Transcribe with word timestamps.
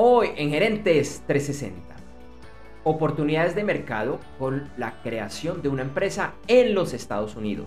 Hoy 0.00 0.28
en 0.36 0.50
Gerentes 0.50 1.24
360. 1.26 1.96
Oportunidades 2.84 3.56
de 3.56 3.64
mercado 3.64 4.20
con 4.38 4.70
la 4.76 5.02
creación 5.02 5.60
de 5.60 5.70
una 5.70 5.82
empresa 5.82 6.34
en 6.46 6.72
los 6.72 6.92
Estados 6.92 7.34
Unidos. 7.34 7.66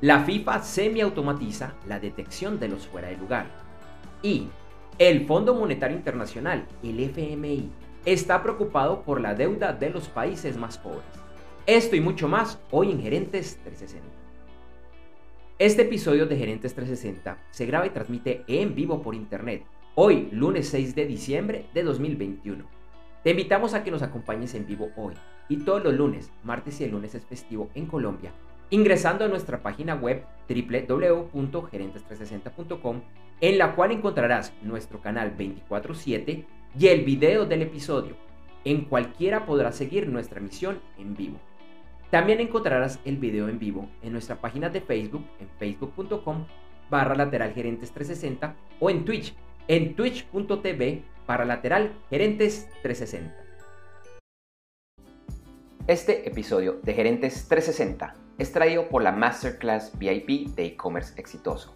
La 0.00 0.24
FIFA 0.24 0.62
semi-automatiza 0.62 1.74
la 1.86 2.00
detección 2.00 2.58
de 2.58 2.68
los 2.68 2.86
fuera 2.86 3.08
de 3.08 3.18
lugar. 3.18 3.48
Y 4.22 4.48
el 4.98 5.26
Fondo 5.26 5.54
Monetario 5.54 5.94
Internacional, 5.94 6.64
el 6.82 7.00
FMI, 7.00 7.68
está 8.06 8.42
preocupado 8.42 9.02
por 9.02 9.20
la 9.20 9.34
deuda 9.34 9.74
de 9.74 9.90
los 9.90 10.08
países 10.08 10.56
más 10.56 10.78
pobres. 10.78 11.04
Esto 11.66 11.96
y 11.96 12.00
mucho 12.00 12.28
más 12.28 12.58
hoy 12.70 12.92
en 12.92 13.02
Gerentes 13.02 13.58
360. 13.62 14.08
Este 15.58 15.82
episodio 15.82 16.24
de 16.24 16.38
Gerentes 16.38 16.74
360 16.74 17.36
se 17.50 17.66
graba 17.66 17.86
y 17.86 17.90
transmite 17.90 18.42
en 18.48 18.74
vivo 18.74 19.02
por 19.02 19.14
internet, 19.14 19.66
hoy 19.98 20.28
lunes 20.30 20.68
6 20.68 20.94
de 20.94 21.06
diciembre 21.06 21.64
de 21.72 21.82
2021. 21.82 22.66
Te 23.24 23.30
invitamos 23.30 23.72
a 23.72 23.82
que 23.82 23.90
nos 23.90 24.02
acompañes 24.02 24.54
en 24.54 24.66
vivo 24.66 24.90
hoy 24.94 25.14
y 25.48 25.64
todos 25.64 25.82
los 25.82 25.94
lunes, 25.94 26.30
martes 26.44 26.78
y 26.82 26.84
el 26.84 26.90
lunes 26.90 27.14
es 27.14 27.24
festivo 27.24 27.70
en 27.74 27.86
Colombia, 27.86 28.30
ingresando 28.68 29.24
a 29.24 29.28
nuestra 29.28 29.62
página 29.62 29.94
web 29.94 30.22
www.gerentes360.com 30.50 33.00
en 33.40 33.56
la 33.56 33.74
cual 33.74 33.92
encontrarás 33.92 34.52
nuestro 34.60 35.00
canal 35.00 35.34
24/7 35.34 36.44
y 36.78 36.88
el 36.88 37.02
video 37.02 37.46
del 37.46 37.62
episodio. 37.62 38.16
En 38.66 38.84
cualquiera 38.84 39.46
podrás 39.46 39.76
seguir 39.76 40.10
nuestra 40.10 40.40
emisión 40.40 40.82
en 40.98 41.16
vivo. 41.16 41.38
También 42.10 42.40
encontrarás 42.40 43.00
el 43.06 43.16
video 43.16 43.48
en 43.48 43.58
vivo 43.58 43.88
en 44.02 44.12
nuestra 44.12 44.42
página 44.42 44.68
de 44.68 44.82
Facebook 44.82 45.24
en 45.40 45.48
facebook.com 45.58 46.44
barra 46.90 47.14
lateral 47.14 47.54
gerentes 47.54 47.92
360 47.92 48.54
o 48.78 48.90
en 48.90 49.06
Twitch 49.06 49.34
en 49.68 49.96
twitch.tv 49.96 51.02
barra 51.26 51.44
lateral 51.44 51.92
gerentes 52.08 52.68
360. 52.82 53.34
Este 55.88 56.28
episodio 56.28 56.80
de 56.82 56.94
Gerentes 56.94 57.48
360 57.48 58.14
es 58.38 58.52
traído 58.52 58.88
por 58.88 59.02
la 59.02 59.12
Masterclass 59.12 59.96
VIP 59.98 60.54
de 60.54 60.66
e-commerce 60.66 61.18
exitoso. 61.20 61.74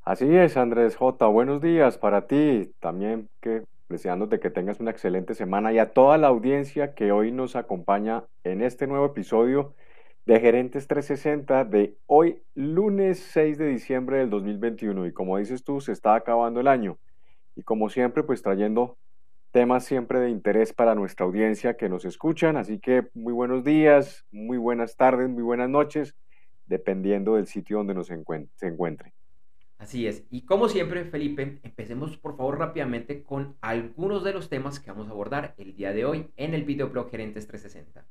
Así 0.04 0.32
es, 0.32 0.56
Andrés 0.56 0.96
J. 0.96 1.26
Buenos 1.26 1.60
días 1.60 1.98
para 1.98 2.28
ti. 2.28 2.72
También 2.78 3.28
que 3.40 3.64
deseándote 3.88 4.38
que 4.38 4.50
tengas 4.50 4.78
una 4.78 4.92
excelente 4.92 5.34
semana 5.34 5.72
y 5.72 5.78
a 5.78 5.92
toda 5.92 6.16
la 6.16 6.28
audiencia 6.28 6.94
que 6.94 7.10
hoy 7.10 7.32
nos 7.32 7.56
acompaña 7.56 8.24
en 8.44 8.62
este 8.62 8.86
nuevo 8.86 9.06
episodio 9.06 9.74
de 10.26 10.38
Gerentes 10.38 10.86
360 10.86 11.64
de 11.64 11.96
hoy, 12.06 12.40
lunes 12.54 13.18
6 13.32 13.58
de 13.58 13.66
diciembre 13.66 14.18
del 14.18 14.30
2021. 14.30 15.06
Y 15.06 15.12
como 15.12 15.38
dices 15.38 15.64
tú, 15.64 15.80
se 15.80 15.90
está 15.90 16.14
acabando 16.14 16.60
el 16.60 16.68
año. 16.68 16.96
Y 17.60 17.62
como 17.62 17.90
siempre, 17.90 18.22
pues 18.22 18.40
trayendo 18.40 18.96
temas 19.50 19.84
siempre 19.84 20.18
de 20.18 20.30
interés 20.30 20.72
para 20.72 20.94
nuestra 20.94 21.26
audiencia 21.26 21.76
que 21.76 21.90
nos 21.90 22.06
escuchan. 22.06 22.56
Así 22.56 22.78
que 22.78 23.08
muy 23.12 23.34
buenos 23.34 23.64
días, 23.64 24.24
muy 24.32 24.56
buenas 24.56 24.96
tardes, 24.96 25.28
muy 25.28 25.42
buenas 25.42 25.68
noches, 25.68 26.16
dependiendo 26.64 27.34
del 27.34 27.46
sitio 27.46 27.76
donde 27.76 27.92
nos 27.92 28.06
se 28.06 28.14
encuentre. 28.66 29.12
Así 29.76 30.06
es. 30.06 30.24
Y 30.30 30.46
como 30.46 30.70
siempre, 30.70 31.04
Felipe, 31.04 31.60
empecemos 31.62 32.16
por 32.16 32.38
favor 32.38 32.58
rápidamente 32.58 33.22
con 33.22 33.58
algunos 33.60 34.24
de 34.24 34.32
los 34.32 34.48
temas 34.48 34.80
que 34.80 34.90
vamos 34.90 35.08
a 35.08 35.10
abordar 35.10 35.54
el 35.58 35.76
día 35.76 35.92
de 35.92 36.06
hoy 36.06 36.30
en 36.38 36.54
el 36.54 36.64
videoblog 36.64 37.10
Gerentes 37.10 37.46
360. 37.46 38.06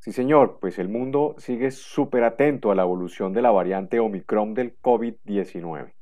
Sí, 0.00 0.12
señor, 0.12 0.58
pues 0.60 0.78
el 0.78 0.90
mundo 0.90 1.34
sigue 1.38 1.70
súper 1.70 2.24
atento 2.24 2.70
a 2.70 2.74
la 2.74 2.82
evolución 2.82 3.32
de 3.32 3.40
la 3.40 3.52
variante 3.52 4.00
Omicron 4.00 4.52
del 4.52 4.78
COVID-19. 4.82 5.94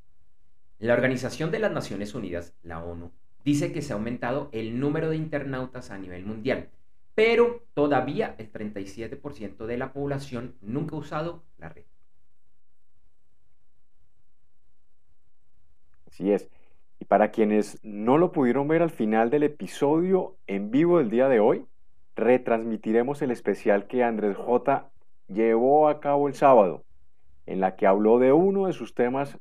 La 0.84 0.92
Organización 0.92 1.50
de 1.50 1.60
las 1.60 1.72
Naciones 1.72 2.14
Unidas, 2.14 2.52
la 2.62 2.84
ONU, 2.84 3.10
dice 3.42 3.72
que 3.72 3.80
se 3.80 3.94
ha 3.94 3.96
aumentado 3.96 4.50
el 4.52 4.78
número 4.78 5.08
de 5.08 5.16
internautas 5.16 5.90
a 5.90 5.96
nivel 5.96 6.26
mundial, 6.26 6.68
pero 7.14 7.62
todavía 7.72 8.34
el 8.36 8.52
37% 8.52 9.64
de 9.64 9.78
la 9.78 9.94
población 9.94 10.56
nunca 10.60 10.94
ha 10.94 10.98
usado 10.98 11.42
la 11.56 11.70
red. 11.70 11.84
Así 16.06 16.30
es. 16.30 16.50
Y 17.00 17.06
para 17.06 17.30
quienes 17.30 17.82
no 17.82 18.18
lo 18.18 18.30
pudieron 18.30 18.68
ver 18.68 18.82
al 18.82 18.90
final 18.90 19.30
del 19.30 19.44
episodio 19.44 20.36
en 20.46 20.70
vivo 20.70 20.98
del 20.98 21.08
día 21.08 21.30
de 21.30 21.40
hoy, 21.40 21.64
retransmitiremos 22.14 23.22
el 23.22 23.30
especial 23.30 23.86
que 23.86 24.04
Andrés 24.04 24.36
J 24.36 24.90
llevó 25.28 25.88
a 25.88 26.00
cabo 26.00 26.28
el 26.28 26.34
sábado, 26.34 26.84
en 27.46 27.60
la 27.60 27.74
que 27.74 27.86
habló 27.86 28.18
de 28.18 28.34
uno 28.34 28.66
de 28.66 28.74
sus 28.74 28.94
temas 28.94 29.38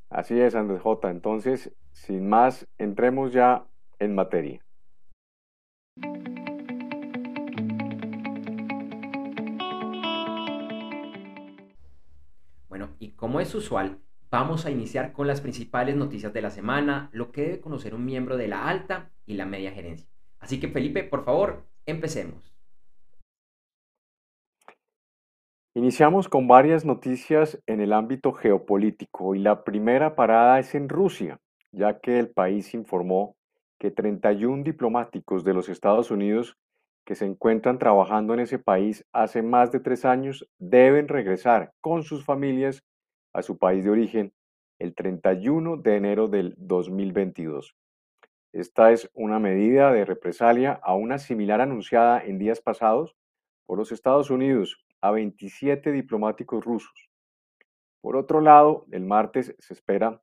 Así 0.09 0.39
es, 0.39 0.55
Andrés 0.55 0.81
J. 0.81 1.11
Entonces, 1.11 1.73
sin 1.91 2.29
más, 2.29 2.69
entremos 2.79 3.33
ya 3.33 3.65
en 3.99 4.15
materia. 4.15 4.61
Y 12.99 13.13
como 13.13 13.41
es 13.41 13.55
usual, 13.55 13.99
vamos 14.31 14.67
a 14.67 14.71
iniciar 14.71 15.13
con 15.13 15.27
las 15.27 15.41
principales 15.41 15.97
noticias 15.97 16.33
de 16.33 16.43
la 16.43 16.51
semana, 16.51 17.09
lo 17.13 17.33
que 17.33 17.43
debe 17.43 17.61
conocer 17.61 17.95
un 17.95 18.05
miembro 18.05 18.37
de 18.37 18.49
la 18.49 18.69
alta 18.69 19.11
y 19.25 19.35
la 19.35 19.47
media 19.47 19.73
gerencia. 19.73 20.09
Así 20.39 20.61
que 20.61 20.69
Felipe, 20.69 21.05
por 21.05 21.25
favor, 21.25 21.65
empecemos. 21.87 22.53
Iniciamos 25.75 26.29
con 26.29 26.49
varias 26.49 26.87
noticias 26.87 27.63
en 27.67 27.81
el 27.81 27.93
ámbito 27.93 28.33
geopolítico 28.33 29.35
y 29.35 29.41
la 29.41 29.63
primera 29.63 30.17
parada 30.17 30.59
es 30.59 30.75
en 30.75 30.89
Rusia, 30.89 31.39
ya 31.71 32.01
que 32.01 32.19
el 32.19 32.31
país 32.31 32.73
informó 32.73 33.37
que 33.79 33.91
31 33.91 34.63
diplomáticos 34.63 35.45
de 35.45 35.53
los 35.53 35.69
Estados 35.69 36.11
Unidos 36.11 36.57
que 37.07 37.15
se 37.15 37.25
encuentran 37.25 37.79
trabajando 37.79 38.35
en 38.35 38.41
ese 38.41 38.59
país 38.59 39.07
hace 39.13 39.41
más 39.41 39.71
de 39.71 39.79
tres 39.79 40.05
años 40.05 40.47
deben 40.59 41.07
regresar 41.07 41.73
con 41.81 42.03
sus 42.03 42.25
familias 42.25 42.85
a 43.33 43.43
su 43.43 43.57
país 43.57 43.85
de 43.85 43.91
origen 43.91 44.33
el 44.81 44.95
31 44.95 45.77
de 45.77 45.97
enero 45.97 46.27
del 46.27 46.55
2022. 46.59 47.77
Esta 48.53 48.91
es 48.91 49.09
una 49.15 49.39
medida 49.39 49.93
de 49.93 50.05
represalia 50.05 50.81
a 50.83 50.95
una 50.97 51.19
similar 51.19 51.61
anunciada 51.61 52.23
en 52.25 52.39
días 52.39 52.61
pasados 52.61 53.17
por 53.67 53.79
los 53.79 53.93
Estados 53.93 54.31
Unidos 54.31 54.85
a 55.01 55.13
27 55.13 55.93
diplomáticos 55.93 56.65
rusos. 56.65 57.09
Por 58.01 58.17
otro 58.17 58.41
lado, 58.41 58.87
el 58.91 59.05
martes 59.05 59.55
se 59.59 59.75
espera 59.75 60.21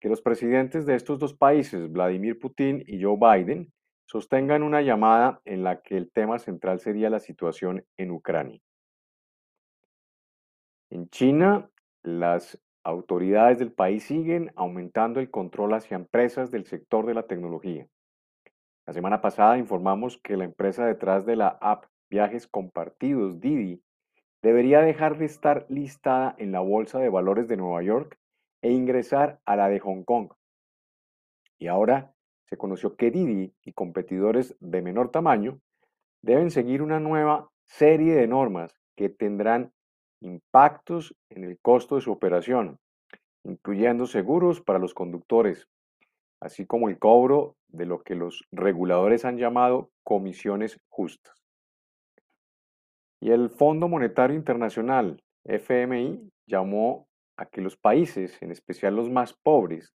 que 0.00 0.08
los 0.08 0.22
presidentes 0.22 0.86
de 0.86 0.94
estos 0.94 1.18
dos 1.18 1.34
países, 1.34 1.92
Vladimir 1.92 2.38
Putin 2.38 2.82
y 2.86 3.02
Joe 3.02 3.18
Biden, 3.18 3.72
sostengan 4.06 4.62
una 4.62 4.82
llamada 4.82 5.40
en 5.44 5.64
la 5.64 5.82
que 5.82 5.96
el 5.96 6.10
tema 6.10 6.38
central 6.38 6.80
sería 6.80 7.10
la 7.10 7.20
situación 7.20 7.84
en 7.96 8.10
Ucrania. 8.10 8.60
En 10.90 11.08
China, 11.08 11.70
las 12.02 12.60
autoridades 12.84 13.58
del 13.58 13.72
país 13.72 14.04
siguen 14.04 14.52
aumentando 14.56 15.20
el 15.20 15.30
control 15.30 15.74
hacia 15.74 15.94
empresas 15.94 16.50
del 16.50 16.66
sector 16.66 17.06
de 17.06 17.14
la 17.14 17.26
tecnología. 17.26 17.86
La 18.86 18.92
semana 18.92 19.20
pasada 19.20 19.58
informamos 19.58 20.18
que 20.18 20.36
la 20.36 20.44
empresa 20.44 20.84
detrás 20.84 21.24
de 21.24 21.36
la 21.36 21.48
app 21.60 21.86
Viajes 22.10 22.46
Compartidos, 22.46 23.40
Didi, 23.40 23.82
debería 24.42 24.80
dejar 24.80 25.16
de 25.16 25.24
estar 25.24 25.64
listada 25.68 26.34
en 26.36 26.52
la 26.52 26.60
Bolsa 26.60 26.98
de 26.98 27.08
Valores 27.08 27.48
de 27.48 27.56
Nueva 27.56 27.82
York 27.82 28.18
e 28.60 28.70
ingresar 28.70 29.40
a 29.46 29.56
la 29.56 29.68
de 29.68 29.78
Hong 29.78 30.02
Kong. 30.02 30.32
Y 31.58 31.68
ahora 31.68 32.12
se 32.52 32.58
conoció 32.58 32.96
que 32.96 33.10
Didi 33.10 33.54
y 33.64 33.72
competidores 33.72 34.54
de 34.60 34.82
menor 34.82 35.10
tamaño 35.10 35.58
deben 36.20 36.50
seguir 36.50 36.82
una 36.82 37.00
nueva 37.00 37.48
serie 37.64 38.14
de 38.14 38.26
normas 38.26 38.78
que 38.94 39.08
tendrán 39.08 39.72
impactos 40.20 41.16
en 41.30 41.44
el 41.44 41.58
costo 41.60 41.94
de 41.94 42.02
su 42.02 42.12
operación, 42.12 42.78
incluyendo 43.42 44.04
seguros 44.04 44.60
para 44.60 44.78
los 44.78 44.92
conductores, 44.92 45.66
así 46.40 46.66
como 46.66 46.90
el 46.90 46.98
cobro 46.98 47.56
de 47.68 47.86
lo 47.86 48.02
que 48.02 48.16
los 48.16 48.44
reguladores 48.52 49.24
han 49.24 49.38
llamado 49.38 49.88
comisiones 50.04 50.78
justas. 50.90 51.42
Y 53.18 53.30
el 53.30 53.48
Fondo 53.48 53.88
Monetario 53.88 54.36
Internacional, 54.36 55.22
FMI, 55.44 56.30
llamó 56.46 57.06
a 57.38 57.46
que 57.46 57.62
los 57.62 57.78
países, 57.78 58.36
en 58.42 58.50
especial 58.50 58.94
los 58.94 59.08
más 59.08 59.32
pobres, 59.32 59.94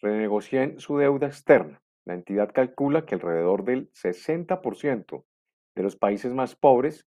renegocien 0.00 0.80
su 0.80 0.96
deuda 0.96 1.26
externa. 1.26 1.78
La 2.04 2.14
entidad 2.14 2.52
calcula 2.52 3.04
que 3.04 3.14
alrededor 3.14 3.64
del 3.64 3.90
60% 3.92 5.24
de 5.74 5.82
los 5.82 5.96
países 5.96 6.32
más 6.32 6.56
pobres 6.56 7.06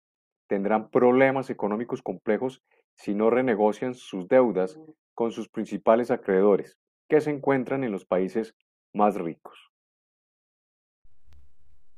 tendrán 0.47 0.91
problemas 0.91 1.51
económicos 1.51 2.03
complejos 2.03 2.63
si 2.97 3.15
no 3.15 3.31
renegocian 3.31 3.95
sus 3.95 4.29
deudas 4.29 4.79
con 5.15 5.33
sus 5.33 5.49
principales 5.49 6.11
acreedores, 6.11 6.79
que 7.09 7.21
se 7.21 7.31
encuentran 7.31 7.85
en 7.85 7.93
los 7.93 8.05
países 8.05 8.55
más 8.93 9.15
ricos. 9.15 9.71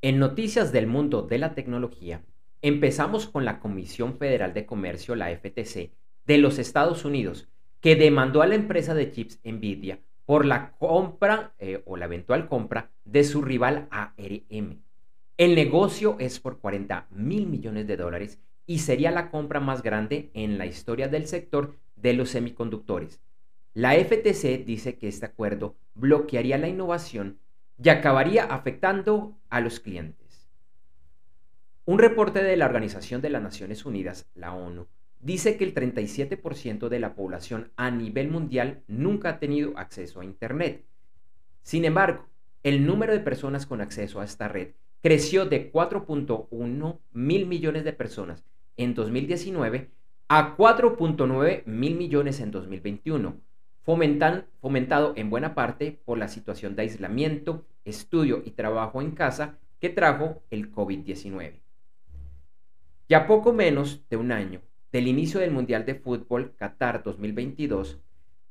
En 0.00 0.18
noticias 0.18 0.72
del 0.72 0.86
mundo 0.86 1.22
de 1.22 1.38
la 1.38 1.54
tecnología, 1.54 2.24
Empezamos 2.64 3.26
con 3.26 3.44
la 3.44 3.58
Comisión 3.58 4.18
Federal 4.18 4.54
de 4.54 4.66
Comercio, 4.66 5.16
la 5.16 5.36
FTC, 5.36 5.90
de 6.26 6.38
los 6.38 6.60
Estados 6.60 7.04
Unidos, 7.04 7.48
que 7.80 7.96
demandó 7.96 8.40
a 8.40 8.46
la 8.46 8.54
empresa 8.54 8.94
de 8.94 9.10
chips 9.10 9.40
Nvidia 9.42 9.98
por 10.26 10.44
la 10.44 10.72
compra 10.78 11.54
eh, 11.58 11.82
o 11.86 11.96
la 11.96 12.06
eventual 12.06 12.48
compra 12.48 12.90
de 13.04 13.24
su 13.24 13.42
rival 13.42 13.88
ARM. 13.90 14.82
El 15.36 15.54
negocio 15.54 16.16
es 16.18 16.40
por 16.40 16.58
40 16.58 17.08
mil 17.10 17.46
millones 17.46 17.86
de 17.86 17.96
dólares 17.96 18.38
y 18.66 18.78
sería 18.80 19.10
la 19.10 19.30
compra 19.30 19.60
más 19.60 19.82
grande 19.82 20.30
en 20.34 20.58
la 20.58 20.66
historia 20.66 21.08
del 21.08 21.26
sector 21.26 21.76
de 21.96 22.12
los 22.12 22.30
semiconductores. 22.30 23.20
La 23.74 23.94
FTC 23.94 24.64
dice 24.64 24.98
que 24.98 25.08
este 25.08 25.26
acuerdo 25.26 25.76
bloquearía 25.94 26.58
la 26.58 26.68
innovación 26.68 27.38
y 27.82 27.88
acabaría 27.88 28.44
afectando 28.44 29.36
a 29.48 29.60
los 29.60 29.80
clientes. 29.80 30.48
Un 31.84 31.98
reporte 31.98 32.42
de 32.44 32.56
la 32.56 32.66
Organización 32.66 33.22
de 33.22 33.30
las 33.30 33.42
Naciones 33.42 33.84
Unidas, 33.84 34.28
la 34.34 34.52
ONU, 34.52 34.86
dice 35.22 35.56
que 35.56 35.64
el 35.64 35.72
37% 35.72 36.88
de 36.88 37.00
la 37.00 37.14
población 37.14 37.70
a 37.76 37.90
nivel 37.90 38.28
mundial 38.28 38.82
nunca 38.88 39.30
ha 39.30 39.38
tenido 39.38 39.78
acceso 39.78 40.20
a 40.20 40.24
Internet. 40.24 40.84
Sin 41.62 41.84
embargo, 41.84 42.26
el 42.62 42.84
número 42.84 43.12
de 43.12 43.20
personas 43.20 43.64
con 43.64 43.80
acceso 43.80 44.20
a 44.20 44.24
esta 44.24 44.48
red 44.48 44.72
creció 45.00 45.46
de 45.46 45.72
4.1 45.72 46.98
mil 47.12 47.46
millones 47.46 47.84
de 47.84 47.92
personas 47.92 48.44
en 48.76 48.94
2019 48.94 49.90
a 50.28 50.56
4.9 50.56 51.64
mil 51.66 51.94
millones 51.94 52.40
en 52.40 52.50
2021, 52.50 53.36
fomentado 53.82 55.12
en 55.16 55.30
buena 55.30 55.54
parte 55.54 56.00
por 56.04 56.18
la 56.18 56.28
situación 56.28 56.74
de 56.74 56.82
aislamiento, 56.82 57.64
estudio 57.84 58.42
y 58.44 58.52
trabajo 58.52 59.00
en 59.02 59.12
casa 59.12 59.58
que 59.80 59.88
trajo 59.88 60.42
el 60.50 60.72
COVID-19. 60.72 61.60
Ya 63.08 63.26
poco 63.26 63.52
menos 63.52 64.08
de 64.08 64.16
un 64.16 64.32
año 64.32 64.62
del 64.92 65.08
inicio 65.08 65.40
del 65.40 65.50
Mundial 65.50 65.86
de 65.86 65.94
Fútbol 65.94 66.54
Qatar 66.54 67.02
2022, 67.02 67.98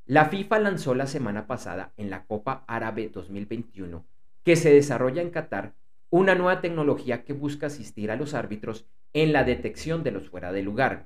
la 0.08 0.26
FIFA 0.26 0.58
lanzó 0.58 0.96
la 0.96 1.06
semana 1.06 1.46
pasada 1.46 1.94
en 1.98 2.10
la 2.10 2.26
Copa 2.26 2.66
Árabe 2.68 3.12
2021, 3.14 4.04
que 4.44 4.56
se 4.56 4.74
desarrolla 4.74 5.22
en 5.22 5.30
Qatar, 5.30 5.76
una 6.10 6.34
nueva 6.34 6.60
tecnología 6.60 7.24
que 7.24 7.34
busca 7.34 7.68
asistir 7.68 8.10
a 8.10 8.16
los 8.16 8.34
árbitros 8.34 8.88
en 9.14 9.34
la 9.34 9.44
detección 9.44 10.02
de 10.02 10.10
los 10.10 10.30
fuera 10.30 10.52
de 10.52 10.64
lugar. 10.64 11.06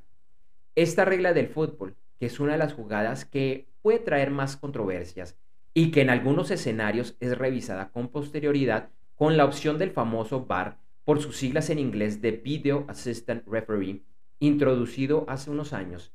Esta 0.74 1.04
regla 1.04 1.34
del 1.34 1.50
fútbol, 1.50 1.98
que 2.18 2.28
es 2.28 2.40
una 2.40 2.54
de 2.54 2.60
las 2.60 2.74
jugadas 2.74 3.26
que 3.26 3.68
puede 3.82 4.00
traer 4.00 4.32
más 4.32 4.56
controversias 4.56 5.38
y 5.74 5.92
que 5.92 6.00
en 6.02 6.10
algunos 6.10 6.50
escenarios 6.50 7.18
es 7.20 7.38
revisada 7.38 7.90
con 7.90 8.08
posterioridad 8.08 8.88
con 9.16 9.36
la 9.36 9.44
opción 9.44 9.80
del 9.80 9.92
famoso 9.92 10.46
VAR 10.46 10.78
por 11.04 11.22
sus 11.22 11.36
siglas 11.36 11.70
en 11.70 11.80
inglés 11.80 12.22
de 12.22 12.32
Video 12.32 12.86
Assistant 12.88 13.46
Referee, 13.46 14.02
introducido 14.40 15.26
hace 15.28 15.50
unos 15.50 15.74
años, 15.74 16.12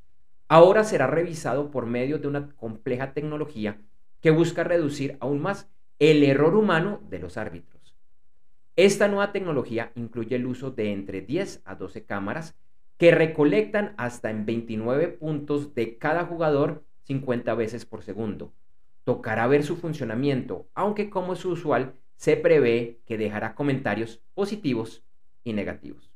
ahora 0.49 0.85
será 0.85 1.07
revisado 1.07 1.71
por 1.71 1.87
medio 1.87 2.19
de 2.19 2.29
una 2.29 2.49
compleja 2.57 3.13
tecnología 3.13 3.81
que 4.21 4.31
busca 4.31 4.65
reducir 4.65 5.17
aún 5.21 5.41
más 5.41 5.69
el 5.99 6.23
error 6.25 6.55
humano 6.55 7.01
de 7.09 7.19
los 7.19 7.37
árbitros. 7.37 7.95
Esta 8.77 9.09
nueva 9.09 9.33
tecnología 9.33 9.93
incluye 9.95 10.37
el 10.37 10.47
uso 10.47 10.71
de 10.71 10.93
entre 10.93 11.21
10 11.21 11.63
a 11.65 11.75
12 11.75 12.05
cámaras 12.05 12.57
que 12.97 13.11
recolectan 13.11 13.95
hasta 13.97 14.31
en 14.31 14.47
29 14.47 15.09
puntos 15.09 15.75
de 15.75 15.99
cada 15.99 16.25
jugador 16.25 16.85
50 17.05 17.55
veces 17.55 17.85
por 17.85 18.03
segundo. 18.03 18.53
Tocará 19.05 19.47
ver 19.47 19.65
su 19.65 19.77
funcionamiento, 19.77 20.69
aunque 20.75 21.11
como 21.11 21.33
es 21.33 21.45
usual, 21.45 21.95
se 22.17 22.37
prevé 22.37 23.01
que 23.07 23.17
dejará 23.17 23.55
comentarios 23.55 24.21
positivos 24.35 25.03
y 25.43 25.55
negativos. 25.55 26.10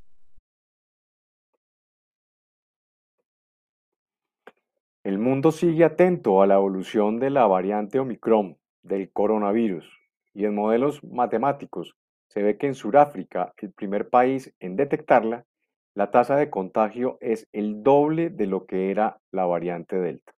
El 5.05 5.19
mundo 5.19 5.51
sigue 5.51 5.83
atento 5.83 6.41
a 6.41 6.47
la 6.47 6.55
evolución 6.55 7.19
de 7.19 7.29
la 7.29 7.45
variante 7.45 7.99
Omicron 7.99 8.57
del 8.81 9.11
coronavirus 9.11 9.87
y 10.33 10.45
en 10.45 10.55
modelos 10.55 11.03
matemáticos 11.03 11.95
se 12.27 12.41
ve 12.41 12.57
que 12.57 12.65
en 12.65 12.73
Sudáfrica, 12.73 13.53
el 13.57 13.71
primer 13.71 14.09
país 14.09 14.51
en 14.59 14.75
detectarla, 14.75 15.45
la 15.93 16.09
tasa 16.09 16.37
de 16.37 16.49
contagio 16.49 17.19
es 17.21 17.47
el 17.53 17.83
doble 17.83 18.31
de 18.31 18.47
lo 18.47 18.65
que 18.65 18.89
era 18.89 19.19
la 19.31 19.45
variante 19.45 19.95
Delta. 19.99 20.33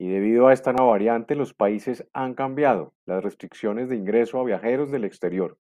Y 0.00 0.08
debido 0.08 0.48
a 0.48 0.52
esta 0.52 0.72
nueva 0.72 0.90
variante, 0.90 1.36
los 1.36 1.54
países 1.54 2.08
han 2.12 2.34
cambiado 2.34 2.92
las 3.04 3.22
restricciones 3.22 3.88
de 3.88 3.94
ingreso 3.94 4.40
a 4.40 4.44
viajeros 4.44 4.90
del 4.90 5.04
exterior. 5.04 5.58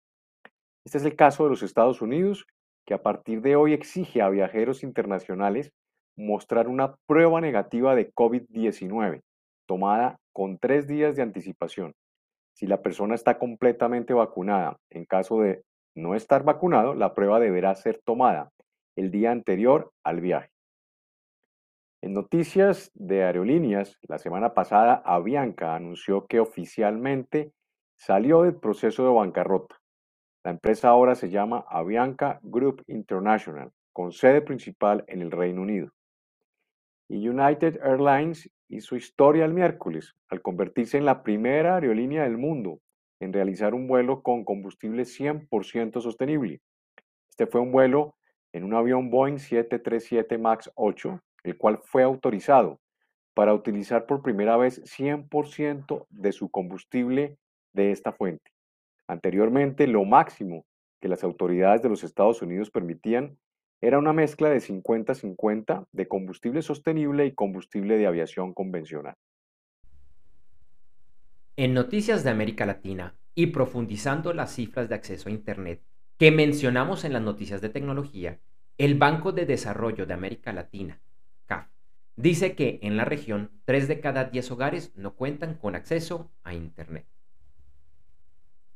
Este 0.84 0.98
es 0.98 1.06
el 1.06 1.16
caso 1.16 1.46
de 1.46 1.52
los 1.52 1.64
Estados 1.64 2.02
Unidos, 2.02 2.46
que 2.86 2.94
a 2.94 3.02
partir 3.02 3.42
de 3.42 3.56
hoy 3.56 3.72
exige 3.72 4.22
a 4.22 4.28
viajeros 4.28 4.84
internacionales 4.84 5.72
mostrar 6.20 6.68
una 6.68 6.96
prueba 7.08 7.40
negativa 7.40 7.96
de 7.96 8.12
COVID-19, 8.12 9.22
tomada 9.66 10.18
con 10.34 10.58
tres 10.58 10.86
días 10.86 11.16
de 11.16 11.22
anticipación. 11.22 11.94
Si 12.54 12.68
la 12.68 12.82
persona 12.82 13.16
está 13.16 13.40
completamente 13.40 14.14
vacunada, 14.14 14.78
en 14.90 15.06
caso 15.06 15.40
de 15.40 15.64
no 15.96 16.16
estar 16.16 16.44
vacunado, 16.44 16.94
la 16.94 17.16
prueba 17.16 17.40
deberá 17.40 17.74
ser 17.76 18.02
tomada 18.04 18.52
el 18.98 19.12
día 19.12 19.32
anterior 19.32 19.92
al 20.04 20.20
viaje. 20.20 20.50
En 22.02 22.14
noticias 22.14 22.92
de 22.96 23.24
aerolíneas, 23.24 23.98
la 24.02 24.20
semana 24.20 24.54
pasada 24.54 25.02
Avianca 25.06 25.76
anunció 25.76 26.28
que 26.28 26.42
oficialmente 26.42 27.54
salió 27.98 28.44
del 28.44 28.56
proceso 28.56 29.04
de 29.06 29.14
bancarrota. 29.14 29.78
La 30.44 30.52
empresa 30.52 30.90
ahora 30.90 31.16
se 31.16 31.30
llama 31.30 31.66
Avianca 31.68 32.40
Group 32.42 32.84
International, 32.88 33.72
con 33.94 34.12
sede 34.12 34.42
principal 34.42 35.04
en 35.08 35.22
el 35.22 35.32
Reino 35.32 35.62
Unido. 35.62 35.92
Y 37.10 37.28
United 37.28 37.82
Airlines 37.84 38.50
hizo 38.70 38.96
historia 38.96 39.44
el 39.44 39.54
miércoles 39.54 40.16
al 40.30 40.42
convertirse 40.42 40.98
en 40.98 41.06
la 41.06 41.24
primera 41.24 41.75
aerolínea 41.75 42.24
del 42.24 42.38
mundo 42.38 42.80
en 43.20 43.34
realizar 43.34 43.74
un 43.74 43.88
vuelo 43.88 44.22
con 44.22 44.46
combustible 44.46 45.04
100% 45.04 46.01
sostenible. 46.01 46.62
Este 47.30 47.48
fue 47.48 47.60
un 47.60 47.72
vuelo 47.72 48.16
en 48.54 48.63
un 48.63 48.74
avión 48.75 49.10
Boeing 49.10 49.39
737 49.39 50.38
MAX 50.38 50.72
8 50.75 51.22
el 51.44 51.58
cual 51.58 51.80
fue 51.84 52.04
autorizado 52.04 52.80
para 53.34 53.54
utilizar 53.54 54.06
por 54.06 54.22
primera 54.22 54.58
vez 54.58 54.82
100% 54.84 56.06
de 56.10 56.32
su 56.32 56.50
combustible 56.50 57.38
de 57.74 57.92
esta 57.92 58.12
fuente. 58.12 58.51
Anteriormente, 59.08 59.88
lo 59.88 60.04
máximo 60.06 60.66
que 61.01 61.08
las 61.08 61.24
autoridades 61.24 61.82
de 61.82 61.89
los 61.89 62.04
Estados 62.04 62.42
Unidos 62.42 62.70
permitían 62.70 63.38
Era 63.82 63.98
una 63.98 64.12
mezcla 64.12 64.50
de 64.50 64.60
50-50 64.60 65.88
de 65.94 66.08
combustible 66.08 66.62
sostenible 66.62 67.26
y 67.26 67.34
combustible 67.34 67.98
de 67.98 68.08
aviación 68.08 68.54
convencional. 68.54 69.16
En 71.56 71.74
Noticias 71.74 72.24
de 72.24 72.30
América 72.30 72.66
Latina 72.66 73.16
y 73.36 73.48
profundizando 73.48 74.34
las 74.34 74.54
cifras 74.54 74.90
de 74.90 74.96
acceso 74.96 75.30
a 75.30 75.32
Internet 75.32 75.82
que 76.18 76.32
mencionamos 76.32 77.06
en 77.06 77.14
las 77.14 77.22
noticias 77.22 77.62
de 77.62 77.70
tecnología, 77.70 78.40
el 78.78 78.98
Banco 78.98 79.32
de 79.32 79.46
Desarrollo 79.46 80.06
de 80.06 80.14
América 80.14 80.52
Latina, 80.52 81.02
CAF, 81.46 81.68
dice 82.18 82.56
que 82.56 82.80
en 82.82 82.98
la 82.98 83.06
región 83.06 83.52
3 83.64 83.88
de 83.88 84.02
cada 84.02 84.26
10 84.26 84.52
hogares 84.52 84.92
no 84.96 85.16
cuentan 85.16 85.56
con 85.56 85.76
acceso 85.76 86.30
a 86.44 86.54
Internet. 86.54 87.06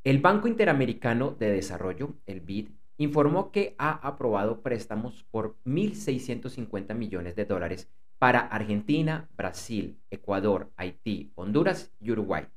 El 0.06 0.20
Banco 0.20 0.48
Interamericano 0.48 1.32
de 1.32 1.52
Desarrollo, 1.52 2.16
el 2.26 2.40
BID, 2.40 2.70
informó 2.98 3.52
que 3.52 3.76
ha 3.78 3.92
aprobado 4.08 4.62
préstamos 4.62 5.24
por 5.32 5.56
1.650 5.66 6.94
millones 6.96 7.36
de 7.36 7.46
dólares 7.46 7.90
para 8.20 8.40
Argentina, 8.40 9.30
Brasil, 9.36 9.98
Ecuador, 10.10 10.72
Haití, 10.78 11.32
Honduras 11.36 11.92
y 12.00 12.12
Uruguay. 12.12 12.48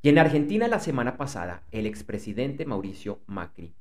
Y 0.00 0.08
en 0.08 0.18
Argentina 0.18 0.68
la 0.68 0.80
semana 0.80 1.16
pasada, 1.16 1.64
el 1.70 1.86
expresidente 1.86 2.64
Mauricio 2.64 3.20
Macri 3.26 3.74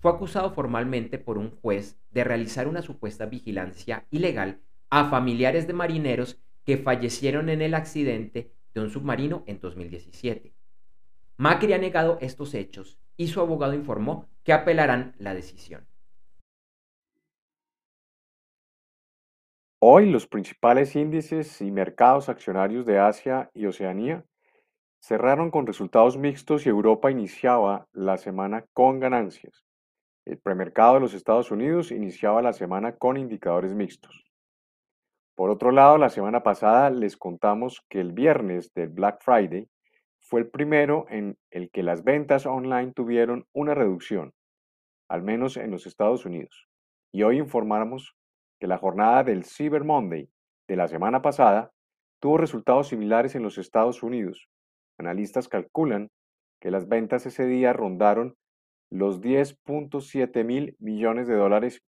fue 0.00 0.12
acusado 0.12 0.50
formalmente 0.52 1.18
por 1.18 1.38
un 1.38 1.50
juez 1.50 1.96
de 2.10 2.24
realizar 2.24 2.68
una 2.68 2.82
supuesta 2.82 3.24
vigilancia 3.24 4.04
ilegal 4.10 4.60
a 4.90 5.08
familiares 5.08 5.66
de 5.66 5.72
marineros 5.72 6.38
que 6.66 6.76
fallecieron 6.76 7.48
en 7.48 7.62
el 7.62 7.74
accidente 7.74 8.50
de 8.74 8.80
un 8.82 8.90
submarino 8.90 9.44
en 9.46 9.60
2017. 9.60 10.52
Macri 11.38 11.72
ha 11.72 11.78
negado 11.78 12.18
estos 12.20 12.52
hechos 12.52 12.98
y 13.16 13.28
su 13.28 13.40
abogado 13.40 13.74
informó 13.74 14.28
que 14.42 14.52
apelarán 14.52 15.14
la 15.18 15.34
decisión. 15.34 15.86
Hoy 19.80 20.10
los 20.10 20.26
principales 20.26 20.96
índices 20.96 21.60
y 21.60 21.70
mercados 21.70 22.28
accionarios 22.28 22.86
de 22.86 22.98
Asia 22.98 23.50
y 23.52 23.66
Oceanía 23.66 24.24
cerraron 24.98 25.50
con 25.50 25.66
resultados 25.66 26.16
mixtos 26.16 26.64
y 26.64 26.70
Europa 26.70 27.10
iniciaba 27.10 27.86
la 27.92 28.16
semana 28.16 28.64
con 28.72 28.98
ganancias. 28.98 29.66
El 30.24 30.38
premercado 30.38 30.94
de 30.94 31.00
los 31.00 31.12
Estados 31.12 31.50
Unidos 31.50 31.90
iniciaba 31.90 32.40
la 32.40 32.54
semana 32.54 32.96
con 32.96 33.18
indicadores 33.18 33.74
mixtos. 33.74 34.24
Por 35.34 35.50
otro 35.50 35.70
lado, 35.70 35.98
la 35.98 36.08
semana 36.08 36.42
pasada 36.42 36.88
les 36.88 37.18
contamos 37.18 37.84
que 37.90 38.00
el 38.00 38.12
viernes 38.12 38.72
del 38.72 38.88
Black 38.88 39.22
Friday 39.22 39.68
fue 40.34 40.40
el 40.40 40.50
primero 40.50 41.06
en 41.10 41.38
el 41.52 41.70
que 41.70 41.84
las 41.84 42.02
ventas 42.02 42.44
online 42.44 42.90
tuvieron 42.92 43.46
una 43.52 43.72
reducción, 43.72 44.32
al 45.08 45.22
menos 45.22 45.56
en 45.56 45.70
los 45.70 45.86
Estados 45.86 46.26
Unidos. 46.26 46.66
Y 47.12 47.22
hoy 47.22 47.38
informamos 47.38 48.16
que 48.58 48.66
la 48.66 48.76
jornada 48.76 49.22
del 49.22 49.44
Cyber 49.44 49.84
Monday 49.84 50.28
de 50.66 50.74
la 50.74 50.88
semana 50.88 51.22
pasada 51.22 51.70
tuvo 52.20 52.36
resultados 52.36 52.88
similares 52.88 53.36
en 53.36 53.44
los 53.44 53.58
Estados 53.58 54.02
Unidos. 54.02 54.48
Analistas 54.98 55.46
calculan 55.46 56.10
que 56.60 56.72
las 56.72 56.88
ventas 56.88 57.26
ese 57.26 57.46
día 57.46 57.72
rondaron 57.72 58.34
los 58.90 59.20
10.7 59.20 60.44
mil 60.44 60.74
millones 60.80 61.28
de 61.28 61.36
dólares, 61.36 61.80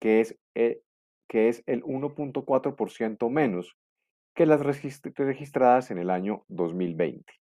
que 0.00 0.18
es, 0.18 0.36
eh, 0.56 0.80
que 1.28 1.48
es 1.48 1.62
el 1.66 1.84
1.4% 1.84 3.30
menos 3.30 3.76
que 4.34 4.46
las 4.46 4.62
registradas 4.62 5.92
en 5.92 5.98
el 5.98 6.10
año 6.10 6.42
2020. 6.48 7.38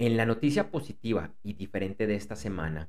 En 0.00 0.16
la 0.16 0.26
noticia 0.26 0.70
positiva 0.70 1.32
y 1.42 1.54
diferente 1.54 2.06
de 2.06 2.14
esta 2.14 2.36
semana, 2.36 2.88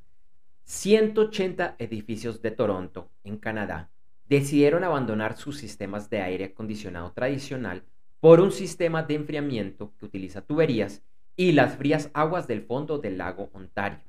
180 0.66 1.76
edificios 1.80 2.44
de 2.44 2.52
Toronto, 2.52 3.10
en 3.24 3.38
Canadá, 3.38 3.90
decidieron 4.28 4.84
abandonar 4.84 5.36
sus 5.36 5.58
sistemas 5.58 6.12
de 6.12 6.22
aire 6.22 6.46
acondicionado 6.46 7.12
tradicional 7.14 7.84
por 8.20 8.40
un 8.40 8.52
sistema 8.52 9.02
de 9.02 9.16
enfriamiento 9.16 9.92
que 9.98 10.06
utiliza 10.06 10.44
tuberías 10.44 11.02
y 11.36 11.54
las 11.54 11.78
frías 11.78 12.12
aguas 12.14 12.46
del 12.48 12.62
fondo 12.62 13.00
del 13.00 13.18
lago 13.18 13.50
Ontario. 13.54 14.04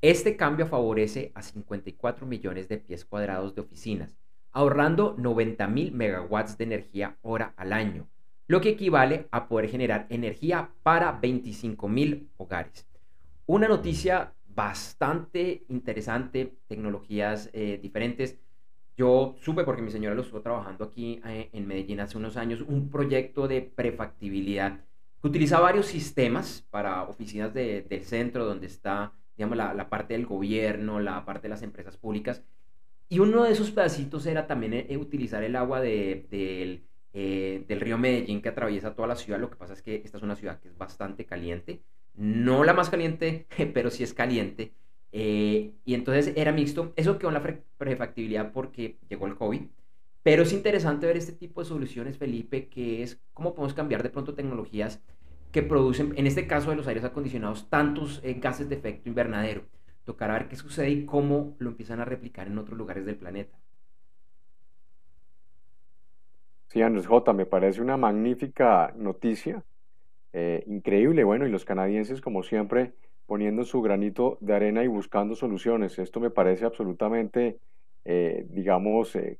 Este 0.00 0.38
cambio 0.38 0.66
favorece 0.66 1.30
a 1.34 1.42
54 1.42 2.26
millones 2.26 2.68
de 2.68 2.78
pies 2.78 3.04
cuadrados 3.04 3.54
de 3.54 3.60
oficinas, 3.60 4.16
ahorrando 4.50 5.14
90 5.18 5.68
mil 5.68 5.92
megawatts 5.92 6.56
de 6.56 6.64
energía 6.64 7.18
hora 7.20 7.52
al 7.58 7.74
año, 7.74 8.08
lo 8.46 8.60
que 8.60 8.70
equivale 8.70 9.28
a 9.30 9.48
poder 9.48 9.70
generar 9.70 10.06
energía 10.10 10.70
para 10.82 11.12
25 11.12 11.88
mil 11.88 12.28
hogares. 12.36 12.86
Una 13.46 13.68
noticia 13.68 14.34
bastante 14.46 15.64
interesante, 15.68 16.58
tecnologías 16.68 17.50
eh, 17.52 17.78
diferentes. 17.82 18.38
Yo 18.96 19.34
supe, 19.40 19.64
porque 19.64 19.82
mi 19.82 19.90
señora 19.90 20.14
lo 20.14 20.22
estuvo 20.22 20.40
trabajando 20.40 20.84
aquí 20.84 21.20
eh, 21.26 21.50
en 21.52 21.66
Medellín 21.66 22.00
hace 22.00 22.16
unos 22.16 22.36
años, 22.36 22.60
un 22.60 22.90
proyecto 22.90 23.48
de 23.48 23.62
prefactibilidad 23.62 24.80
que 25.20 25.28
utiliza 25.28 25.58
varios 25.58 25.86
sistemas 25.86 26.64
para 26.70 27.02
oficinas 27.04 27.52
del 27.52 28.04
centro, 28.04 28.44
donde 28.44 28.66
está 28.66 29.12
digamos, 29.36 29.56
la, 29.56 29.88
parte 29.88 30.14
del 30.14 30.26
gobierno, 30.26 31.00
la 31.00 31.24
parte 31.24 31.44
de 31.44 31.48
las 31.48 31.62
empresas 31.62 31.96
públicas. 31.96 32.42
Y 33.08 33.18
uno 33.18 33.44
de 33.44 33.52
esos 33.52 33.70
pedacitos 33.70 34.26
era 34.26 34.46
también 34.46 34.74
eh, 34.74 34.96
utilizar 34.96 35.42
el 35.42 35.56
agua 35.56 35.80
del 35.80 36.84
eh, 37.14 37.64
del 37.68 37.80
río 37.80 37.96
Medellín 37.96 38.42
que 38.42 38.48
atraviesa 38.48 38.94
toda 38.94 39.08
la 39.08 39.16
ciudad. 39.16 39.38
Lo 39.40 39.48
que 39.48 39.56
pasa 39.56 39.72
es 39.72 39.82
que 39.82 40.02
esta 40.04 40.18
es 40.18 40.22
una 40.24 40.34
ciudad 40.34 40.60
que 40.60 40.68
es 40.68 40.76
bastante 40.76 41.24
caliente. 41.24 41.80
No 42.14 42.64
la 42.64 42.74
más 42.74 42.90
caliente, 42.90 43.46
pero 43.72 43.90
sí 43.90 44.02
es 44.02 44.12
caliente. 44.12 44.74
Eh, 45.12 45.74
y 45.84 45.94
entonces 45.94 46.32
era 46.36 46.52
mixto. 46.52 46.92
Eso 46.96 47.18
quedó 47.18 47.28
en 47.28 47.34
la 47.34 47.58
prefactibilidad 47.78 48.52
porque 48.52 48.98
llegó 49.08 49.26
el 49.26 49.36
COVID. 49.36 49.62
Pero 50.24 50.42
es 50.42 50.52
interesante 50.52 51.06
ver 51.06 51.16
este 51.16 51.32
tipo 51.32 51.60
de 51.60 51.68
soluciones, 51.68 52.18
Felipe, 52.18 52.68
que 52.68 53.02
es 53.02 53.20
cómo 53.32 53.54
podemos 53.54 53.74
cambiar 53.74 54.02
de 54.02 54.10
pronto 54.10 54.34
tecnologías 54.34 55.00
que 55.52 55.62
producen, 55.62 56.14
en 56.16 56.26
este 56.26 56.48
caso 56.48 56.70
de 56.70 56.76
los 56.76 56.88
aires 56.88 57.04
acondicionados, 57.04 57.70
tantos 57.70 58.20
eh, 58.24 58.34
gases 58.40 58.68
de 58.68 58.74
efecto 58.74 59.08
invernadero. 59.08 59.62
Tocará 60.02 60.34
ver 60.34 60.48
qué 60.48 60.56
sucede 60.56 60.90
y 60.90 61.04
cómo 61.04 61.54
lo 61.60 61.70
empiezan 61.70 62.00
a 62.00 62.04
replicar 62.04 62.48
en 62.48 62.58
otros 62.58 62.76
lugares 62.76 63.06
del 63.06 63.16
planeta. 63.16 63.56
Sí, 66.74 66.82
Andrés 66.82 67.06
J, 67.06 67.32
me 67.34 67.46
parece 67.46 67.80
una 67.80 67.96
magnífica 67.96 68.92
noticia, 68.96 69.62
eh, 70.32 70.64
increíble, 70.66 71.22
bueno, 71.22 71.46
y 71.46 71.50
los 71.52 71.64
canadienses, 71.64 72.20
como 72.20 72.42
siempre, 72.42 72.94
poniendo 73.26 73.62
su 73.62 73.80
granito 73.80 74.38
de 74.40 74.56
arena 74.56 74.82
y 74.82 74.88
buscando 74.88 75.36
soluciones. 75.36 76.00
Esto 76.00 76.18
me 76.18 76.30
parece 76.30 76.64
absolutamente, 76.64 77.60
eh, 78.04 78.44
digamos, 78.50 79.14
eh, 79.14 79.38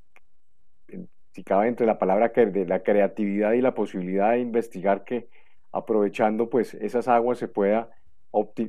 si 1.33 1.43
cabe 1.43 1.67
entre 1.67 1.87
la 1.87 1.99
palabra 1.99 2.31
que 2.31 2.47
de 2.47 2.67
la 2.67 2.85
creatividad 2.85 3.55
y 3.55 3.63
la 3.63 3.75
posibilidad 3.75 4.31
de 4.31 4.39
investigar 4.39 5.03
que 5.03 5.27
aprovechando 5.73 6.49
pues 6.49 6.75
esas 6.75 7.09
aguas 7.09 7.39
se 7.39 7.49
pueda, 7.49 7.91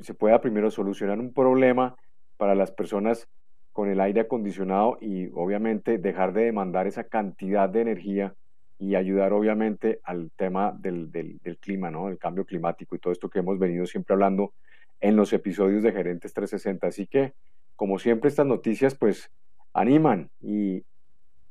se 0.01 0.15
pueda 0.15 0.41
primero 0.41 0.71
solucionar 0.71 1.19
un 1.19 1.33
problema 1.33 1.97
para 2.37 2.55
las 2.55 2.71
personas 2.71 3.27
con 3.73 3.89
el 3.89 3.99
aire 3.99 4.21
acondicionado 4.21 4.97
y 5.01 5.27
obviamente 5.35 5.99
dejar 5.99 6.33
de 6.33 6.45
demandar 6.45 6.87
esa 6.87 7.03
cantidad 7.03 7.69
de 7.69 7.81
energía 7.81 8.33
y 8.77 8.95
ayudar 8.95 9.33
obviamente 9.33 9.99
al 10.03 10.31
tema 10.35 10.71
del, 10.77 11.11
del, 11.11 11.57
clima, 11.59 11.89
¿no? 11.89 12.09
El 12.09 12.17
cambio 12.17 12.45
climático 12.45 12.95
y 12.95 12.99
todo 12.99 13.13
esto 13.13 13.29
que 13.29 13.39
hemos 13.39 13.57
venido 13.57 13.85
siempre 13.85 14.13
hablando 14.13 14.53
en 15.01 15.15
los 15.15 15.31
episodios 15.33 15.83
de 15.83 15.91
Gerentes 15.91 16.33
360. 16.33 16.87
Así 16.87 17.07
que, 17.07 17.33
como 17.75 17.99
siempre, 17.99 18.27
estas 18.27 18.45
noticias 18.45 18.95
pues 18.95 19.31
animan 19.73 20.29
y 20.41 20.83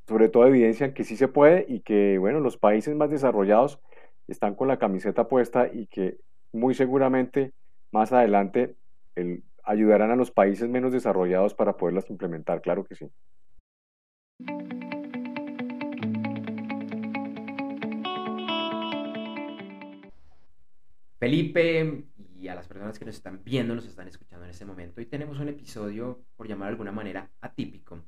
sobre 0.06 0.28
todo 0.28 0.46
evidencian 0.46 0.92
que 0.92 1.04
sí 1.04 1.16
se 1.16 1.28
puede 1.28 1.64
y 1.68 1.80
que, 1.80 2.18
bueno, 2.18 2.40
los 2.40 2.58
países 2.58 2.94
más 2.94 3.10
desarrollados 3.10 3.80
están 4.28 4.54
con 4.54 4.68
la 4.68 4.78
camiseta 4.78 5.28
puesta 5.28 5.68
y 5.72 5.86
que 5.86 6.18
muy 6.52 6.74
seguramente 6.74 7.52
más 7.90 8.12
adelante 8.12 8.74
el, 9.14 9.42
ayudarán 9.64 10.10
a 10.10 10.16
los 10.16 10.30
países 10.30 10.68
menos 10.68 10.92
desarrollados 10.92 11.54
para 11.54 11.76
poderlas 11.76 12.10
implementar, 12.10 12.60
claro 12.60 12.84
que 12.84 12.94
sí. 12.94 13.10
Felipe 21.24 22.04
y 22.38 22.48
a 22.48 22.54
las 22.54 22.68
personas 22.68 22.98
que 22.98 23.06
nos 23.06 23.14
están 23.14 23.40
viendo, 23.42 23.74
nos 23.74 23.86
están 23.86 24.06
escuchando 24.06 24.44
en 24.44 24.50
este 24.50 24.66
momento. 24.66 25.00
Hoy 25.00 25.06
tenemos 25.06 25.38
un 25.38 25.48
episodio, 25.48 26.20
por 26.36 26.46
llamar 26.46 26.66
de 26.66 26.72
alguna 26.72 26.92
manera, 26.92 27.30
atípico, 27.40 27.98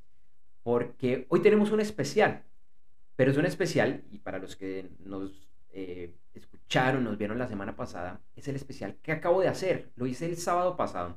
porque 0.63 1.25
hoy 1.31 1.41
tenemos 1.41 1.71
un 1.71 1.81
especial, 1.81 2.43
pero 3.17 3.31
es 3.31 3.39
un 3.39 3.47
especial, 3.47 4.05
y 4.11 4.19
para 4.19 4.39
los 4.39 4.55
que 4.55 4.91
nos 4.99 5.49
eh, 5.71 6.15
escucharon, 6.35 7.05
nos 7.05 7.17
vieron 7.17 7.39
la 7.39 7.49
semana 7.49 7.75
pasada, 7.75 8.21
es 8.35 8.49
el 8.49 8.57
especial 8.57 8.99
que 9.03 9.13
acabo 9.13 9.41
de 9.41 9.49
hacer, 9.49 9.93
lo 9.97 10.07
hice 10.07 10.27
el 10.27 10.37
sábado 10.37 10.77
pasado, 10.77 11.17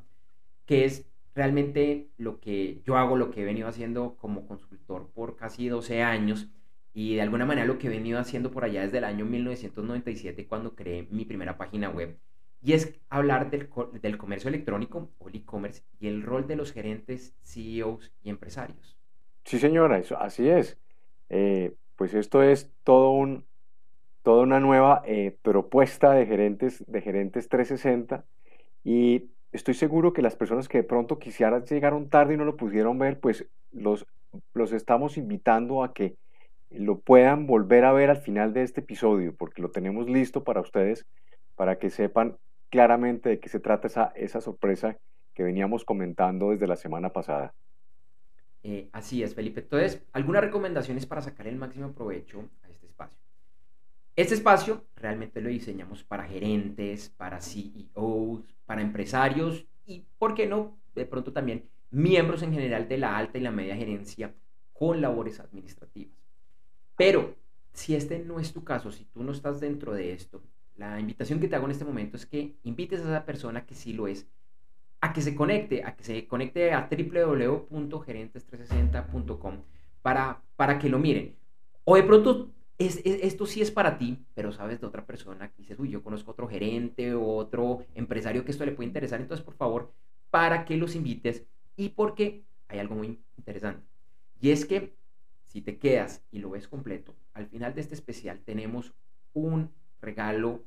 que 0.66 0.86
es 0.86 1.06
realmente 1.36 2.12
lo 2.16 2.40
que 2.40 2.82
yo 2.86 2.96
hago, 2.96 3.18
lo 3.18 3.30
que 3.30 3.42
he 3.42 3.46
venido 3.46 3.68
haciendo 3.68 4.16
como 4.16 4.48
consultor 4.48 5.10
por 5.14 5.36
casi 5.36 5.68
12 5.68 6.02
años 6.02 6.48
y 7.00 7.16
de 7.16 7.22
alguna 7.22 7.46
manera 7.46 7.66
lo 7.66 7.78
que 7.78 7.88
he 7.88 7.90
venido 7.90 8.20
haciendo 8.20 8.52
por 8.52 8.66
allá 8.66 8.82
desde 8.82 8.98
el 8.98 9.06
año 9.06 9.24
1997 9.24 10.46
cuando 10.48 10.76
creé 10.76 11.08
mi 11.10 11.24
primera 11.24 11.58
página 11.58 11.90
web 11.90 12.18
y 12.62 12.74
es 12.74 12.94
hablar 13.10 13.50
del, 13.50 13.70
del 14.02 14.18
comercio 14.18 14.50
electrónico 14.50 15.10
o 15.18 15.30
el 15.30 15.38
e-commerce 15.38 15.82
y 16.02 16.10
el 16.10 16.24
rol 16.24 16.46
de 16.46 16.58
los 16.58 16.74
gerentes, 16.74 17.34
CEOs 17.42 18.12
y 18.22 18.30
empresarios. 18.30 18.98
Sí, 19.46 19.60
señora, 19.60 19.98
eso, 19.98 20.20
así 20.20 20.50
es. 20.50 20.78
Eh, 21.30 21.74
pues 21.96 22.14
esto 22.14 22.44
es 22.44 22.70
todo 22.84 23.12
un, 23.12 23.46
toda 24.22 24.44
una 24.44 24.60
nueva 24.60 25.02
eh, 25.06 25.38
propuesta 25.42 26.12
de 26.12 26.26
gerentes, 26.26 26.84
de 26.86 27.02
gerentes 27.02 27.48
360 27.48 28.26
y 28.84 29.30
estoy 29.54 29.74
seguro 29.74 30.12
que 30.12 30.22
las 30.22 30.36
personas 30.36 30.68
que 30.68 30.80
de 30.80 30.84
pronto 30.84 31.18
quisieran 31.18 31.64
llegaron 31.64 32.10
tarde 32.10 32.34
y 32.34 32.38
no 32.38 32.44
lo 32.44 32.58
pudieron 32.58 33.00
ver, 33.00 33.22
pues 33.22 33.46
los, 33.72 34.06
los 34.54 34.74
estamos 34.74 35.16
invitando 35.16 35.82
a 35.82 35.94
que 35.94 36.18
lo 36.70 37.00
puedan 37.00 37.48
volver 37.48 37.86
a 37.86 37.94
ver 37.94 38.10
al 38.10 38.18
final 38.18 38.54
de 38.54 38.64
este 38.64 38.82
episodio, 38.82 39.36
porque 39.36 39.62
lo 39.62 39.72
tenemos 39.72 40.10
listo 40.10 40.44
para 40.44 40.62
ustedes, 40.62 41.06
para 41.56 41.78
que 41.78 41.90
sepan 41.90 42.38
claramente 42.70 43.30
de 43.30 43.40
qué 43.40 43.50
se 43.50 43.60
trata 43.60 43.88
esa, 43.88 44.12
esa 44.16 44.42
sorpresa 44.42 44.98
que 45.34 45.44
veníamos 45.44 45.84
comentando 45.84 46.52
desde 46.52 46.68
la 46.68 46.76
semana 46.76 47.10
pasada. 47.10 47.54
Eh, 48.64 48.90
así 48.92 49.24
es, 49.24 49.36
Felipe. 49.36 49.62
Entonces, 49.62 50.04
algunas 50.12 50.44
recomendaciones 50.44 51.06
para 51.06 51.22
sacar 51.22 51.48
el 51.48 51.56
máximo 51.56 51.94
provecho 51.94 52.50
a 52.64 52.70
este 52.70 52.86
espacio. 52.88 53.18
Este 54.16 54.34
espacio 54.34 54.86
realmente 54.96 55.42
lo 55.42 55.50
diseñamos 55.50 56.04
para 56.04 56.26
gerentes, 56.26 57.10
para 57.10 57.40
CEOs, 57.40 58.44
para 58.66 58.82
empresarios 58.82 59.66
y, 59.86 60.06
¿por 60.18 60.36
qué 60.36 60.46
no? 60.46 60.78
De 60.94 61.06
pronto 61.06 61.32
también 61.32 61.70
miembros 61.92 62.44
en 62.44 62.54
general 62.54 62.88
de 62.88 62.98
la 62.98 63.18
alta 63.18 63.38
y 63.38 63.42
la 63.42 63.52
media 63.52 63.76
gerencia 63.76 64.34
con 64.74 65.02
labores 65.02 65.40
administrativas. 65.40 66.19
Pero 67.00 67.36
si 67.72 67.96
este 67.96 68.20
no 68.20 68.40
es 68.42 68.52
tu 68.52 68.66
caso, 68.66 68.92
si 68.92 69.06
tú 69.06 69.24
no 69.24 69.32
estás 69.32 69.62
dentro 69.62 69.94
de 69.94 70.12
esto, 70.12 70.44
la 70.76 71.00
invitación 71.00 71.40
que 71.40 71.48
te 71.48 71.56
hago 71.56 71.64
en 71.64 71.72
este 71.72 71.86
momento 71.86 72.18
es 72.18 72.26
que 72.26 72.58
invites 72.64 73.00
a 73.00 73.04
esa 73.04 73.26
persona 73.26 73.66
que 73.66 73.74
sí 73.74 73.94
lo 73.94 74.10
es 74.10 74.28
a 75.00 75.14
que 75.14 75.22
se 75.22 75.34
conecte, 75.34 75.86
a 75.86 75.96
que 75.96 76.04
se 76.04 76.28
conecte 76.28 76.74
a 76.74 76.90
www.gerentes360.com 76.92 79.62
para, 80.02 80.42
para 80.58 80.78
que 80.78 80.90
lo 80.90 81.00
miren. 81.00 81.38
O 81.86 81.96
de 81.96 82.04
pronto 82.04 82.52
es, 82.78 83.00
esto 83.06 83.46
sí 83.46 83.62
es 83.62 83.72
para 83.72 83.98
ti, 83.98 84.26
pero 84.34 84.52
sabes 84.52 84.82
de 84.82 84.88
otra 84.88 85.06
persona 85.06 85.54
que 85.54 85.62
dices, 85.62 85.80
uy, 85.80 85.92
yo 85.92 86.04
conozco 86.04 86.32
otro 86.32 86.50
gerente 86.50 87.14
o 87.14 87.36
otro 87.36 87.86
empresario 87.96 88.44
que 88.44 88.52
esto 88.52 88.66
le 88.66 88.74
puede 88.74 88.88
interesar. 88.88 89.22
Entonces, 89.22 89.46
por 89.46 89.56
favor, 89.56 89.94
para 90.32 90.66
que 90.66 90.76
los 90.76 90.96
invites 90.96 91.46
y 91.78 91.88
porque 91.88 92.44
hay 92.68 92.80
algo 92.80 92.96
muy 92.96 93.22
interesante. 93.38 93.88
Y 94.42 94.52
es 94.52 94.66
que 94.66 94.99
si 95.50 95.62
te 95.62 95.78
quedas 95.80 96.24
y 96.32 96.40
lo 96.40 96.50
ves 96.52 96.68
completo, 96.68 97.16
al 97.34 97.48
final 97.48 97.74
de 97.74 97.82
este 97.82 97.96
especial 97.96 98.40
tenemos 98.46 98.94
un 99.34 99.72
regalo 100.00 100.64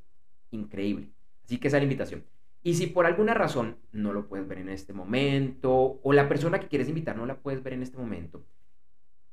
increíble. 0.51 1.13
Así 1.45 1.59
que 1.59 1.69
esa 1.69 1.77
es 1.77 1.83
la 1.83 1.85
invitación. 1.85 2.25
Y 2.65 2.75
si 2.75 2.89
por 2.89 3.07
alguna 3.07 3.35
razón 3.35 3.77
no 3.93 4.13
lo 4.13 4.27
puedes 4.29 4.49
ver 4.49 4.59
en 4.59 4.69
este 4.69 4.93
momento 4.93 6.01
o 6.03 6.13
la 6.13 6.29
persona 6.29 6.59
que 6.59 6.67
quieres 6.67 6.89
invitar 6.89 7.17
no 7.17 7.27
la 7.27 7.39
puedes 7.39 7.63
ver 7.63 7.75
en 7.75 7.83
este 7.83 7.97
momento, 7.97 8.45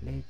Players. 0.00 0.26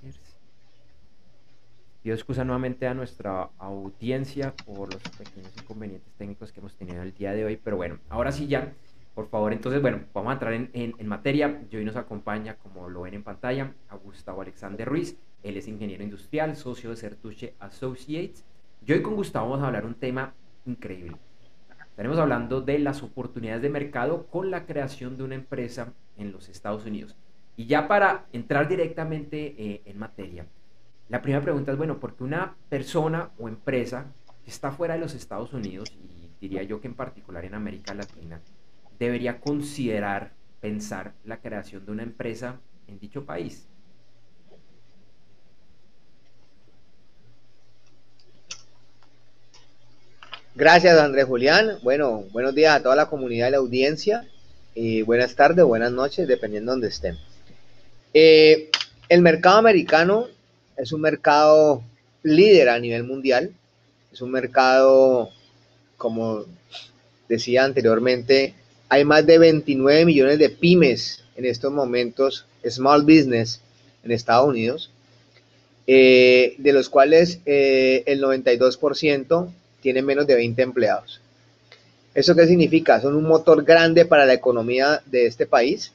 Pido 2.03 2.15
excusa 2.15 2.45
nuevamente 2.45 2.87
a 2.87 2.95
nuestra 2.95 3.51
audiencia 3.59 4.55
por 4.65 4.93
los 4.93 5.03
pequeños 5.03 5.53
inconvenientes 5.61 6.13
técnicos 6.15 6.51
que 6.51 6.61
hemos 6.61 6.75
tenido 6.75 7.03
el 7.03 7.13
día 7.13 7.33
de 7.33 7.45
hoy, 7.45 7.57
pero 7.57 7.77
bueno, 7.77 7.99
ahora 8.09 8.33
sí 8.33 8.47
ya, 8.47 8.73
por 9.15 9.29
favor, 9.29 9.53
entonces, 9.53 9.83
bueno, 9.83 10.01
vamos 10.15 10.31
a 10.31 10.33
entrar 10.35 10.55
en, 10.55 11.07
materia. 11.07 11.63
Y 11.71 11.77
hoy 11.77 11.85
nos 11.85 11.97
acompaña, 11.97 12.57
como 12.57 12.89
lo 12.89 13.03
ven 13.03 13.15
en 13.15 13.23
pantalla, 13.23 13.75
a 13.91 13.97
Gustavo 13.97 14.41
Alexander 14.41 14.89
Ruiz. 14.89 15.19
Él 15.43 15.57
es 15.59 15.69
ingeniero 15.69 16.03
industrial, 16.03 16.57
socio 16.57 16.89
de 16.89 16.97
Certuche 16.97 17.55
Associates. 17.59 18.45
Y 18.87 18.93
hoy 18.93 19.03
con 19.03 19.17
Gustavo 19.17 19.51
vamos 19.51 19.65
a 19.65 19.67
hablar 19.67 19.85
un 19.85 19.95
tema 19.95 20.33
increíble. 20.65 21.17
Estaremos 21.91 22.19
hablando 22.19 22.63
de 22.63 22.79
las 22.79 23.03
oportunidades 23.03 23.61
de 23.61 23.69
mercado 23.69 24.27
con 24.29 24.51
la 24.51 24.65
creación 24.65 25.19
de 25.19 25.25
una 25.25 25.35
empresa 25.35 25.93
en 26.17 26.33
los 26.33 26.49
Estados 26.49 26.87
Unidos. 26.87 27.15
Y 27.61 27.67
ya 27.67 27.87
para 27.87 28.25
entrar 28.33 28.69
directamente 28.69 29.55
eh, 29.59 29.83
en 29.85 29.99
materia, 29.99 30.47
la 31.11 31.21
primera 31.21 31.43
pregunta 31.43 31.71
es, 31.71 31.77
bueno, 31.77 32.01
¿por 32.01 32.17
qué 32.17 32.25
una 32.25 32.57
persona 32.71 33.33
o 33.39 33.49
empresa 33.49 34.07
que 34.47 34.51
está 34.51 34.71
fuera 34.71 34.95
de 34.95 35.01
los 35.01 35.13
Estados 35.13 35.53
Unidos, 35.53 35.93
y 35.93 36.31
diría 36.41 36.63
yo 36.63 36.81
que 36.81 36.89
en 36.89 36.95
particular 36.95 37.45
en 37.45 37.55
América 37.55 37.93
Latina, 37.93 38.41
debería 38.99 39.41
considerar, 39.41 40.33
pensar 40.63 41.13
la 41.27 41.37
creación 41.43 41.85
de 41.85 41.93
una 41.93 42.03
empresa 42.03 42.59
en 42.89 42.99
dicho 42.99 43.27
país. 43.27 43.67
Gracias, 50.55 50.99
Andrés 50.99 51.27
Julián. 51.27 51.73
Bueno, 51.83 52.25
buenos 52.33 52.55
días 52.55 52.75
a 52.75 52.83
toda 52.83 52.97
la 52.97 53.11
comunidad 53.11 53.49
de 53.49 53.51
la 53.51 53.59
audiencia 53.59 54.27
y 54.75 55.03
buenas 55.03 55.35
tardes, 55.35 55.63
buenas 55.67 55.93
noches, 55.93 56.27
dependiendo 56.27 56.71
de 56.71 56.77
donde 56.77 56.89
estén. 56.89 57.30
Eh, 58.15 58.71
el 59.09 59.23
mercado 59.23 59.59
americano 59.59 60.27
es 60.77 60.93
un 60.93 61.01
mercado 61.01 61.83
líder 62.23 62.69
a 62.69 62.79
nivel 62.79 63.05
mundial. 63.05 63.53
Es 64.13 64.21
un 64.21 64.31
mercado, 64.31 65.31
como 65.97 66.45
decía 67.29 67.65
anteriormente, 67.65 68.55
hay 68.89 69.05
más 69.05 69.25
de 69.25 69.39
29 69.39 70.05
millones 70.05 70.39
de 70.39 70.51
pymes 70.51 71.23
en 71.37 71.45
estos 71.45 71.73
momentos, 71.73 72.45
small 72.69 73.03
business, 73.03 73.61
en 74.03 74.11
Estados 74.11 74.49
Unidos, 74.49 74.91
eh, 75.87 76.55
de 76.59 76.73
los 76.73 76.89
cuales 76.89 77.41
eh, 77.47 78.03
el 78.07 78.21
92% 78.23 79.49
tienen 79.81 80.05
menos 80.05 80.27
de 80.27 80.35
20 80.35 80.63
empleados. 80.63 81.21
¿Eso 82.15 82.35
qué 82.35 82.47
significa? 82.47 83.01
Son 83.01 83.15
un 83.15 83.25
motor 83.25 83.65
grande 83.65 84.05
para 84.05 84.27
la 84.27 84.35
economía 84.35 85.01
de 85.07 85.27
este 85.27 85.47
país. 85.47 85.93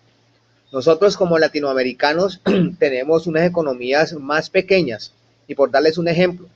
Nosotros 0.76 1.16
como 1.16 1.40
latinoamericanos 1.40 2.42
tenemos 2.80 3.28
unas 3.28 3.48
economías 3.48 4.12
más 4.12 4.50
pequeñas 4.50 5.14
y 5.48 5.56
por 5.56 5.72
darles 5.72 5.98
un 5.98 6.10
ejemplo, 6.10 6.50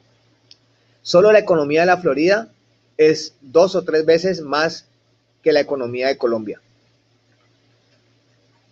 solo 1.01 1.32
la 1.32 1.39
economía 1.39 1.79
de 1.79 1.86
la 1.88 2.01
Florida 2.01 2.49
es 2.97 3.34
dos 3.39 3.75
o 3.75 3.86
tres 3.86 4.05
veces 4.05 4.41
más 4.41 4.84
que 5.41 5.53
la 5.53 5.62
economía 5.62 6.10
de 6.10 6.17
Colombia. 6.17 6.60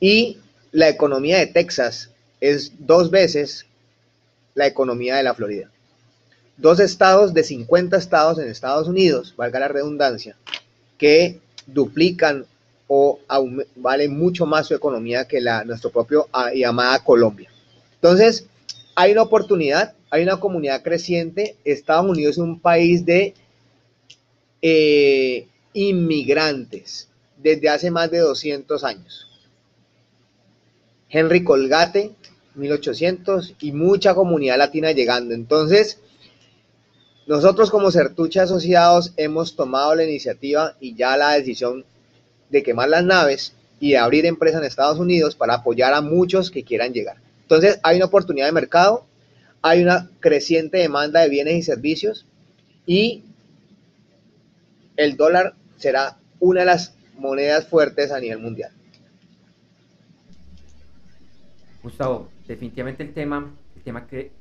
Y 0.01 0.37
la 0.73 0.89
economía 0.89 1.37
de 1.37 1.47
Texas 1.47 2.09
es 2.41 2.73
dos 2.79 3.09
veces 3.09 3.65
la 4.53 4.67
economía 4.67 5.15
de 5.15 5.23
la 5.23 5.33
Florida 5.33 5.71
dos 6.57 6.81
estados 6.81 7.33
de 7.33 7.45
50 7.45 7.95
estados 7.95 8.37
en 8.37 8.49
Estados 8.49 8.89
Unidos, 8.89 9.33
valga 9.37 9.61
la 9.61 9.69
redundancia, 9.69 10.35
que 10.97 11.39
duplican 11.67 12.45
o 12.87 13.19
valen 13.75 14.17
mucho 14.17 14.45
más 14.45 14.67
su 14.67 14.75
economía 14.75 15.27
que 15.27 15.41
la 15.41 15.63
nuestro 15.65 15.91
propio 15.91 16.27
ah, 16.31 16.51
llamada 16.53 17.03
Colombia. 17.03 17.49
Entonces, 17.95 18.47
hay 18.95 19.11
una 19.11 19.23
oportunidad, 19.23 19.93
hay 20.09 20.23
una 20.23 20.39
comunidad 20.39 20.81
creciente. 20.81 21.55
Estados 21.65 22.09
Unidos 22.09 22.33
es 22.33 22.37
un 22.37 22.59
país 22.59 23.05
de 23.05 23.33
eh, 24.61 25.47
inmigrantes 25.73 27.09
desde 27.37 27.69
hace 27.69 27.91
más 27.91 28.09
de 28.09 28.19
200 28.19 28.83
años. 28.83 29.27
Henry 31.09 31.43
Colgate, 31.43 32.11
1800, 32.55 33.55
y 33.61 33.71
mucha 33.71 34.15
comunidad 34.15 34.57
latina 34.57 34.91
llegando. 34.91 35.33
Entonces, 35.33 35.99
nosotros 37.27 37.69
como 37.69 37.91
Certuche 37.91 38.39
Asociados 38.39 39.13
hemos 39.17 39.55
tomado 39.55 39.95
la 39.95 40.05
iniciativa 40.05 40.75
y 40.79 40.95
ya 40.95 41.17
la 41.17 41.33
decisión 41.33 41.85
de 42.49 42.63
quemar 42.63 42.89
las 42.89 43.03
naves 43.03 43.53
y 43.79 43.91
de 43.91 43.97
abrir 43.97 44.25
empresas 44.25 44.61
en 44.61 44.67
Estados 44.67 44.99
Unidos 44.99 45.35
para 45.35 45.55
apoyar 45.55 45.93
a 45.93 46.01
muchos 46.01 46.49
que 46.49 46.63
quieran 46.63 46.93
llegar. 46.93 47.17
Entonces 47.41 47.79
hay 47.83 47.97
una 47.97 48.05
oportunidad 48.05 48.45
de 48.47 48.51
mercado, 48.51 49.05
hay 49.61 49.81
una 49.81 50.09
creciente 50.19 50.77
demanda 50.77 51.21
de 51.21 51.29
bienes 51.29 51.55
y 51.55 51.63
servicios 51.63 52.25
y 52.85 53.23
el 54.95 55.15
dólar 55.15 55.55
será 55.77 56.17
una 56.39 56.61
de 56.61 56.65
las 56.65 56.95
monedas 57.17 57.67
fuertes 57.67 58.11
a 58.11 58.19
nivel 58.19 58.39
mundial. 58.39 58.71
Gustavo, 61.83 62.29
definitivamente 62.47 63.03
el 63.03 63.13
tema, 63.13 63.53
el 63.75 63.81
tema 63.81 64.07
que 64.07 64.31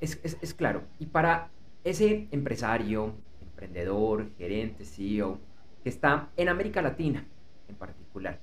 es, 0.00 0.18
es, 0.22 0.36
es 0.40 0.54
claro. 0.54 0.82
Y 0.98 1.06
para 1.06 1.50
ese 1.84 2.26
empresario, 2.32 3.14
emprendedor, 3.40 4.26
gerente, 4.36 4.84
CEO, 4.84 5.38
que 5.86 5.90
está 5.90 6.30
en 6.36 6.48
América 6.48 6.82
Latina 6.82 7.24
en 7.68 7.76
particular, 7.76 8.40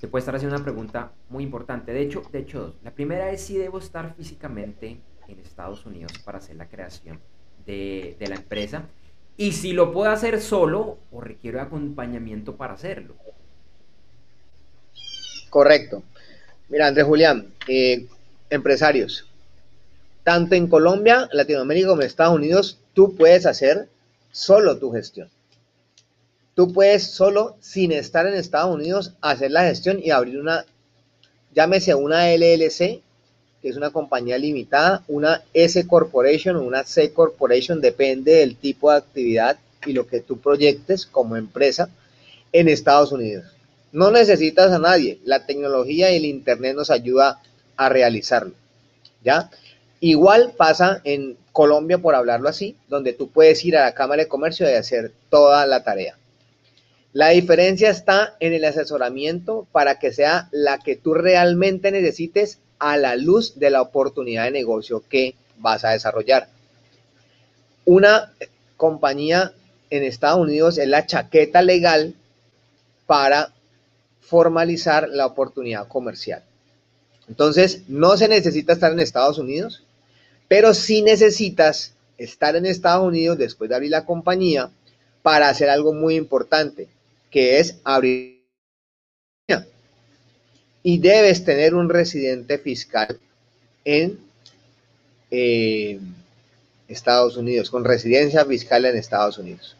se 0.00 0.08
puede 0.08 0.20
estar 0.20 0.34
haciendo 0.34 0.56
una 0.56 0.64
pregunta 0.64 1.12
muy 1.28 1.44
importante. 1.44 1.92
De 1.92 2.00
hecho, 2.00 2.22
de 2.32 2.38
hecho 2.38 2.60
dos. 2.62 2.74
La 2.82 2.90
primera 2.90 3.30
es 3.30 3.42
si 3.42 3.58
debo 3.58 3.80
estar 3.80 4.14
físicamente 4.14 4.96
en 5.28 5.38
Estados 5.40 5.84
Unidos 5.84 6.12
para 6.24 6.38
hacer 6.38 6.56
la 6.56 6.70
creación 6.70 7.20
de, 7.66 8.16
de 8.18 8.28
la 8.28 8.36
empresa 8.36 8.84
y 9.36 9.52
si 9.52 9.74
lo 9.74 9.92
puedo 9.92 10.10
hacer 10.10 10.40
solo 10.40 10.96
o 11.12 11.20
requiero 11.20 11.60
acompañamiento 11.60 12.56
para 12.56 12.72
hacerlo. 12.72 13.14
Correcto. 15.50 16.02
Mira, 16.70 16.86
Andrés 16.86 17.04
Julián, 17.04 17.52
eh, 17.68 18.06
empresarios, 18.48 19.26
tanto 20.24 20.54
en 20.54 20.66
Colombia, 20.66 21.28
Latinoamérica 21.30 21.88
como 21.88 22.00
en 22.00 22.06
Estados 22.06 22.36
Unidos, 22.36 22.78
tú 22.94 23.16
puedes 23.16 23.44
hacer 23.44 23.90
solo 24.32 24.78
tu 24.78 24.90
gestión. 24.92 25.28
Tú 26.60 26.74
puedes 26.74 27.04
solo, 27.04 27.56
sin 27.62 27.90
estar 27.90 28.26
en 28.26 28.34
Estados 28.34 28.74
Unidos, 28.74 29.14
hacer 29.22 29.50
la 29.50 29.62
gestión 29.62 29.98
y 30.04 30.10
abrir 30.10 30.38
una, 30.38 30.66
llámese 31.54 31.94
una 31.94 32.28
LLC, 32.28 33.00
que 33.62 33.68
es 33.70 33.78
una 33.78 33.88
compañía 33.88 34.36
limitada, 34.36 35.02
una 35.08 35.42
S 35.54 35.86
Corporation 35.86 36.56
o 36.56 36.62
una 36.62 36.84
C 36.84 37.14
Corporation, 37.14 37.80
depende 37.80 38.32
del 38.32 38.56
tipo 38.56 38.90
de 38.90 38.98
actividad 38.98 39.58
y 39.86 39.94
lo 39.94 40.06
que 40.06 40.20
tú 40.20 40.38
proyectes 40.38 41.06
como 41.06 41.34
empresa 41.34 41.88
en 42.52 42.68
Estados 42.68 43.10
Unidos. 43.12 43.46
No 43.90 44.10
necesitas 44.10 44.70
a 44.70 44.78
nadie, 44.78 45.18
la 45.24 45.46
tecnología 45.46 46.12
y 46.12 46.16
el 46.16 46.26
Internet 46.26 46.76
nos 46.76 46.90
ayuda 46.90 47.40
a 47.78 47.88
realizarlo. 47.88 48.52
¿Ya? 49.24 49.48
Igual 50.00 50.52
pasa 50.58 51.00
en 51.04 51.38
Colombia, 51.52 51.96
por 51.96 52.14
hablarlo 52.14 52.50
así, 52.50 52.76
donde 52.86 53.14
tú 53.14 53.30
puedes 53.30 53.64
ir 53.64 53.78
a 53.78 53.86
la 53.86 53.94
Cámara 53.94 54.24
de 54.24 54.28
Comercio 54.28 54.70
y 54.70 54.74
hacer 54.74 55.10
toda 55.30 55.64
la 55.64 55.82
tarea. 55.82 56.19
La 57.12 57.30
diferencia 57.30 57.90
está 57.90 58.36
en 58.38 58.52
el 58.52 58.64
asesoramiento 58.64 59.66
para 59.72 59.98
que 59.98 60.12
sea 60.12 60.48
la 60.52 60.78
que 60.78 60.94
tú 60.94 61.14
realmente 61.14 61.90
necesites 61.90 62.58
a 62.78 62.96
la 62.96 63.16
luz 63.16 63.58
de 63.58 63.70
la 63.70 63.82
oportunidad 63.82 64.44
de 64.44 64.52
negocio 64.52 65.02
que 65.08 65.34
vas 65.58 65.84
a 65.84 65.90
desarrollar. 65.90 66.48
Una 67.84 68.32
compañía 68.76 69.52
en 69.90 70.04
Estados 70.04 70.40
Unidos 70.40 70.78
es 70.78 70.86
la 70.86 71.04
chaqueta 71.04 71.62
legal 71.62 72.14
para 73.06 73.52
formalizar 74.20 75.08
la 75.08 75.26
oportunidad 75.26 75.88
comercial. 75.88 76.44
Entonces, 77.28 77.82
no 77.88 78.16
se 78.16 78.28
necesita 78.28 78.72
estar 78.72 78.92
en 78.92 79.00
Estados 79.00 79.38
Unidos, 79.38 79.82
pero 80.46 80.74
sí 80.74 81.02
necesitas 81.02 81.94
estar 82.18 82.54
en 82.54 82.66
Estados 82.66 83.06
Unidos 83.06 83.36
después 83.38 83.68
de 83.68 83.76
abrir 83.76 83.90
la 83.90 84.04
compañía 84.04 84.70
para 85.22 85.48
hacer 85.48 85.68
algo 85.68 85.92
muy 85.92 86.14
importante, 86.14 86.88
que 87.30 87.58
es 87.58 87.76
abrir. 87.84 88.40
Y 90.82 90.98
debes 90.98 91.44
tener 91.44 91.74
un 91.74 91.90
residente 91.90 92.56
fiscal 92.56 93.20
en 93.84 94.18
eh, 95.30 96.00
Estados 96.88 97.36
Unidos, 97.36 97.70
con 97.70 97.84
residencia 97.84 98.44
fiscal 98.46 98.86
en 98.86 98.96
Estados 98.96 99.36
Unidos. 99.36 99.76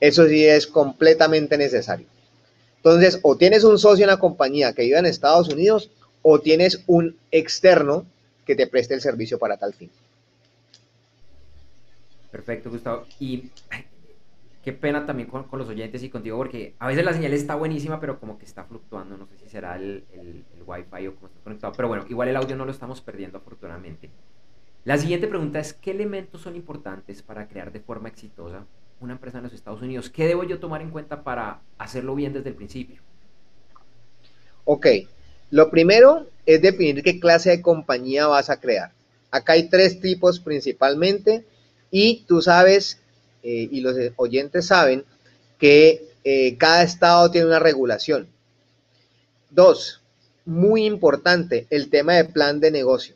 Eso 0.00 0.26
sí 0.26 0.44
es 0.46 0.66
completamente 0.66 1.58
necesario. 1.58 2.06
Entonces, 2.78 3.18
o 3.22 3.36
tienes 3.36 3.64
un 3.64 3.78
socio 3.78 4.04
en 4.04 4.10
la 4.10 4.18
compañía 4.18 4.72
que 4.72 4.82
vive 4.82 4.98
en 4.98 5.06
Estados 5.06 5.48
Unidos, 5.48 5.90
o 6.22 6.40
tienes 6.40 6.82
un 6.86 7.16
externo 7.30 8.06
que 8.46 8.56
te 8.56 8.66
preste 8.66 8.94
el 8.94 9.00
servicio 9.00 9.38
para 9.38 9.56
tal 9.58 9.74
fin. 9.74 9.90
Perfecto, 12.30 12.70
Gustavo. 12.70 13.06
Y 13.20 13.50
qué 14.64 14.72
pena 14.72 15.04
también 15.04 15.28
con, 15.28 15.46
los 15.52 15.68
oyentes 15.68 16.02
y 16.02 16.08
contigo, 16.08 16.38
porque 16.38 16.74
a 16.78 16.88
veces 16.88 17.04
la 17.04 17.12
señal 17.12 17.34
está 17.34 17.54
buenísima, 17.54 18.00
pero 18.00 18.18
como 18.18 18.38
que 18.38 18.46
está 18.46 18.64
fluctuando. 18.64 19.18
No 19.18 19.26
sé 19.26 19.36
si 19.36 19.48
será 19.48 19.76
el, 19.76 20.04
el, 20.12 20.44
el 20.56 20.62
Wi-Fi 20.66 21.06
o 21.08 21.14
cómo 21.16 21.26
está 21.26 21.40
conectado. 21.40 21.72
Pero 21.76 21.88
bueno, 21.88 22.06
igual 22.08 22.28
el 22.28 22.36
audio 22.36 22.56
no 22.56 22.64
lo 22.64 22.70
estamos 22.70 23.02
perdiendo 23.02 23.38
afortunadamente. 23.38 24.10
La 24.84 24.98
siguiente 24.98 25.28
pregunta 25.28 25.60
es, 25.60 25.74
¿qué 25.74 25.90
elementos 25.90 26.40
son 26.40 26.56
importantes 26.56 27.22
para 27.22 27.46
crear 27.46 27.72
de 27.72 27.80
forma 27.80 28.08
exitosa 28.08 28.64
una 29.00 29.12
empresa 29.12 29.38
en 29.38 29.44
los 29.44 29.52
Estados 29.52 29.82
Unidos? 29.82 30.08
¿Qué 30.10 30.26
debo 30.26 30.44
yo 30.44 30.58
tomar 30.58 30.80
en 30.80 30.90
cuenta 30.90 31.22
para 31.22 31.60
hacerlo 31.78 32.14
bien 32.14 32.32
desde 32.32 32.48
el 32.48 32.54
principio? 32.54 33.02
Ok, 34.64 34.86
lo 35.50 35.70
primero 35.70 36.26
es 36.46 36.62
definir 36.62 37.02
qué 37.02 37.20
clase 37.20 37.50
de 37.50 37.62
compañía 37.62 38.26
vas 38.26 38.50
a 38.50 38.60
crear. 38.60 38.92
Acá 39.30 39.54
hay 39.54 39.68
tres 39.68 40.00
tipos 40.00 40.40
principalmente 40.40 41.44
y 41.90 42.24
tú 42.26 42.40
sabes, 42.40 43.00
eh, 43.44 43.68
y 43.70 43.80
los 43.80 43.96
oyentes 44.16 44.66
saben, 44.66 45.04
que 45.58 46.08
eh, 46.24 46.56
cada 46.56 46.82
estado 46.82 47.30
tiene 47.30 47.46
una 47.46 47.60
regulación. 47.60 48.26
Dos, 49.50 50.00
muy 50.44 50.84
importante, 50.84 51.66
el 51.70 51.90
tema 51.90 52.14
de 52.14 52.24
plan 52.24 52.58
de 52.58 52.70
negocio. 52.70 53.14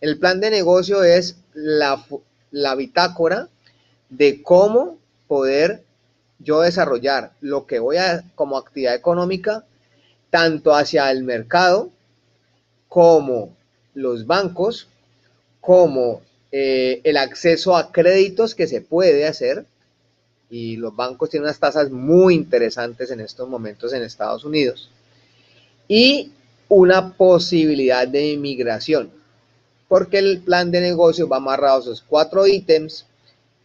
El 0.00 0.18
plan 0.18 0.40
de 0.40 0.50
negocio 0.50 1.02
es 1.02 1.36
la, 1.52 2.04
la 2.50 2.74
bitácora 2.74 3.48
de 4.08 4.42
cómo 4.42 4.98
poder 5.26 5.82
yo 6.38 6.60
desarrollar 6.60 7.32
lo 7.40 7.66
que 7.66 7.78
voy 7.78 7.96
a 7.96 8.24
como 8.34 8.56
actividad 8.56 8.94
económica 8.94 9.64
tanto 10.30 10.74
hacia 10.74 11.10
el 11.10 11.24
mercado 11.24 11.90
como 12.88 13.56
los 13.94 14.26
bancos, 14.26 14.88
como 15.60 16.22
eh, 16.52 17.00
el 17.04 17.16
acceso 17.16 17.76
a 17.76 17.92
créditos 17.92 18.54
que 18.54 18.66
se 18.66 18.80
puede 18.80 19.26
hacer, 19.26 19.64
y 20.50 20.76
los 20.76 20.94
bancos 20.94 21.30
tienen 21.30 21.44
unas 21.44 21.60
tasas 21.60 21.90
muy 21.90 22.34
interesantes 22.34 23.10
en 23.10 23.20
estos 23.20 23.48
momentos 23.48 23.92
en 23.92 24.02
Estados 24.02 24.44
Unidos, 24.44 24.90
y 25.86 26.32
una 26.68 27.14
posibilidad 27.14 28.06
de 28.06 28.32
inmigración, 28.32 29.10
porque 29.88 30.18
el 30.18 30.40
plan 30.40 30.70
de 30.70 30.80
negocio 30.80 31.28
va 31.28 31.38
amarrado 31.38 31.78
a 31.78 31.80
esos 31.80 32.02
cuatro 32.02 32.46
ítems 32.46 33.06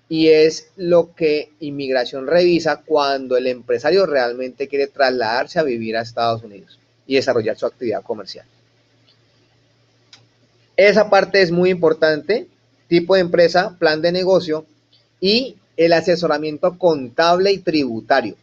y 0.09 0.27
es 0.27 0.69
lo 0.75 1.13
que 1.15 1.51
inmigración 1.59 2.27
revisa 2.27 2.81
cuando 2.85 3.37
el 3.37 3.47
empresario 3.47 4.05
realmente 4.05 4.67
quiere 4.67 4.87
trasladarse 4.87 5.59
a 5.59 5.63
vivir 5.63 5.97
a 5.97 6.01
Estados 6.01 6.43
Unidos 6.43 6.79
y 7.07 7.15
desarrollar 7.15 7.57
su 7.57 7.65
actividad 7.65 8.03
comercial. 8.03 8.45
Esa 10.75 11.09
parte 11.09 11.41
es 11.41 11.51
muy 11.51 11.69
importante, 11.69 12.47
tipo 12.87 13.15
de 13.15 13.21
empresa, 13.21 13.75
plan 13.79 14.01
de 14.01 14.11
negocio 14.11 14.65
y 15.19 15.55
el 15.77 15.93
asesoramiento 15.93 16.77
contable 16.77 17.51
y 17.51 17.59
tributario. 17.59 18.35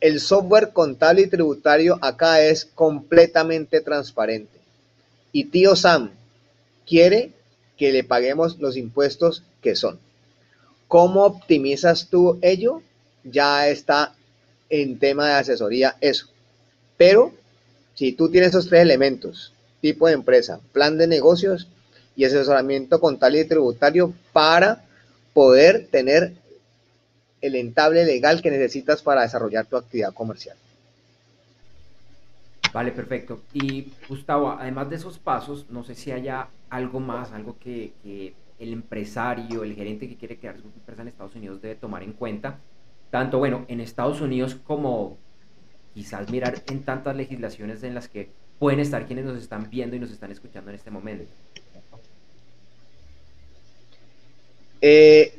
El 0.00 0.20
software 0.20 0.72
contable 0.72 1.22
y 1.22 1.26
tributario 1.26 1.98
acá 2.02 2.42
es 2.42 2.66
completamente 2.66 3.80
transparente. 3.80 4.58
Y 5.32 5.44
tío 5.44 5.74
Sam 5.76 6.10
quiere 6.86 7.32
que 7.76 7.92
le 7.92 8.04
paguemos 8.04 8.58
los 8.58 8.76
impuestos 8.76 9.42
que 9.62 9.74
son. 9.74 9.98
¿Cómo 10.86 11.24
optimizas 11.24 12.08
tú 12.08 12.38
ello? 12.42 12.82
Ya 13.24 13.68
está 13.68 14.14
en 14.68 14.98
tema 14.98 15.28
de 15.28 15.34
asesoría 15.34 15.96
eso. 16.00 16.26
Pero 16.96 17.32
si 17.94 18.12
tú 18.12 18.30
tienes 18.30 18.50
esos 18.50 18.68
tres 18.68 18.82
elementos, 18.82 19.52
tipo 19.80 20.06
de 20.06 20.14
empresa, 20.14 20.60
plan 20.72 20.98
de 20.98 21.06
negocios 21.06 21.68
y 22.20 22.26
asesoramiento 22.26 23.00
contable 23.00 23.40
y 23.40 23.44
tributario 23.46 24.12
para 24.34 24.84
poder 25.32 25.86
tener 25.90 26.34
el 27.40 27.54
entable 27.54 28.04
legal 28.04 28.42
que 28.42 28.50
necesitas 28.50 29.00
para 29.00 29.22
desarrollar 29.22 29.64
tu 29.64 29.78
actividad 29.78 30.12
comercial. 30.12 30.54
Vale, 32.74 32.92
perfecto. 32.92 33.40
Y 33.54 33.94
Gustavo, 34.06 34.50
además 34.50 34.90
de 34.90 34.96
esos 34.96 35.18
pasos, 35.18 35.64
no 35.70 35.82
sé 35.82 35.94
si 35.94 36.12
haya 36.12 36.48
algo 36.68 37.00
más, 37.00 37.32
algo 37.32 37.56
que, 37.58 37.94
el 38.58 38.72
empresario, 38.74 39.64
el 39.64 39.74
gerente 39.74 40.06
que 40.06 40.16
quiere 40.16 40.36
crear 40.36 40.58
su 40.60 40.66
empresa 40.66 41.00
en 41.00 41.08
Estados 41.08 41.34
Unidos 41.34 41.62
debe 41.62 41.76
tomar 41.76 42.02
en 42.02 42.12
cuenta, 42.12 42.58
tanto 43.10 43.38
bueno, 43.38 43.64
en 43.68 43.80
Estados 43.80 44.20
Unidos 44.20 44.58
como 44.62 45.16
quizás 45.94 46.28
mirar 46.30 46.62
en 46.70 46.82
tantas 46.82 47.16
legislaciones 47.16 47.82
en 47.82 47.94
las 47.94 48.08
que 48.08 48.28
pueden 48.58 48.80
estar 48.80 49.06
quienes 49.06 49.24
nos 49.24 49.38
están 49.38 49.70
viendo 49.70 49.96
y 49.96 50.00
nos 50.00 50.10
están 50.10 50.30
escuchando 50.30 50.70
en 50.70 50.76
este 50.76 50.90
momento. 50.90 51.24
Eh, 54.80 55.34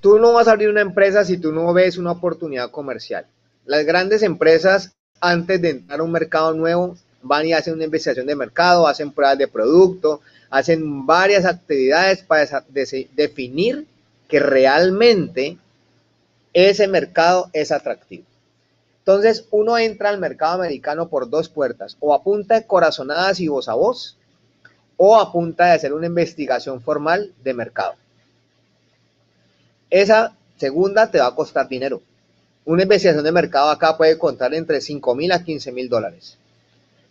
tú 0.00 0.18
no 0.18 0.32
vas 0.32 0.48
a 0.48 0.52
abrir 0.52 0.68
una 0.68 0.80
empresa 0.80 1.24
si 1.24 1.38
tú 1.38 1.52
no 1.52 1.72
ves 1.72 1.98
una 1.98 2.12
oportunidad 2.12 2.70
comercial. 2.70 3.26
Las 3.64 3.84
grandes 3.84 4.22
empresas, 4.22 4.92
antes 5.20 5.60
de 5.60 5.70
entrar 5.70 6.00
a 6.00 6.02
un 6.02 6.12
mercado 6.12 6.54
nuevo, 6.54 6.96
van 7.22 7.46
y 7.46 7.52
hacen 7.52 7.74
una 7.74 7.84
investigación 7.84 8.26
de 8.26 8.36
mercado, 8.36 8.86
hacen 8.86 9.12
pruebas 9.12 9.38
de 9.38 9.48
producto, 9.48 10.20
hacen 10.48 11.06
varias 11.06 11.44
actividades 11.44 12.22
para 12.22 12.64
definir 12.70 13.86
que 14.28 14.40
realmente 14.40 15.58
ese 16.52 16.88
mercado 16.88 17.50
es 17.52 17.70
atractivo. 17.70 18.24
Entonces, 19.00 19.46
uno 19.50 19.78
entra 19.78 20.10
al 20.10 20.18
mercado 20.18 20.54
americano 20.54 21.08
por 21.08 21.28
dos 21.28 21.48
puertas, 21.48 21.96
o 22.00 22.14
a 22.14 22.22
punta 22.22 22.54
de 22.54 22.66
corazonadas 22.66 23.40
y 23.40 23.48
voz 23.48 23.68
a 23.68 23.74
voz, 23.74 24.16
o 24.96 25.18
a 25.18 25.32
punta 25.32 25.66
de 25.66 25.72
hacer 25.72 25.92
una 25.92 26.06
investigación 26.06 26.80
formal 26.80 27.32
de 27.42 27.54
mercado. 27.54 27.94
Esa 29.90 30.36
segunda 30.56 31.10
te 31.10 31.18
va 31.18 31.26
a 31.26 31.34
costar 31.34 31.68
dinero. 31.68 32.00
Una 32.64 32.84
investigación 32.84 33.24
de 33.24 33.32
mercado 33.32 33.70
acá 33.70 33.96
puede 33.96 34.16
contar 34.16 34.54
entre 34.54 34.80
5 34.80 35.14
mil 35.14 35.32
a 35.32 35.42
15 35.42 35.72
mil 35.72 35.88
dólares. 35.88 36.36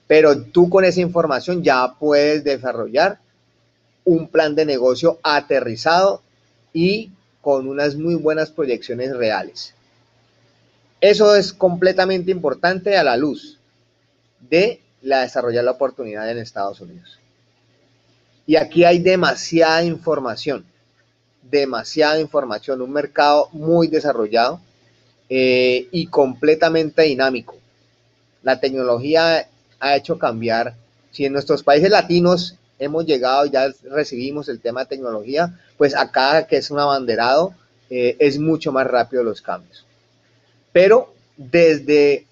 Pero 0.08 0.42
tú 0.42 0.70
con 0.70 0.86
esa 0.86 1.02
información 1.02 1.62
ya 1.62 1.96
puedes 2.00 2.44
desarrollar 2.44 3.20
un 4.06 4.28
plan 4.28 4.56
de 4.56 4.66
negocio 4.66 5.20
aterrizado 5.22 6.22
y 6.74 7.12
con 7.42 7.68
unas 7.68 7.96
muy 7.96 8.16
buenas 8.16 8.50
proyecciones 8.50 9.16
reales. 9.16 9.74
Eso 11.02 11.36
es 11.36 11.54
completamente 11.54 12.32
importante 12.32 12.98
a 12.98 13.04
la 13.04 13.18
luz 13.18 13.60
de 14.50 14.82
la 15.02 15.22
desarrollar 15.22 15.64
la 15.64 15.72
oportunidad 15.72 16.30
en 16.30 16.38
Estados 16.38 16.82
Unidos. 16.82 17.20
Y 18.46 18.56
aquí 18.56 18.84
hay 18.84 19.00
demasiada 19.00 19.84
información 19.84 20.66
demasiada 21.50 22.20
información, 22.20 22.82
un 22.82 22.92
mercado 22.92 23.50
muy 23.52 23.88
desarrollado 23.88 24.62
eh, 25.30 25.88
y 25.92 26.08
completamente 26.08 27.04
dinámico. 27.04 27.56
La 28.44 28.60
tecnología 28.60 29.48
ha 29.80 29.96
hecho 29.96 30.18
cambiar. 30.18 30.76
Si 31.12 31.26
en 31.26 31.34
nuestros 31.34 31.64
países 31.64 31.90
latinos 31.90 32.56
hemos 32.78 33.06
llegado 33.06 33.46
ya 33.46 33.68
recibimos 33.92 34.48
el 34.50 34.60
tema 34.60 34.82
de 34.82 34.88
tecnología, 34.88 35.60
pues 35.78 35.96
acá 35.96 36.48
que 36.48 36.58
es 36.58 36.72
un 36.72 36.80
abanderado, 36.80 37.54
eh, 37.90 38.16
es 38.20 38.40
mucho 38.40 38.72
más 38.72 38.88
rápido 38.88 39.24
los 39.24 39.42
cambios. 39.42 39.86
Pero 40.72 41.14
desde 41.36 42.26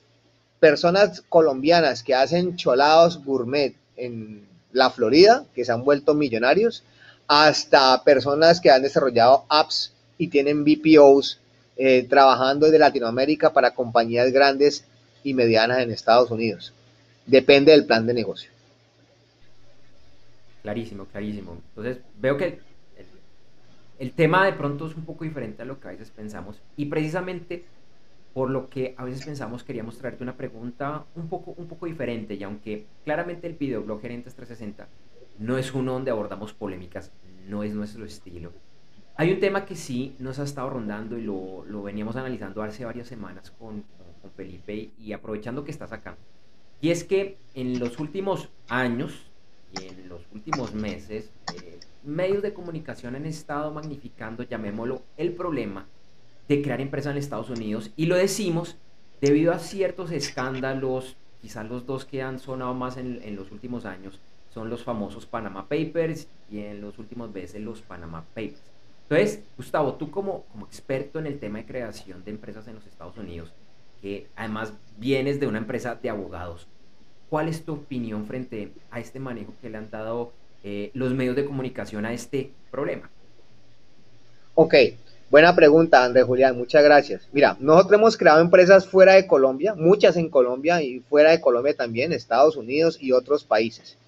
personas 0.59 1.23
colombianas 1.29 2.03
que 2.03 2.15
hacen 2.15 2.55
cholados 2.55 3.23
gourmet 3.23 3.75
en 3.95 4.45
la 4.71 4.89
Florida, 4.89 5.45
que 5.55 5.65
se 5.65 5.71
han 5.71 5.83
vuelto 5.83 6.13
millonarios, 6.13 6.83
hasta 7.27 8.03
personas 8.03 8.61
que 8.61 8.71
han 8.71 8.81
desarrollado 8.81 9.45
apps 9.49 9.93
y 10.17 10.27
tienen 10.27 10.63
BPOs 10.63 11.39
eh, 11.75 12.03
trabajando 12.09 12.65
desde 12.65 12.79
Latinoamérica 12.79 13.53
para 13.53 13.71
compañías 13.71 14.31
grandes 14.31 14.85
y 15.23 15.33
medianas 15.33 15.79
en 15.79 15.91
Estados 15.91 16.31
Unidos. 16.31 16.73
Depende 17.25 17.71
del 17.71 17.85
plan 17.85 18.07
de 18.07 18.13
negocio. 18.13 18.49
Clarísimo, 20.63 21.05
clarísimo. 21.05 21.57
Entonces, 21.69 21.99
veo 22.19 22.37
que 22.37 22.59
el, 23.99 24.11
tema 24.11 24.45
de 24.45 24.53
pronto 24.53 24.87
es 24.87 24.95
un 24.95 25.05
poco 25.05 25.23
diferente 25.23 25.61
a 25.61 25.65
lo 25.65 25.79
que 25.79 25.87
a 25.87 25.91
veces 25.91 26.09
pensamos 26.11 26.61
y 26.75 26.85
precisamente 26.85 27.65
por 28.33 28.49
lo 28.49 28.69
que 28.69 28.93
a 28.97 29.03
veces 29.03 29.25
pensamos 29.25 29.63
queríamos 29.63 29.97
traerte 29.97 30.23
una 30.23 30.35
pregunta 30.35 31.05
un 31.15 31.27
poco, 31.27 31.55
un 31.57 31.67
poco 31.67 31.85
diferente 31.85 32.35
y 32.35 32.43
aunque 32.43 32.85
claramente 33.03 33.47
el 33.47 33.53
videoblog 33.53 34.01
Gerentes 34.01 34.35
360 34.35 34.87
no 35.39 35.57
es 35.57 35.73
uno 35.73 35.93
donde 35.93 36.11
abordamos 36.11 36.53
polémicas, 36.53 37.11
no 37.47 37.63
es 37.63 37.73
nuestro 37.73 38.05
estilo. 38.05 38.51
Hay 39.15 39.31
un 39.31 39.39
tema 39.39 39.65
que 39.65 39.75
sí 39.75 40.15
nos 40.19 40.39
ha 40.39 40.43
estado 40.43 40.69
rondando 40.69 41.17
y 41.17 41.23
lo, 41.23 41.65
lo 41.65 41.81
veníamos 41.81 42.15
analizando 42.15 42.61
hace 42.61 42.85
varias 42.85 43.07
semanas 43.07 43.51
con, 43.51 43.83
con, 44.21 44.31
Felipe 44.35 44.91
y 44.99 45.13
aprovechando 45.13 45.63
que 45.63 45.71
estás 45.71 45.91
acá. 45.91 46.17
Y 46.81 46.91
es 46.91 47.03
que 47.03 47.37
en 47.55 47.79
los 47.79 47.99
últimos 47.99 48.49
años 48.67 49.31
y 49.71 49.85
en 49.85 50.09
los 50.09 50.21
últimos 50.33 50.73
meses, 50.73 51.31
eh, 51.55 51.79
medios 52.03 52.43
de 52.43 52.53
comunicación 52.53 53.15
han 53.15 53.25
estado 53.25 53.71
magnificando, 53.71 54.43
llamémoslo, 54.43 55.01
el 55.17 55.33
problema 55.33 55.87
de 56.47 56.61
crear 56.61 56.81
empresas 56.81 57.11
en 57.11 57.17
Estados 57.17 57.49
Unidos. 57.49 57.91
Y 57.95 58.05
lo 58.05 58.15
decimos 58.15 58.77
debido 59.21 59.51
a 59.51 59.59
ciertos 59.59 60.11
escándalos, 60.11 61.17
quizás 61.41 61.67
los 61.67 61.85
dos 61.85 62.05
que 62.05 62.21
han 62.21 62.37
sonado 62.37 62.73
más 62.73 62.97
en, 62.97 63.21
en 63.23 63.35
los 63.35 63.51
últimos 63.51 63.85
años, 63.85 64.19
son 64.57 64.71
los 64.71 64.83
famosos 64.83 65.27
Panama 65.27 65.69
Papers 65.69 66.27
y 66.49 66.61
en 66.61 66.81
los 66.81 66.97
últimos 66.97 67.31
veces 67.31 67.61
los 67.61 67.83
Panama 67.83 68.25
Papers. 68.33 68.63
Entonces, 69.03 69.43
Gustavo, 69.55 69.93
tú 69.93 70.09
como, 70.09 70.45
experto 70.65 71.19
en 71.19 71.27
el 71.27 71.37
tema 71.37 71.59
de 71.59 71.65
creación 71.67 72.23
de 72.25 72.31
empresas 72.31 72.67
en 72.67 72.73
los 72.73 72.87
Estados 72.87 73.15
Unidos, 73.17 73.53
que 74.01 74.25
además 74.35 74.73
vienes 74.97 75.39
de 75.39 75.45
una 75.45 75.59
empresa 75.59 75.93
de 76.01 76.09
abogados, 76.09 76.65
¿cuál 77.29 77.49
es 77.49 77.63
tu 77.65 77.73
opinión 77.73 78.25
frente 78.25 78.71
a 78.89 78.99
este 78.99 79.19
manejo 79.19 79.53
que 79.61 79.69
le 79.69 79.77
han 79.77 79.91
dado 79.91 80.33
eh, 80.63 80.89
los 80.95 81.13
medios 81.13 81.35
de 81.35 81.45
comunicación 81.45 82.03
a 82.07 82.13
este 82.13 82.49
problema? 82.71 83.11
Ok, 84.55 84.73
buena 85.29 85.55
pregunta, 85.55 86.03
Andrés 86.03 86.25
Julián, 86.25 86.57
muchas 86.57 86.83
gracias. 86.83 87.29
Mira, 87.31 87.57
nosotros 87.59 87.99
hemos 87.99 88.17
creado 88.17 88.41
empresas 88.41 88.87
fuera 88.87 89.13
de 89.13 89.27
Colombia, 89.27 89.75
muchas 89.75 90.17
en 90.17 90.29
Colombia 90.29 90.81
y 90.81 91.01
fuera 91.01 91.29
de 91.29 91.41
Colombia 91.41 91.75
también, 91.75 92.11
Estados 92.11 92.57
Unidos 92.57 92.97
y 92.99 93.11
otros 93.11 93.43
países. 93.43 93.99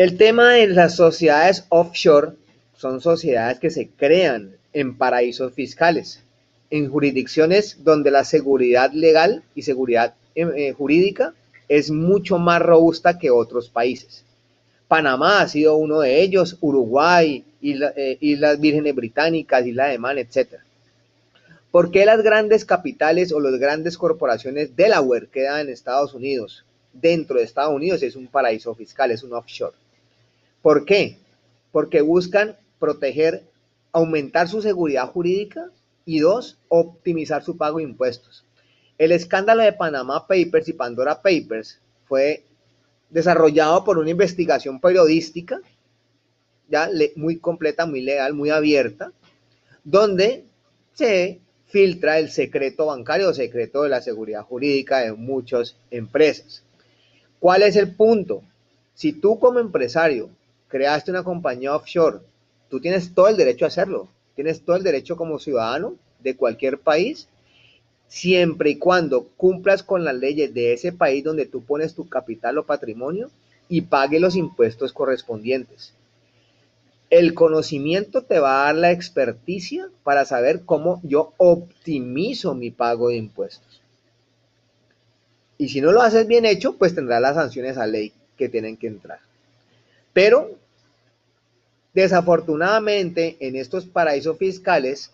El 0.00 0.16
tema 0.16 0.52
de 0.52 0.66
las 0.68 0.96
sociedades 0.96 1.66
offshore 1.68 2.32
son 2.74 3.02
sociedades 3.02 3.58
que 3.58 3.68
se 3.68 3.90
crean 3.90 4.56
en 4.72 4.96
paraísos 4.96 5.52
fiscales, 5.52 6.22
en 6.70 6.88
jurisdicciones 6.88 7.84
donde 7.84 8.10
la 8.10 8.24
seguridad 8.24 8.92
legal 8.94 9.42
y 9.54 9.60
seguridad 9.60 10.14
eh, 10.34 10.48
eh, 10.56 10.72
jurídica 10.72 11.34
es 11.68 11.90
mucho 11.90 12.38
más 12.38 12.62
robusta 12.62 13.18
que 13.18 13.30
otros 13.30 13.68
países. 13.68 14.24
Panamá 14.88 15.42
ha 15.42 15.48
sido 15.48 15.76
uno 15.76 16.00
de 16.00 16.22
ellos, 16.22 16.56
Uruguay, 16.62 17.44
eh, 17.60 18.16
Islas 18.20 18.58
Vírgenes 18.58 18.94
Británicas, 18.94 19.66
Isla 19.66 19.88
de 19.88 19.98
Man, 19.98 20.16
etc. 20.16 20.60
¿Por 21.70 21.90
qué 21.90 22.06
las 22.06 22.22
grandes 22.22 22.64
capitales 22.64 23.32
o 23.32 23.40
las 23.40 23.60
grandes 23.60 23.98
corporaciones 23.98 24.74
Delaware 24.74 25.28
quedan 25.30 25.66
en 25.66 25.74
Estados 25.74 26.14
Unidos? 26.14 26.64
dentro 26.92 27.36
de 27.36 27.44
Estados 27.44 27.74
Unidos 27.74 28.02
es 28.02 28.16
un 28.16 28.26
paraíso 28.26 28.74
fiscal, 28.74 29.10
es 29.10 29.22
un 29.22 29.32
offshore. 29.32 29.74
¿Por 30.62 30.84
qué? 30.84 31.18
Porque 31.72 32.00
buscan 32.00 32.56
proteger, 32.78 33.44
aumentar 33.92 34.48
su 34.48 34.62
seguridad 34.62 35.08
jurídica 35.08 35.70
y 36.04 36.20
dos, 36.20 36.58
optimizar 36.68 37.42
su 37.42 37.56
pago 37.56 37.78
de 37.78 37.84
impuestos. 37.84 38.44
El 38.98 39.12
escándalo 39.12 39.62
de 39.62 39.72
Panama 39.72 40.26
Papers 40.26 40.68
y 40.68 40.72
Pandora 40.72 41.22
Papers 41.22 41.80
fue 42.06 42.44
desarrollado 43.08 43.84
por 43.84 43.98
una 43.98 44.10
investigación 44.10 44.80
periodística, 44.80 45.60
ya 46.68 46.88
muy 47.16 47.38
completa, 47.38 47.86
muy 47.86 48.00
legal, 48.00 48.34
muy 48.34 48.50
abierta, 48.50 49.12
donde 49.82 50.44
se 50.92 51.40
filtra 51.66 52.18
el 52.18 52.30
secreto 52.30 52.86
bancario 52.86 53.28
o 53.28 53.34
secreto 53.34 53.82
de 53.82 53.88
la 53.88 54.00
seguridad 54.00 54.42
jurídica 54.42 54.98
de 55.00 55.12
muchas 55.12 55.76
empresas. 55.90 56.62
¿Cuál 57.38 57.62
es 57.62 57.76
el 57.76 57.94
punto? 57.94 58.42
Si 58.94 59.12
tú 59.12 59.38
como 59.38 59.60
empresario 59.60 60.30
creaste 60.70 61.10
una 61.10 61.24
compañía 61.24 61.74
offshore, 61.74 62.20
tú 62.70 62.80
tienes 62.80 63.12
todo 63.12 63.28
el 63.28 63.36
derecho 63.36 63.66
a 63.66 63.68
hacerlo. 63.68 64.08
Tienes 64.34 64.62
todo 64.62 64.76
el 64.76 64.82
derecho 64.82 65.16
como 65.16 65.38
ciudadano 65.38 65.96
de 66.20 66.36
cualquier 66.36 66.78
país, 66.78 67.28
siempre 68.08 68.70
y 68.70 68.76
cuando 68.76 69.24
cumplas 69.36 69.82
con 69.82 70.04
las 70.04 70.14
leyes 70.14 70.54
de 70.54 70.72
ese 70.72 70.92
país 70.92 71.22
donde 71.22 71.44
tú 71.44 71.62
pones 71.62 71.94
tu 71.94 72.08
capital 72.08 72.56
o 72.56 72.64
patrimonio 72.64 73.30
y 73.68 73.82
pague 73.82 74.18
los 74.18 74.36
impuestos 74.36 74.92
correspondientes. 74.92 75.92
El 77.10 77.34
conocimiento 77.34 78.22
te 78.22 78.38
va 78.38 78.62
a 78.62 78.66
dar 78.66 78.76
la 78.76 78.92
experticia 78.92 79.88
para 80.04 80.24
saber 80.24 80.62
cómo 80.64 81.00
yo 81.02 81.34
optimizo 81.36 82.54
mi 82.54 82.70
pago 82.70 83.08
de 83.08 83.16
impuestos. 83.16 83.82
Y 85.58 85.68
si 85.68 85.80
no 85.80 85.92
lo 85.92 86.00
haces 86.00 86.26
bien 86.26 86.46
hecho, 86.46 86.76
pues 86.76 86.94
tendrás 86.94 87.20
las 87.20 87.34
sanciones 87.34 87.76
a 87.76 87.86
ley 87.86 88.12
que 88.38 88.48
tienen 88.48 88.76
que 88.76 88.86
entrar. 88.86 89.18
Pero, 90.12 90.58
desafortunadamente, 91.94 93.36
en 93.40 93.56
estos 93.56 93.86
paraísos 93.86 94.38
fiscales 94.38 95.10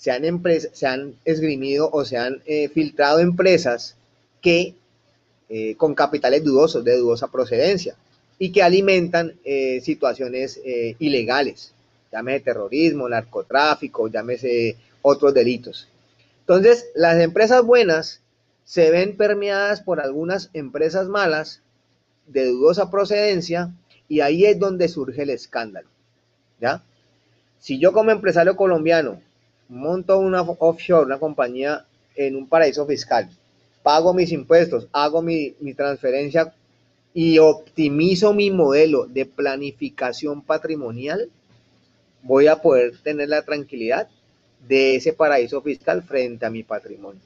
se 0.00 0.10
han, 0.10 0.42
se 0.72 0.86
han 0.86 1.14
esgrimido 1.24 1.90
o 1.92 2.04
se 2.04 2.16
han 2.16 2.42
eh, 2.46 2.68
filtrado 2.68 3.18
empresas 3.18 3.96
que 4.40 4.74
eh, 5.50 5.74
con 5.76 5.94
capitales 5.94 6.42
dudosos, 6.42 6.84
de 6.84 6.96
dudosa 6.96 7.28
procedencia 7.28 7.96
y 8.38 8.50
que 8.52 8.62
alimentan 8.62 9.34
eh, 9.44 9.82
situaciones 9.82 10.58
ilegales, 10.98 11.74
llámese 12.10 12.44
terrorismo, 12.44 13.06
narcotráfico, 13.06 14.08
llámese 14.08 14.76
otros 15.02 15.34
delitos. 15.34 15.88
Entonces, 16.40 16.86
las 16.94 17.20
empresas 17.20 17.62
buenas 17.62 18.22
se 18.64 18.90
ven 18.90 19.16
permeadas 19.16 19.82
por 19.82 20.00
algunas 20.00 20.48
empresas 20.54 21.08
malas 21.08 21.60
de 22.26 22.46
dudosa 22.46 22.90
procedencia 22.90 23.70
y 24.10 24.20
ahí 24.20 24.44
es 24.44 24.58
donde 24.58 24.88
surge 24.88 25.22
el 25.22 25.30
escándalo. 25.30 25.88
¿Ya? 26.60 26.82
Si 27.60 27.78
yo 27.78 27.92
como 27.92 28.10
empresario 28.10 28.56
colombiano 28.56 29.22
monto 29.68 30.18
una 30.18 30.42
offshore, 30.42 31.06
una 31.06 31.20
compañía 31.20 31.86
en 32.16 32.34
un 32.34 32.48
paraíso 32.48 32.84
fiscal, 32.86 33.30
pago 33.84 34.12
mis 34.12 34.32
impuestos, 34.32 34.88
hago 34.92 35.22
mi, 35.22 35.54
mi 35.60 35.74
transferencia 35.74 36.52
y 37.14 37.38
optimizo 37.38 38.34
mi 38.34 38.50
modelo 38.50 39.06
de 39.06 39.26
planificación 39.26 40.42
patrimonial, 40.42 41.30
voy 42.22 42.48
a 42.48 42.56
poder 42.56 42.98
tener 43.02 43.28
la 43.28 43.42
tranquilidad 43.42 44.08
de 44.66 44.96
ese 44.96 45.12
paraíso 45.12 45.62
fiscal 45.62 46.02
frente 46.02 46.44
a 46.44 46.50
mi 46.50 46.64
patrimonio. 46.64 47.22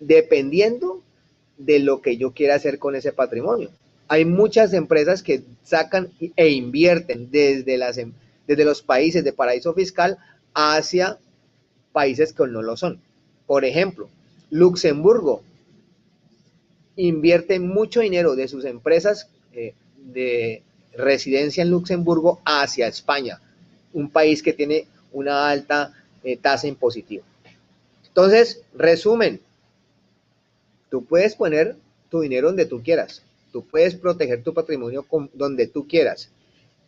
Dependiendo 0.00 1.02
de 1.56 1.78
lo 1.78 2.02
que 2.02 2.16
yo 2.16 2.32
quiera 2.32 2.56
hacer 2.56 2.80
con 2.80 2.96
ese 2.96 3.12
patrimonio. 3.12 3.70
Hay 4.08 4.24
muchas 4.24 4.72
empresas 4.72 5.22
que 5.22 5.44
sacan 5.62 6.10
e 6.36 6.48
invierten 6.48 7.28
em, 7.32 8.12
desde 8.46 8.64
los 8.64 8.82
países 8.82 9.22
de 9.22 9.32
paraíso 9.32 9.74
fiscal 9.74 10.18
hacia 10.54 11.18
países 11.92 12.32
que 12.32 12.46
no 12.46 12.62
lo 12.62 12.76
son. 12.76 13.00
Por 13.46 13.64
ejemplo, 13.64 14.08
Luxemburgo 14.50 15.42
invierte 16.96 17.60
mucho 17.60 18.00
dinero 18.00 18.34
de 18.34 18.48
sus 18.48 18.64
empresas 18.64 19.28
eh, 19.52 19.74
de 19.96 20.62
residencia 20.96 21.62
en 21.62 21.70
Luxemburgo 21.70 22.40
hacia 22.44 22.88
España, 22.88 23.40
un 23.92 24.10
país 24.10 24.42
que 24.42 24.52
tiene 24.52 24.86
una 25.12 25.48
alta 25.48 25.94
eh, 26.24 26.36
tasa 26.36 26.66
impositiva. 26.66 27.24
Entonces, 28.06 28.62
resumen, 28.74 29.40
tú 30.90 31.04
puedes 31.04 31.36
poner 31.36 31.76
tu 32.10 32.20
dinero 32.20 32.48
donde 32.48 32.66
tú 32.66 32.82
quieras, 32.82 33.22
tú 33.52 33.66
puedes 33.66 33.94
proteger 33.94 34.42
tu 34.42 34.54
patrimonio 34.54 35.06
donde 35.34 35.66
tú 35.66 35.86
quieras. 35.86 36.30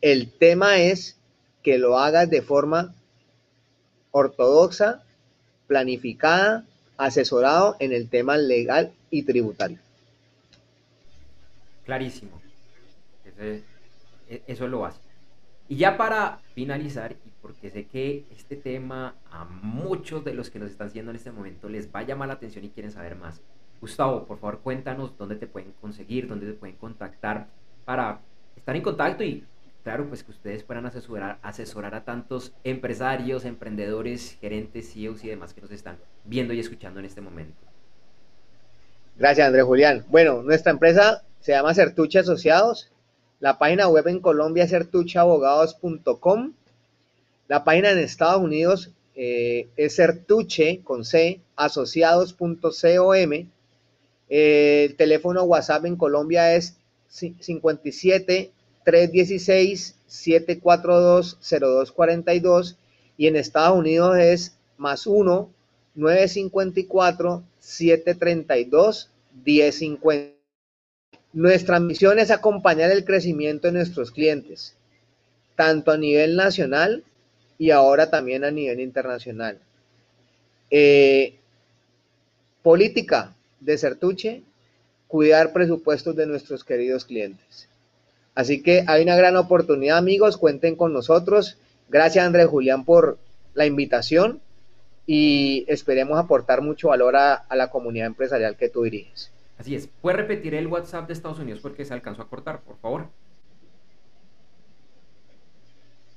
El 0.01 0.31
tema 0.31 0.79
es 0.79 1.16
que 1.62 1.79
lo 1.79 1.99
hagas 1.99 2.31
de 2.31 2.42
forma 2.42 2.94
ortodoxa, 4.11 5.03
planificada, 5.66 6.64
asesorado 6.96 7.77
en 7.79 7.92
el 7.92 8.09
tema 8.09 8.37
legal 8.37 8.92
y 9.11 9.23
tributario. 9.23 9.79
Clarísimo. 11.85 12.40
E, 13.38 13.62
eso 14.46 14.64
es 14.64 14.70
lo 14.70 14.81
básico. 14.81 15.05
Y 15.68 15.77
ya 15.77 15.96
para 15.96 16.38
finalizar, 16.55 17.12
y 17.12 17.31
porque 17.40 17.70
sé 17.70 17.87
que 17.87 18.25
este 18.37 18.57
tema 18.57 19.14
a 19.31 19.44
muchos 19.44 20.25
de 20.25 20.35
los 20.35 20.51
que 20.51 20.59
nos 20.59 20.70
están 20.70 20.88
siguiendo 20.88 21.11
en 21.11 21.16
este 21.16 21.31
momento 21.31 21.68
les 21.68 21.92
va 21.94 22.01
a 22.01 22.03
llamar 22.03 22.29
la 22.29 22.35
atención 22.35 22.64
y 22.64 22.70
quieren 22.70 22.92
saber 22.92 23.16
más. 23.16 23.40
Gustavo, 23.81 24.27
por 24.27 24.38
favor, 24.38 24.61
cuéntanos 24.61 25.16
dónde 25.16 25.37
te 25.37 25.47
pueden 25.47 25.73
conseguir, 25.81 26.29
dónde 26.29 26.47
te 26.47 26.53
pueden 26.53 26.77
contactar 26.77 27.47
para 27.85 28.21
estar 28.55 28.77
en 28.77 28.83
contacto 28.83 29.25
y, 29.25 29.45
claro, 29.83 30.07
pues 30.07 30.23
que 30.23 30.33
ustedes 30.33 30.62
puedan 30.62 30.85
asesorar, 30.85 31.95
a 31.95 32.05
tantos 32.05 32.53
empresarios, 32.62 33.47
emprendedores, 33.47 34.37
gerentes, 34.40 34.93
CEOs 34.93 35.25
y 35.25 35.29
demás 35.29 35.55
que 35.55 35.62
nos 35.62 35.71
están 35.71 35.97
viendo 36.25 36.53
y 36.53 36.61
escuchando 36.61 37.01
en 37.01 37.07
este 37.07 37.23
momento. 37.23 37.57
Gracias, 39.16 39.47
Andrés 39.47 39.64
Julián. 39.64 40.05
Bueno, 40.09 40.43
nuestra 40.43 40.73
empresa 40.73 41.25
se 41.40 41.53
llama 41.53 41.75
Certuche 41.75 42.19
Asociados. 42.19 42.93
La 43.38 43.59
página 43.59 43.88
web 43.88 44.07
en 44.09 44.21
Colombia 44.21 44.64
es 44.64 44.71
certucheabogados.com. 44.71 46.53
La 47.49 47.64
página 47.64 47.90
en 47.90 47.99
Estados 47.99 48.43
Unidos 48.43 48.90
eh, 49.14 49.69
es 49.77 49.97
Certuche 49.97 50.83
con 50.85 51.05
C, 51.05 51.40
asociados.com. 51.57 52.61
el 54.31 54.95
teléfono 54.95 55.43
WhatsApp 55.43 55.85
en 55.87 55.97
Colombia 55.97 56.55
es 56.55 56.77
57 57.09 58.53
316 58.85 59.97
742 60.07 61.38
0242 61.40 62.77
y 63.16 63.27
en 63.27 63.37
Estados 63.37 63.77
Unidos 63.77 64.16
es 64.19 64.57
más 64.79 65.07
1 65.07 65.51
954 65.97 67.43
732 67.59 69.11
1050. 69.45 70.37
Nuestra 71.33 71.79
misión 71.79 72.19
es 72.19 72.31
acompañar 72.31 72.90
el 72.90 73.05
crecimiento 73.05 73.69
de 73.69 73.75
nuestros 73.75 74.11
clientes, 74.11 74.77
tanto 75.55 75.93
a 75.93 75.99
nivel 75.99 76.35
nacional 76.37 77.05
y 77.59 77.71
ahora 77.71 78.11
también 78.11 78.45
a 78.45 78.51
nivel 78.51 78.81
internacional. 78.81 79.59
Eh, 80.71 81.35
política 82.62 83.35
de 83.61 83.79
Certuche, 83.79 84.42
cuidar 85.07 85.53
presupuestos 85.53 86.16
de 86.16 86.27
nuestros 86.27 86.64
queridos 86.64 87.05
clientes. 87.05 87.68
Así 88.35 88.62
que 88.62 88.85
hay 88.87 89.03
una 89.03 89.16
gran 89.16 89.37
oportunidad, 89.37 89.99
amigos, 89.99 90.37
cuenten 90.37 90.77
con 90.77 90.92
nosotros. 90.92 91.59
Gracias, 91.88 92.25
Andrés 92.25 92.46
Julián, 92.46 92.85
por 92.85 93.18
la 93.55 93.66
invitación 93.66 94.40
y 95.07 95.64
esperemos 95.68 96.18
aportar 96.18 96.62
mucho 96.62 96.88
valor 96.88 97.16
a 97.16 97.44
la 97.51 97.70
comunidad 97.70 98.07
empresarial 98.07 98.57
que 98.57 98.68
tú 98.68 98.83
diriges. 98.83 99.31
Así 99.61 99.75
es. 99.75 99.88
¿Puede 100.01 100.16
repetir 100.16 100.55
el 100.55 100.68
WhatsApp 100.68 101.07
de 101.07 101.12
Estados 101.12 101.38
Unidos 101.38 101.61
porque 101.61 101.85
se 101.85 101.92
alcanzó 101.92 102.23
a 102.23 102.29
cortar, 102.29 102.62
por 102.62 102.78
favor? 102.78 103.09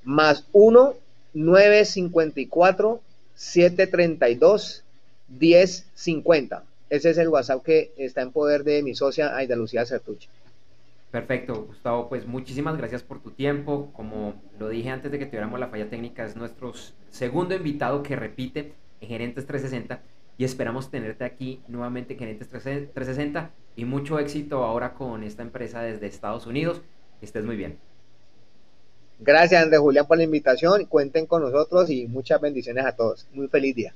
Más 0.05 0.47
1 0.53 0.93
954 1.33 3.01
732 3.35 4.83
1050. 5.27 6.63
Ese 6.93 7.09
es 7.09 7.17
el 7.17 7.27
WhatsApp 7.27 7.63
que 7.63 7.91
está 7.97 8.21
en 8.21 8.31
poder 8.31 8.63
de 8.63 8.83
mi 8.83 8.93
socia 8.93 9.35
Aida 9.35 9.55
Lucía. 9.55 9.83
Perfecto, 11.09 11.63
Gustavo. 11.63 12.07
Pues 12.07 12.27
muchísimas 12.27 12.77
gracias 12.77 13.01
por 13.01 13.19
tu 13.19 13.31
tiempo. 13.31 13.89
Como 13.93 14.35
lo 14.59 14.69
dije 14.69 14.91
antes 14.91 15.11
de 15.11 15.17
que 15.17 15.25
tuviéramos 15.25 15.59
la 15.59 15.69
falla 15.69 15.89
técnica, 15.89 16.23
es 16.23 16.35
nuestro 16.35 16.71
segundo 17.09 17.55
invitado 17.55 18.03
que 18.03 18.15
repite 18.15 18.73
en 19.01 19.07
Gerentes 19.07 19.47
360 19.47 20.03
y 20.37 20.43
esperamos 20.43 20.91
tenerte 20.91 21.23
aquí 21.23 21.63
nuevamente 21.67 22.13
Gerentes 22.13 22.47
360 22.49 23.49
y 23.75 23.85
mucho 23.85 24.19
éxito 24.19 24.63
ahora 24.63 24.93
con 24.93 25.23
esta 25.23 25.41
empresa 25.41 25.81
desde 25.81 26.05
Estados 26.05 26.45
Unidos. 26.45 26.83
Que 27.19 27.25
estés 27.25 27.43
muy 27.43 27.55
bien. 27.55 27.79
Gracias, 29.17 29.63
Andrés 29.63 29.79
Julián, 29.79 30.05
por 30.05 30.17
la 30.17 30.25
invitación. 30.25 30.85
Cuenten 30.85 31.25
con 31.25 31.41
nosotros 31.41 31.89
y 31.89 32.05
muchas 32.05 32.39
bendiciones 32.39 32.85
a 32.85 32.95
todos. 32.95 33.27
Muy 33.33 33.47
feliz 33.47 33.75
día. 33.75 33.95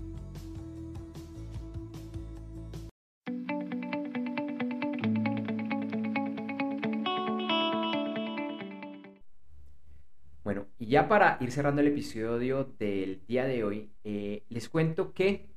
Bueno, 10.45 10.67
y 10.79 10.87
ya 10.87 11.09
para 11.09 11.37
ir 11.41 11.53
cerrando 11.53 11.81
el 11.81 11.89
episodio 11.89 12.65
del 12.79 13.25
día 13.27 13.45
de 13.45 13.65
hoy, 13.65 13.91
eh, 14.05 14.45
les 14.49 14.69
cuento 14.69 15.13
que, 15.13 15.51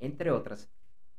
entre 0.00 0.30
otras, 0.30 0.68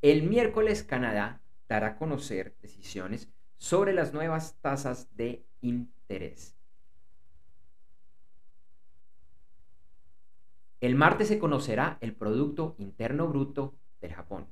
el 0.02 0.24
miércoles 0.24 0.84
Canadá 0.84 1.42
dará 1.68 1.88
a 1.88 1.98
conocer 1.98 2.56
decisiones 2.62 3.30
sobre 3.58 3.94
las 3.94 4.14
nuevas 4.14 4.58
tasas 4.62 5.16
de 5.16 5.44
El 10.80 10.96
martes 10.96 11.28
se 11.28 11.40
conocerá 11.40 11.98
el 12.02 12.14
Producto 12.14 12.76
Interno 12.78 13.28
Bruto 13.28 13.74
del 14.00 14.14
Japón. 14.14 14.48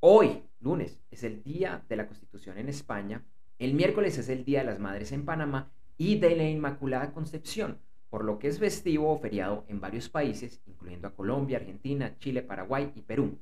Hoy, 0.00 0.44
lunes, 0.60 1.00
es 1.10 1.24
el 1.24 1.42
Día 1.42 1.84
de 1.88 1.96
la 1.96 2.06
Constitución 2.06 2.58
en 2.58 2.68
España. 2.68 3.24
El 3.58 3.74
miércoles 3.74 4.18
es 4.18 4.28
el 4.28 4.44
Día 4.44 4.60
de 4.60 4.66
las 4.66 4.78
Madres 4.78 5.10
en 5.12 5.24
Panamá 5.24 5.72
y 5.96 6.18
de 6.18 6.36
la 6.36 6.48
Inmaculada 6.48 7.12
Concepción, 7.12 7.78
por 8.10 8.24
lo 8.24 8.38
que 8.38 8.48
es 8.48 8.58
festivo 8.58 9.10
o 9.10 9.18
feriado 9.18 9.64
en 9.68 9.80
varios 9.80 10.08
países, 10.08 10.60
incluyendo 10.66 11.08
a 11.08 11.14
Colombia, 11.14 11.58
Argentina, 11.58 12.18
Chile, 12.18 12.42
Paraguay 12.42 12.92
y 12.94 13.00
Perú. 13.00 13.38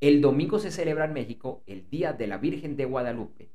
El 0.00 0.20
domingo 0.20 0.58
se 0.58 0.70
celebra 0.70 1.04
en 1.04 1.12
México 1.12 1.62
el 1.66 1.88
Día 1.88 2.12
de 2.12 2.26
la 2.26 2.38
Virgen 2.38 2.76
de 2.76 2.86
Guadalupe. 2.86 3.50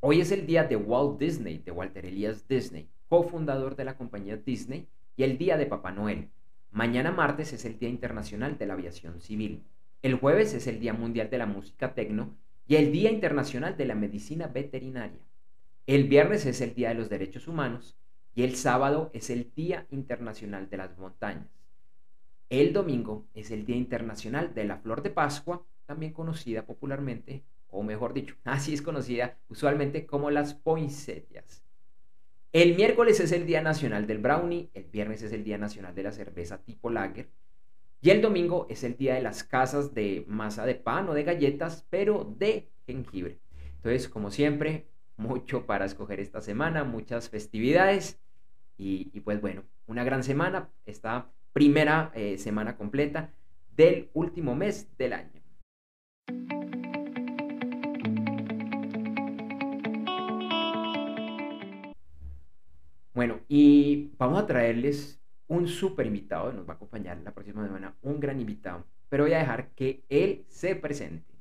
Hoy 0.00 0.20
es 0.20 0.30
el 0.30 0.46
día 0.46 0.62
de 0.62 0.76
Walt 0.76 1.18
Disney, 1.18 1.58
de 1.58 1.72
Walter 1.72 2.06
Elias 2.06 2.46
Disney, 2.46 2.88
cofundador 3.08 3.74
de 3.74 3.84
la 3.84 3.96
compañía 3.96 4.36
Disney, 4.36 4.86
y 5.16 5.24
el 5.24 5.38
Día 5.38 5.56
de 5.56 5.66
Papá 5.66 5.90
Noel. 5.90 6.28
Mañana 6.70 7.10
martes 7.10 7.52
es 7.52 7.64
el 7.64 7.80
Día 7.80 7.88
Internacional 7.88 8.58
de 8.58 8.66
la 8.66 8.74
Aviación 8.74 9.20
Civil. 9.20 9.64
El 10.02 10.14
jueves 10.14 10.54
es 10.54 10.68
el 10.68 10.78
Día 10.78 10.92
Mundial 10.92 11.30
de 11.30 11.38
la 11.38 11.46
Música 11.46 11.94
Tecno 11.94 12.36
y 12.68 12.76
el 12.76 12.92
Día 12.92 13.10
Internacional 13.10 13.76
de 13.76 13.86
la 13.86 13.96
Medicina 13.96 14.46
Veterinaria. 14.46 15.18
El 15.88 16.04
viernes 16.04 16.46
es 16.46 16.60
el 16.60 16.76
Día 16.76 16.90
de 16.90 16.94
los 16.94 17.08
Derechos 17.08 17.48
Humanos 17.48 17.96
y 18.36 18.44
el 18.44 18.54
sábado 18.54 19.10
es 19.14 19.30
el 19.30 19.50
Día 19.56 19.88
Internacional 19.90 20.70
de 20.70 20.76
las 20.76 20.96
Montañas. 20.96 21.48
El 22.50 22.72
domingo 22.72 23.26
es 23.34 23.50
el 23.50 23.66
Día 23.66 23.76
Internacional 23.76 24.54
de 24.54 24.62
la 24.62 24.76
Flor 24.76 25.02
de 25.02 25.10
Pascua, 25.10 25.66
también 25.86 26.12
conocida 26.12 26.64
popularmente, 26.64 27.42
o 27.70 27.82
mejor 27.82 28.14
dicho, 28.14 28.36
así 28.44 28.74
es 28.74 28.82
conocida 28.82 29.38
usualmente 29.48 30.06
como 30.06 30.30
las 30.30 30.54
poinsettias. 30.54 31.62
El 32.52 32.76
miércoles 32.76 33.20
es 33.20 33.32
el 33.32 33.46
Día 33.46 33.62
Nacional 33.62 34.06
del 34.06 34.18
Brownie, 34.18 34.70
el 34.72 34.84
viernes 34.84 35.22
es 35.22 35.32
el 35.32 35.44
Día 35.44 35.58
Nacional 35.58 35.94
de 35.94 36.02
la 36.02 36.12
Cerveza 36.12 36.58
tipo 36.58 36.88
Lager 36.88 37.28
y 38.00 38.10
el 38.10 38.22
domingo 38.22 38.66
es 38.70 38.84
el 38.84 38.96
Día 38.96 39.14
de 39.14 39.22
las 39.22 39.42
casas 39.44 39.92
de 39.94 40.24
masa 40.28 40.64
de 40.64 40.76
pan 40.76 41.08
o 41.08 41.14
de 41.14 41.24
galletas, 41.24 41.84
pero 41.90 42.24
de 42.38 42.70
jengibre. 42.86 43.40
Entonces, 43.76 44.08
como 44.08 44.30
siempre, 44.30 44.86
mucho 45.16 45.66
para 45.66 45.84
escoger 45.84 46.20
esta 46.20 46.40
semana, 46.40 46.84
muchas 46.84 47.28
festividades 47.28 48.20
y, 48.76 49.20
pues 49.20 49.40
bueno, 49.40 49.64
una 49.86 50.04
gran 50.04 50.22
semana, 50.22 50.70
esta 50.86 51.28
primera 51.52 52.12
eh, 52.14 52.38
semana 52.38 52.76
completa 52.76 53.32
del 53.76 54.08
último 54.14 54.54
mes 54.54 54.86
del 54.96 55.12
año. 55.12 55.37
Bueno, 63.18 63.40
y 63.48 64.12
vamos 64.16 64.40
a 64.40 64.46
traerles 64.46 65.20
un 65.48 65.66
súper 65.66 66.06
invitado, 66.06 66.52
nos 66.52 66.68
va 66.68 66.74
a 66.74 66.76
acompañar 66.76 67.18
la 67.24 67.34
próxima 67.34 67.66
semana, 67.66 67.96
un 68.02 68.20
gran 68.20 68.38
invitado, 68.38 68.84
pero 69.08 69.24
voy 69.24 69.32
a 69.32 69.38
dejar 69.38 69.70
que 69.70 70.04
él 70.08 70.44
se 70.46 70.76
presente. 70.76 71.34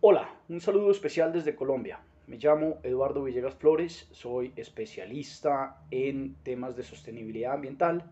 Hola, 0.00 0.34
un 0.48 0.62
saludo 0.62 0.90
especial 0.92 1.30
desde 1.30 1.54
Colombia. 1.54 2.00
Me 2.26 2.38
llamo 2.38 2.78
Eduardo 2.82 3.22
Villegas 3.22 3.54
Flores, 3.56 4.08
soy 4.12 4.54
especialista 4.56 5.84
en 5.90 6.36
temas 6.36 6.74
de 6.74 6.84
sostenibilidad 6.84 7.52
ambiental 7.52 8.10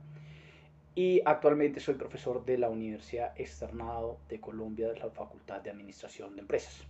y 0.95 1.23
actualmente 1.25 1.81
soy 1.81 1.95
profesor 1.95 2.45
de 2.45 2.59
la 2.59 2.69
Universidad 2.69 3.33
Externado 3.41 4.19
de 4.29 4.39
Colombia 4.39 4.89
de 4.93 4.99
la 4.99 5.09
Facultad 5.09 5.63
de 5.63 5.71
Administración 5.71 6.35
de 6.35 6.43
Empresas. 6.43 6.87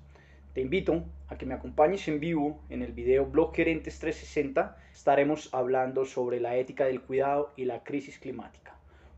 Te 0.53 0.61
invito 0.61 1.05
a 1.29 1.39
que 1.39 1.47
me 1.47 1.55
acompañes 1.55 2.07
en 2.09 2.21
vivo 2.21 2.61
en 2.69 2.83
el 2.83 2.93
video 2.93 3.25
Blog 3.25 3.55
Gerentes 3.55 3.99
360. 3.99 4.77
Estaremos 4.93 5.49
hablando 5.55 6.05
sobre 6.05 6.41
la 6.41 6.57
ética 6.57 6.85
del 6.85 7.01
cuidado 7.01 7.55
y 7.57 7.65
la 7.65 7.83
crisis 7.83 8.19
climática. 8.19 8.77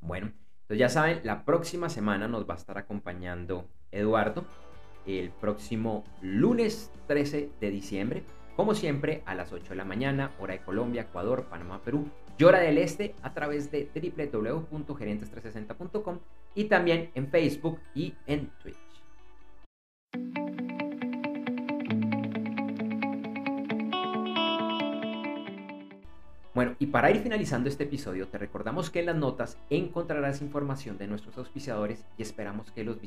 Bueno, 0.00 0.32
ya 0.70 0.88
saben, 0.88 1.20
la 1.22 1.44
próxima 1.44 1.90
semana 1.90 2.28
nos 2.28 2.48
va 2.48 2.54
a 2.54 2.56
estar 2.56 2.78
acompañando 2.78 3.68
Eduardo, 3.90 4.46
el 5.06 5.30
próximo 5.30 6.04
lunes 6.20 6.90
13 7.06 7.50
de 7.60 7.70
diciembre, 7.70 8.24
como 8.56 8.74
siempre 8.74 9.22
a 9.26 9.34
las 9.34 9.52
8 9.52 9.68
de 9.70 9.76
la 9.76 9.84
mañana, 9.84 10.32
hora 10.38 10.54
de 10.54 10.60
Colombia, 10.60 11.02
Ecuador, 11.02 11.48
Panamá, 11.48 11.82
Perú 11.82 12.08
y 12.38 12.44
hora 12.44 12.60
del 12.60 12.78
Este 12.78 13.14
a 13.22 13.34
través 13.34 13.70
de 13.70 13.90
www.gerentes360.com 13.94 16.18
y 16.54 16.64
también 16.64 17.10
en 17.14 17.28
Facebook 17.28 17.78
y 17.94 18.14
en 18.26 18.48
Twitch. 18.62 18.78
Bueno, 26.54 26.76
y 26.78 26.86
para 26.86 27.10
ir 27.10 27.22
finalizando 27.22 27.70
este 27.70 27.84
episodio, 27.84 28.28
te 28.28 28.36
recordamos 28.36 28.90
que 28.90 29.00
en 29.00 29.06
las 29.06 29.16
notas 29.16 29.56
encontrarás 29.70 30.42
información 30.42 30.98
de 30.98 31.06
nuestros 31.06 31.38
auspiciadores 31.38 32.04
y 32.18 32.22
esperamos 32.22 32.70
que 32.72 32.84
los, 32.84 32.98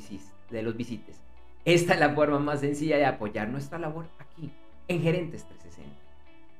de 0.50 0.62
los 0.62 0.76
visites. 0.76 1.22
Esta 1.66 1.92
es 1.94 2.00
la 2.00 2.14
forma 2.14 2.38
más 2.38 2.60
sencilla 2.60 2.96
de 2.96 3.06
apoyar 3.06 3.48
nuestra 3.48 3.76
labor 3.76 4.06
aquí, 4.20 4.52
en 4.86 5.02
Gerentes 5.02 5.44
360. 5.48 5.96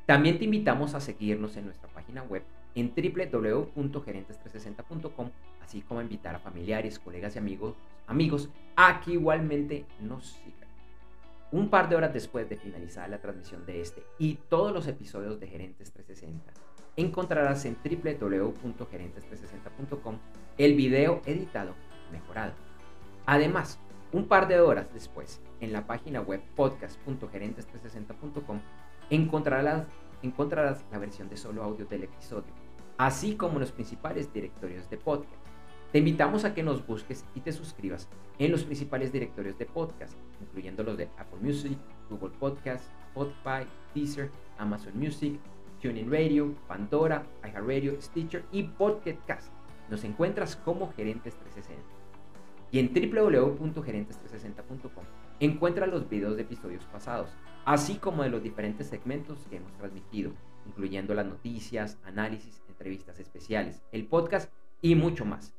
También 0.05 0.37
te 0.37 0.47
invitamos 0.47 0.95
a 0.95 1.01
seguirnos 1.01 1.57
en 1.57 1.67
nuestra 1.67 1.89
página 1.91 2.25
web 2.25 2.43
en 2.75 2.93
www.gerentes360.com, 2.93 5.31
así 5.63 5.83
como 5.83 6.01
a 6.01 6.03
invitar 6.03 6.35
a 6.35 6.41
familiares, 6.41 6.99
colegas 6.99 7.37
y 7.37 7.39
amigos, 7.39 7.77
amigos 8.09 8.51
a 8.75 9.01
que 9.01 9.13
igualmente 9.13 9.87
nos 10.01 10.27
sigan. 10.27 10.69
Un 11.53 11.71
par 11.71 11.89
de 11.89 11.95
horas 11.95 12.13
después 12.13 12.49
de 12.49 12.57
finalizar 12.57 13.09
la 13.09 13.21
transmisión 13.21 13.65
de 13.65 13.83
este 13.83 14.03
y 14.19 14.41
todos 14.49 14.75
los 14.75 14.89
episodios 14.89 15.39
de 15.39 15.47
Gerentes 15.47 15.93
360, 15.93 16.53
encontrarás 16.97 17.65
en 17.65 17.77
www.gerentes360.com 17.77 20.19
el 20.59 20.75
video 20.75 21.23
editado 21.27 21.77
mejorado. 22.11 22.55
Además, 23.25 23.79
un 24.13 24.29
par 24.29 24.47
de 24.49 24.61
horas 24.61 24.93
después, 24.93 25.41
en 25.61 25.73
la 25.73 25.87
página 25.87 26.21
web 26.21 26.43
podcast.gerentes360.com 26.55 28.61
encontrarás 29.11 29.87
la 30.91 30.99
versión 30.99 31.29
de 31.29 31.37
solo 31.37 31.63
audio 31.63 31.87
del 31.87 32.05
episodio, 32.05 32.53
así 32.99 33.37
como 33.37 33.59
los 33.59 33.73
principales 33.73 34.33
directorios 34.33 34.89
de 34.91 34.97
podcast. 34.97 35.35
Te 35.93 35.99
invitamos 35.99 36.45
a 36.45 36.55
que 36.55 36.63
nos 36.63 36.87
busques 36.87 37.25
y 37.35 37.41
te 37.41 37.53
suscribas 37.53 38.09
en 38.39 38.53
los 38.53 38.65
principales 38.65 39.13
directorios 39.13 39.59
de 39.59 39.67
podcast, 39.67 40.15
incluyendo 40.41 40.83
los 40.83 40.97
de 40.97 41.09
Apple 41.17 41.39
Music, 41.41 41.79
Google 42.11 42.37
Podcast, 42.39 42.85
Spotify, 43.09 43.67
Deezer, 43.95 44.31
Amazon 44.59 44.99
Music, 44.99 45.39
TuneIn 45.81 46.11
Radio, 46.11 46.55
Pandora, 46.67 47.25
iHeartRadio, 47.45 48.01
Stitcher 48.01 48.45
y 48.53 48.65
Podcast. 48.65 49.53
Nos 49.89 50.05
encuentras 50.05 50.57
como 50.57 50.93
Gerentes 50.93 51.37
360. 51.37 51.96
Y 52.77 52.79
en 52.79 52.93
www.gerentes360.com 52.93 55.05
encuentra 55.41 55.87
los 55.87 56.11
videos 56.11 56.37
de 56.37 56.43
episodios 56.43 56.85
pasados, 56.85 57.31
así 57.65 57.95
como 57.95 58.23
de 58.23 58.29
los 58.29 58.43
diferentes 58.43 58.89
segmentos 58.89 59.39
que 59.49 59.57
hemos 59.57 59.73
transmitido, 59.79 60.35
incluyendo 60.67 61.15
las 61.15 61.25
noticias, 61.25 61.99
análisis, 62.05 62.61
entrevistas 62.69 63.19
especiales, 63.19 63.83
el 63.93 64.07
podcast 64.07 64.53
y 64.83 64.95
mucho 64.95 65.25
más. 65.25 65.55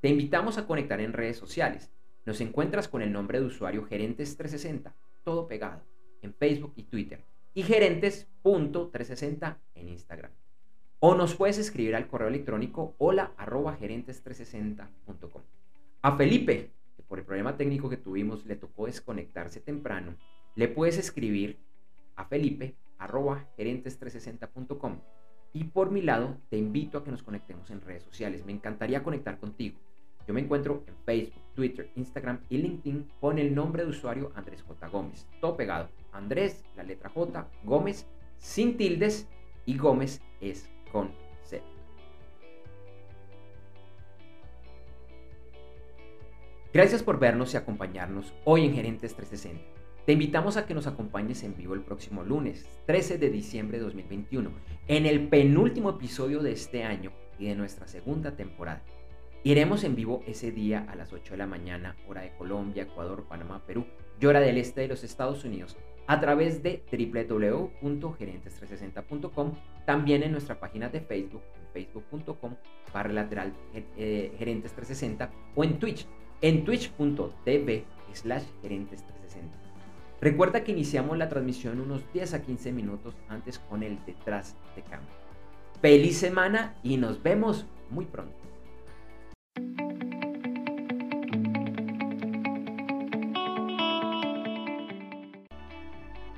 Te 0.00 0.10
invitamos 0.10 0.58
a 0.58 0.68
conectar 0.68 1.00
en 1.00 1.12
redes 1.12 1.38
sociales. 1.38 1.90
Nos 2.24 2.40
encuentras 2.40 2.86
con 2.86 3.02
el 3.02 3.10
nombre 3.10 3.40
de 3.40 3.46
usuario 3.46 3.88
Gerentes360, 3.88 4.92
todo 5.24 5.48
pegado, 5.48 5.82
en 6.22 6.34
Facebook 6.34 6.72
y 6.76 6.84
Twitter, 6.84 7.24
y 7.52 7.64
gerentes.360 7.64 9.56
en 9.74 9.88
Instagram. 9.88 10.30
O 11.00 11.16
nos 11.16 11.34
puedes 11.34 11.58
escribir 11.58 11.96
al 11.96 12.06
correo 12.06 12.28
electrónico 12.28 12.94
hola 12.98 13.32
arroba 13.36 13.76
gerentes360.com. 13.76 15.42
A 16.00 16.16
Felipe, 16.16 16.70
que 16.96 17.02
por 17.02 17.18
el 17.18 17.24
problema 17.24 17.56
técnico 17.56 17.88
que 17.88 17.96
tuvimos 17.96 18.46
le 18.46 18.54
tocó 18.54 18.86
desconectarse 18.86 19.60
temprano, 19.60 20.14
le 20.54 20.68
puedes 20.68 20.96
escribir 20.96 21.58
a 22.14 22.24
Felipe 22.24 22.76
arroba 22.98 23.48
gerentes360.com. 23.58 25.00
Y 25.52 25.64
por 25.64 25.90
mi 25.90 26.02
lado, 26.02 26.38
te 26.50 26.56
invito 26.56 26.98
a 26.98 27.04
que 27.04 27.10
nos 27.10 27.24
conectemos 27.24 27.70
en 27.70 27.80
redes 27.80 28.04
sociales. 28.04 28.46
Me 28.46 28.52
encantaría 28.52 29.02
conectar 29.02 29.38
contigo. 29.38 29.76
Yo 30.28 30.34
me 30.34 30.40
encuentro 30.40 30.84
en 30.86 30.94
Facebook, 31.04 31.42
Twitter, 31.54 31.90
Instagram 31.96 32.40
y 32.48 32.58
LinkedIn 32.58 33.10
con 33.20 33.38
el 33.38 33.52
nombre 33.52 33.82
de 33.82 33.90
usuario 33.90 34.30
Andrés 34.36 34.62
J. 34.62 34.86
Gómez. 34.88 35.26
Todo 35.40 35.56
pegado. 35.56 35.88
Andrés, 36.12 36.64
la 36.76 36.84
letra 36.84 37.08
J, 37.08 37.48
Gómez, 37.64 38.06
sin 38.36 38.76
tildes 38.76 39.26
y 39.66 39.76
Gómez 39.76 40.20
es 40.40 40.70
con 40.92 41.10
Gracias 46.70 47.02
por 47.02 47.18
vernos 47.18 47.54
y 47.54 47.56
acompañarnos 47.56 48.34
hoy 48.44 48.66
en 48.66 48.74
Gerentes 48.74 49.14
360. 49.14 49.64
Te 50.04 50.12
invitamos 50.12 50.58
a 50.58 50.66
que 50.66 50.74
nos 50.74 50.86
acompañes 50.86 51.42
en 51.42 51.56
vivo 51.56 51.72
el 51.72 51.80
próximo 51.80 52.22
lunes, 52.22 52.68
13 52.84 53.16
de 53.16 53.30
diciembre 53.30 53.78
de 53.78 53.84
2021, 53.84 54.50
en 54.86 55.06
el 55.06 55.28
penúltimo 55.28 55.88
episodio 55.88 56.42
de 56.42 56.52
este 56.52 56.84
año 56.84 57.10
y 57.38 57.46
de 57.46 57.54
nuestra 57.54 57.88
segunda 57.88 58.36
temporada. 58.36 58.82
Iremos 59.44 59.82
en 59.82 59.94
vivo 59.94 60.22
ese 60.26 60.52
día 60.52 60.84
a 60.90 60.94
las 60.94 61.10
8 61.10 61.32
de 61.32 61.38
la 61.38 61.46
mañana, 61.46 61.96
hora 62.06 62.20
de 62.20 62.36
Colombia, 62.36 62.82
Ecuador, 62.82 63.24
Panamá, 63.26 63.62
Perú 63.66 63.86
y 64.20 64.26
hora 64.26 64.40
del 64.40 64.58
este 64.58 64.82
de 64.82 64.88
los 64.88 65.04
Estados 65.04 65.44
Unidos, 65.44 65.78
a 66.06 66.20
través 66.20 66.62
de 66.62 66.82
www.gerentes360.com, 66.92 69.54
también 69.86 70.22
en 70.22 70.32
nuestra 70.32 70.60
página 70.60 70.90
de 70.90 71.00
Facebook, 71.00 71.40
en 71.54 71.66
facebook.com 71.72 72.56
barra 72.92 73.14
lateral 73.14 73.54
eh, 73.96 74.32
gerentes360 74.38 75.30
o 75.54 75.64
en 75.64 75.78
Twitch, 75.78 76.06
en 76.40 76.64
twitch.tv 76.64 77.84
slash 78.12 78.44
gerentes360. 78.62 79.68
Recuerda 80.20 80.64
que 80.64 80.72
iniciamos 80.72 81.16
la 81.16 81.28
transmisión 81.28 81.80
unos 81.80 82.02
10 82.12 82.34
a 82.34 82.42
15 82.42 82.72
minutos 82.72 83.14
antes 83.28 83.58
con 83.58 83.82
el 83.82 83.98
detrás 84.04 84.56
de 84.74 84.82
cámara. 84.82 85.12
Feliz 85.80 86.18
semana 86.18 86.74
y 86.82 86.96
nos 86.96 87.22
vemos 87.22 87.66
muy 87.90 88.04
pronto. 88.04 88.34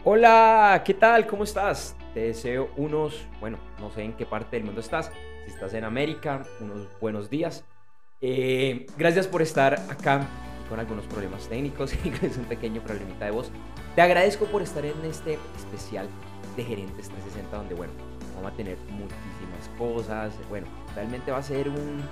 Hola, 0.04 0.82
¿qué 0.84 0.94
tal? 0.94 1.26
¿Cómo 1.26 1.44
estás? 1.44 1.96
Te 2.14 2.20
deseo 2.20 2.70
unos, 2.76 3.26
bueno, 3.38 3.58
no 3.78 3.90
sé 3.90 4.02
en 4.02 4.14
qué 4.14 4.26
parte 4.26 4.56
del 4.56 4.64
mundo 4.64 4.80
estás. 4.80 5.12
Si 5.44 5.52
estás 5.52 5.72
en 5.74 5.84
América, 5.84 6.42
unos 6.60 6.88
buenos 7.00 7.30
días. 7.30 7.64
Eh, 8.22 8.86
gracias 8.98 9.26
por 9.26 9.40
estar 9.40 9.74
acá 9.88 10.26
con 10.68 10.78
algunos 10.78 11.06
problemas 11.06 11.48
técnicos 11.48 11.94
y 12.04 12.08
es 12.24 12.36
un 12.36 12.44
pequeño 12.44 12.82
problemita 12.82 13.24
de 13.24 13.30
voz. 13.30 13.50
Te 13.94 14.02
agradezco 14.02 14.44
por 14.46 14.62
estar 14.62 14.84
en 14.84 15.04
este 15.04 15.38
especial 15.56 16.08
de 16.56 16.64
Gerentes 16.64 17.08
360 17.08 17.56
donde, 17.56 17.74
bueno, 17.74 17.92
vamos 18.36 18.52
a 18.52 18.56
tener 18.56 18.76
muchísimas 18.90 19.68
cosas. 19.78 20.34
Bueno, 20.48 20.66
realmente 20.94 21.30
va 21.30 21.38
a 21.38 21.42
ser 21.42 21.68
un, 21.68 22.02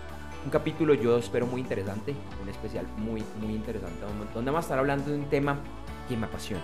capítulo 0.51 0.95
yo 0.95 1.19
espero 1.19 1.47
muy 1.47 1.61
interesante, 1.61 2.15
un 2.43 2.49
especial 2.49 2.87
muy, 2.97 3.23
muy 3.39 3.55
interesante, 3.55 4.01
donde 4.33 4.51
vamos 4.51 4.65
a 4.65 4.67
estar 4.67 4.79
hablando 4.79 5.11
de 5.11 5.19
un 5.19 5.29
tema 5.29 5.59
que 6.09 6.17
me 6.17 6.25
apasiona 6.25 6.63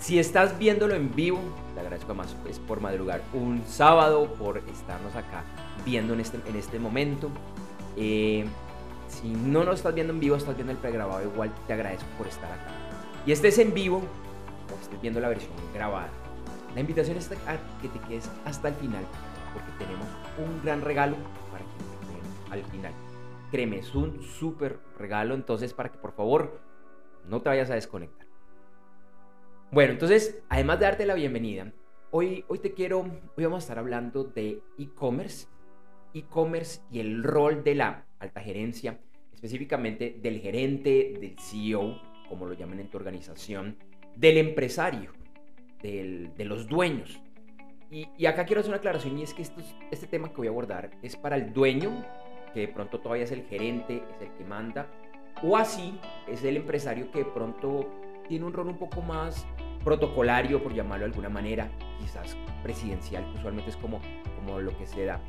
si 0.00 0.18
estás 0.18 0.58
viéndolo 0.58 0.94
en 0.94 1.14
vivo, 1.14 1.38
te 1.74 1.80
agradezco 1.80 2.14
más 2.14 2.34
pues, 2.42 2.58
por 2.58 2.80
madrugar 2.80 3.20
un 3.34 3.62
sábado, 3.66 4.32
por 4.34 4.58
estarnos 4.58 5.14
acá 5.14 5.44
viendo 5.84 6.14
en 6.14 6.20
este, 6.20 6.38
en 6.48 6.56
este 6.56 6.78
momento. 6.78 7.30
Eh, 8.02 8.46
si 9.08 9.28
no 9.28 9.62
nos 9.62 9.76
estás 9.76 9.94
viendo 9.94 10.12
en 10.14 10.20
vivo, 10.20 10.34
estás 10.34 10.54
viendo 10.54 10.72
el 10.72 10.78
pregrabado, 10.78 11.22
igual 11.22 11.52
te 11.66 11.74
agradezco 11.74 12.08
por 12.16 12.26
estar 12.26 12.50
acá. 12.50 12.70
Y 13.26 13.32
estés 13.32 13.58
en 13.58 13.74
vivo 13.74 13.98
o 13.98 14.80
estés 14.80 15.00
viendo 15.02 15.20
la 15.20 15.28
versión 15.28 15.52
grabada. 15.74 16.08
La 16.74 16.80
invitación 16.80 17.18
es 17.18 17.30
a 17.30 17.58
que 17.82 17.88
te 17.88 17.98
quedes 18.08 18.30
hasta 18.46 18.68
el 18.68 18.74
final, 18.76 19.04
porque 19.52 19.70
tenemos 19.78 20.06
un 20.38 20.62
gran 20.64 20.80
regalo 20.80 21.16
para 21.52 21.62
que 21.62 22.52
al 22.52 22.62
final. 22.70 22.92
Créeme, 23.50 23.80
es 23.80 23.94
un 23.94 24.22
súper 24.22 24.78
regalo, 24.96 25.34
entonces 25.34 25.74
para 25.74 25.90
que 25.90 25.98
por 25.98 26.12
favor 26.12 26.58
no 27.28 27.42
te 27.42 27.50
vayas 27.50 27.70
a 27.70 27.74
desconectar. 27.74 28.26
Bueno, 29.72 29.92
entonces, 29.92 30.42
además 30.48 30.78
de 30.78 30.86
darte 30.86 31.04
la 31.04 31.14
bienvenida, 31.14 31.70
hoy, 32.12 32.46
hoy 32.48 32.60
te 32.60 32.72
quiero, 32.72 33.00
hoy 33.00 33.44
vamos 33.44 33.58
a 33.58 33.64
estar 33.64 33.78
hablando 33.78 34.24
de 34.24 34.62
e-commerce, 34.78 35.48
e-commerce 36.14 36.80
y 36.90 37.00
el 37.00 37.22
rol 37.22 37.62
de 37.64 37.74
la 37.74 38.04
alta 38.18 38.40
gerencia, 38.40 38.98
específicamente 39.32 40.18
del 40.20 40.40
gerente, 40.40 41.14
del 41.20 41.36
CEO, 41.38 42.00
como 42.28 42.46
lo 42.46 42.54
llaman 42.54 42.80
en 42.80 42.88
tu 42.88 42.98
organización, 42.98 43.76
del 44.16 44.38
empresario, 44.38 45.12
del, 45.82 46.34
de 46.36 46.44
los 46.44 46.66
dueños. 46.66 47.20
Y, 47.90 48.08
y, 48.16 48.26
acá 48.26 48.44
quiero 48.44 48.60
hacer 48.60 48.70
una 48.70 48.78
aclaración 48.78 49.18
y 49.18 49.24
es 49.24 49.34
que 49.34 49.42
este 49.42 50.06
tema 50.06 50.28
que 50.28 50.36
voy 50.36 50.46
a 50.46 50.50
abordar 50.50 50.90
es 51.02 51.16
para 51.16 51.36
el 51.36 51.52
dueño, 51.52 52.04
que 52.54 52.60
de 52.60 52.68
pronto 52.68 53.00
todavía 53.00 53.24
es 53.24 53.32
el 53.32 53.42
gerente, 53.42 54.02
es 54.14 54.22
el 54.22 54.32
que 54.34 54.44
manda, 54.44 54.86
o 55.42 55.56
así 55.56 55.98
es 56.28 56.44
el 56.44 56.56
empresario 56.56 57.10
que 57.10 57.20
de 57.20 57.24
pronto 57.24 57.90
tiene 58.28 58.44
un 58.44 58.52
rol 58.52 58.68
un 58.68 58.78
poco 58.78 59.02
más 59.02 59.46
protocolario, 59.84 60.62
por 60.62 60.74
llamarlo 60.74 61.06
de 61.06 61.10
alguna 61.10 61.28
manera, 61.28 61.70
quizás 61.98 62.36
presidencial, 62.62 63.24
que 63.32 63.38
usualmente 63.38 63.70
es 63.70 63.76
como, 63.76 64.00
como 64.36 64.60
lo 64.60 64.76
que 64.76 64.86
se 64.86 65.04
da, 65.04 65.20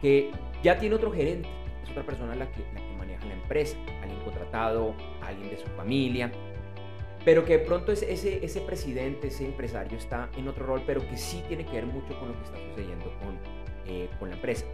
que 0.00 0.30
ya 0.62 0.78
tiene 0.78 0.94
otro 0.94 1.12
gerente, 1.12 1.48
es 1.84 1.90
otra 1.90 2.04
persona 2.04 2.34
la 2.34 2.50
que, 2.50 2.60
la 2.74 2.80
que 2.80 2.96
maneja 2.96 3.24
la 3.26 3.34
empresa, 3.34 3.76
alguien 4.02 4.20
contratado, 4.20 4.94
alguien 5.22 5.50
de 5.50 5.56
su 5.58 5.66
familia, 5.68 6.30
pero 7.24 7.44
que 7.44 7.58
de 7.58 7.64
pronto 7.64 7.92
ese, 7.92 8.12
ese, 8.12 8.44
ese 8.44 8.60
presidente, 8.62 9.28
ese 9.28 9.44
empresario 9.44 9.98
está 9.98 10.30
en 10.36 10.48
otro 10.48 10.66
rol, 10.66 10.82
pero 10.86 11.06
que 11.06 11.16
sí 11.16 11.42
tiene 11.48 11.64
que 11.64 11.72
ver 11.72 11.86
mucho 11.86 12.18
con 12.18 12.28
lo 12.28 12.34
que 12.34 12.44
está 12.44 12.56
sucediendo 12.68 13.12
con, 13.18 13.36
eh, 13.86 14.08
con 14.18 14.30
la 14.30 14.36
empresa. 14.36 14.64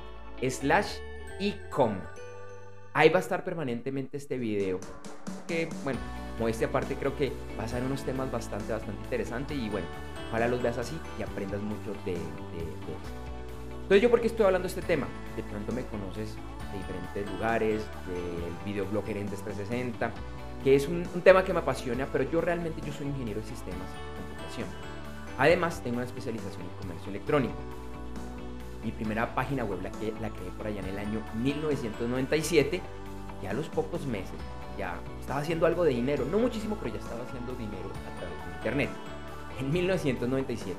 slash 0.48 0.96
ecom. 1.40 1.98
Ahí 2.94 3.08
va 3.08 3.18
a 3.18 3.22
estar 3.22 3.42
permanentemente 3.44 4.16
este 4.16 4.38
video. 4.38 4.78
Que, 5.48 5.68
bueno, 5.84 5.98
este 6.48 6.64
aparte 6.64 6.96
creo 6.96 7.16
que 7.16 7.32
va 7.58 7.64
a 7.64 7.68
ser 7.68 7.82
unos 7.82 8.04
temas 8.04 8.30
bastante, 8.30 8.72
bastante 8.72 9.02
interesantes 9.02 9.56
y 9.56 9.68
bueno, 9.68 9.86
Ojalá 10.32 10.48
los 10.48 10.62
veas 10.62 10.78
así 10.78 10.98
y 11.18 11.22
aprendas 11.22 11.60
mucho 11.60 11.92
de, 12.06 12.14
esto. 12.14 12.92
Entonces, 13.82 14.00
¿yo 14.00 14.08
por 14.08 14.22
qué 14.22 14.28
estoy 14.28 14.46
hablando 14.46 14.66
de 14.66 14.74
este 14.74 14.80
tema? 14.80 15.06
De 15.36 15.42
pronto 15.42 15.72
me 15.72 15.84
conoces 15.84 16.36
de 16.72 16.78
diferentes 16.78 17.30
lugares, 17.30 17.82
del 18.06 18.64
videoblog 18.64 19.04
Gerentes 19.04 19.42
360, 19.42 20.10
que 20.64 20.74
es 20.74 20.88
un, 20.88 21.04
tema 21.22 21.44
que 21.44 21.52
me 21.52 21.58
apasiona, 21.58 22.08
pero 22.10 22.24
yo 22.30 22.40
realmente 22.40 22.80
yo 22.80 22.94
soy 22.94 23.08
ingeniero 23.08 23.42
de 23.42 23.46
sistemas 23.46 23.76
de 23.76 24.24
computación. 24.24 24.91
Además, 25.38 25.82
tengo 25.82 25.96
una 25.96 26.06
especialización 26.06 26.62
en 26.62 26.68
comercio 26.80 27.10
electrónico. 27.10 27.54
Mi 28.84 28.92
primera 28.92 29.34
página 29.34 29.64
web 29.64 29.80
la, 29.82 29.90
que, 29.92 30.12
la 30.20 30.30
creé 30.30 30.50
por 30.56 30.66
allá 30.66 30.80
en 30.80 30.88
el 30.88 30.98
año 30.98 31.22
1997 31.42 32.80
y 33.42 33.46
a 33.46 33.52
los 33.52 33.68
pocos 33.68 34.06
meses 34.06 34.34
ya 34.76 34.98
estaba 35.20 35.40
haciendo 35.40 35.66
algo 35.66 35.84
de 35.84 35.90
dinero, 35.90 36.24
no 36.24 36.38
muchísimo, 36.38 36.76
pero 36.80 36.94
ya 36.94 37.00
estaba 37.00 37.22
haciendo 37.22 37.52
dinero 37.52 37.90
a 37.90 38.18
través 38.18 38.46
de 38.46 38.56
internet 38.56 38.90
en 39.58 39.72
1997, 39.72 40.78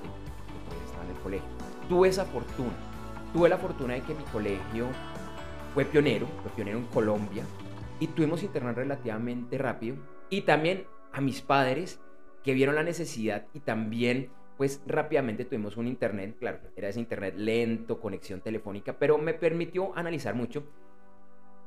estaba 0.85 1.03
en 1.05 1.11
el 1.11 1.17
colegio, 1.21 1.47
tuve 1.89 2.09
esa 2.09 2.25
fortuna. 2.25 2.73
Tuve 3.33 3.49
la 3.49 3.57
fortuna 3.57 3.95
de 3.95 4.01
que 4.01 4.13
mi 4.13 4.23
colegio 4.25 4.87
fue 5.73 5.85
pionero, 5.85 6.27
fue 6.43 6.51
pionero 6.51 6.77
en 6.77 6.85
Colombia, 6.85 7.43
y 7.99 8.07
tuvimos 8.07 8.43
internet 8.43 8.75
relativamente 8.75 9.57
rápido. 9.57 9.97
Y 10.29 10.41
también 10.41 10.85
a 11.11 11.21
mis 11.21 11.41
padres 11.41 11.99
que 12.43 12.53
vieron 12.53 12.75
la 12.75 12.83
necesidad 12.83 13.47
y 13.53 13.59
también 13.59 14.29
pues 14.64 14.82
rápidamente 14.88 15.43
tuvimos 15.43 15.76
un 15.76 15.89
internet, 15.89 16.38
claro, 16.39 16.59
era 16.78 16.88
ese 16.88 16.97
internet 16.97 17.34
lento, 17.36 17.99
conexión 17.99 18.39
telefónica, 18.39 18.97
pero 18.97 19.18
me 19.18 19.34
permitió 19.34 19.93
analizar 19.93 20.36
mucho. 20.36 20.64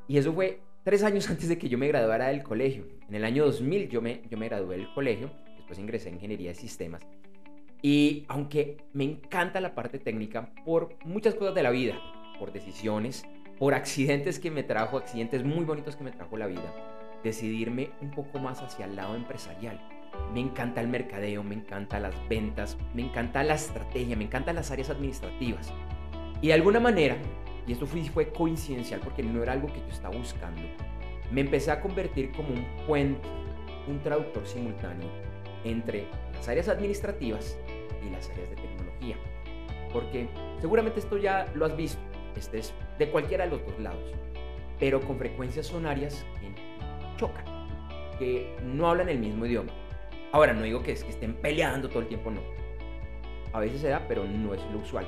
Y 0.09 0.17
eso 0.17 0.33
fue 0.33 0.61
tres 0.83 1.03
años 1.03 1.29
antes 1.31 1.47
de 1.51 1.59
que 1.59 1.69
yo 1.69 1.77
me 1.77 1.89
graduara 1.89 2.29
del 2.29 2.43
colegio. 2.43 2.87
En 3.07 3.15
el 3.15 3.27
año 3.27 3.45
2000 3.45 3.91
yo 3.91 4.01
me, 4.01 4.23
yo 4.31 4.39
me 4.39 4.49
gradué 4.49 4.79
del 4.79 4.91
colegio 4.95 5.31
después 5.59 5.79
ingresé 5.79 6.09
en 6.09 6.15
ingeniería 6.15 6.49
de 6.49 6.55
sistemas. 6.55 7.03
Y 7.83 8.25
aunque 8.29 8.79
me 8.95 9.05
encanta 9.05 9.61
la 9.61 9.75
parte 9.75 9.99
técnica 9.99 10.55
por 10.65 10.97
muchas 11.05 11.35
cosas 11.35 11.55
de 11.55 11.65
la 11.65 11.73
vida, 11.73 12.01
por 12.39 12.51
decisiones, 12.51 13.27
por 13.59 13.75
accidentes 13.75 14.39
que 14.39 14.51
me 14.51 14.63
trajo, 14.63 14.97
accidentes 14.97 15.45
muy 15.45 15.67
bonitos 15.67 15.97
que 15.97 16.05
me 16.05 16.13
trajo 16.13 16.39
la 16.39 16.47
vida, 16.47 16.73
decidirme 17.23 17.91
un 18.01 18.11
poco 18.13 18.39
más 18.39 18.63
hacia 18.63 18.87
el 18.87 18.97
lado 18.97 19.17
empresarial. 19.17 19.96
Me 20.33 20.41
encanta 20.41 20.81
el 20.81 20.89
mercadeo, 20.89 21.43
me 21.43 21.55
encanta 21.55 21.99
las 21.99 22.14
ventas, 22.29 22.77
me 22.95 23.03
encanta 23.03 23.43
la 23.43 23.55
estrategia, 23.55 24.17
me 24.17 24.25
encantan 24.25 24.57
las 24.57 24.71
áreas 24.71 24.91
administrativas. 24.91 25.73
Y 26.43 26.49
de 26.49 26.55
alguna 26.55 26.81
manera, 26.81 27.17
y 27.67 27.73
esto 27.73 27.87
fue, 27.87 28.05
fue 28.05 28.29
coincidencial 28.29 29.01
porque 29.01 29.23
no 29.23 29.43
era 29.43 29.53
algo 29.53 29.69
que 29.69 29.81
yo 29.81 29.89
estaba 29.89 30.17
buscando, 30.17 30.62
me 31.31 31.41
empecé 31.41 31.71
a 31.71 31.81
convertir 31.81 32.33
como 32.33 32.51
un 32.51 32.64
puente, 32.87 33.29
un 33.89 34.01
traductor 34.01 34.47
simultáneo 34.47 35.09
entre 35.64 36.07
las 36.35 36.49
áreas 36.49 36.69
administrativas 36.69 37.59
y 38.07 38.11
las 38.11 38.29
áreas 38.31 38.51
de 38.51 38.57
tecnología. 38.57 39.17
Porque 39.93 40.29
seguramente 40.61 41.01
esto 41.01 41.17
ya 41.19 41.51
lo 41.55 41.64
has 41.64 41.77
visto, 41.77 42.01
este 42.37 42.59
es 42.59 42.75
de 42.99 43.11
cualquiera 43.11 43.45
de 43.45 43.51
los 43.51 43.64
dos 43.67 43.79
lados, 43.79 44.12
pero 44.79 45.01
con 45.01 45.19
frecuencia 45.19 45.62
son 45.62 45.87
áreas 45.87 46.25
que 46.41 46.55
chocan, 47.17 47.45
que 48.19 48.55
no 48.62 48.89
hablan 48.89 49.09
el 49.09 49.19
mismo 49.19 49.47
idioma. 49.47 49.73
Ahora, 50.33 50.53
no 50.53 50.62
digo 50.62 50.83
que, 50.83 50.93
es 50.93 51.05
que 51.05 51.11
estén 51.11 51.35
peleando 51.35 51.89
todo 51.89 52.01
el 52.01 52.09
tiempo, 52.09 52.31
no. 52.31 52.41
A 53.53 53.61
veces 53.61 53.81
se 53.81 53.89
da, 53.89 54.05
pero 54.07 54.24
no 54.24 54.55
es 54.55 54.61
lo 54.72 54.81
usual. 54.81 55.07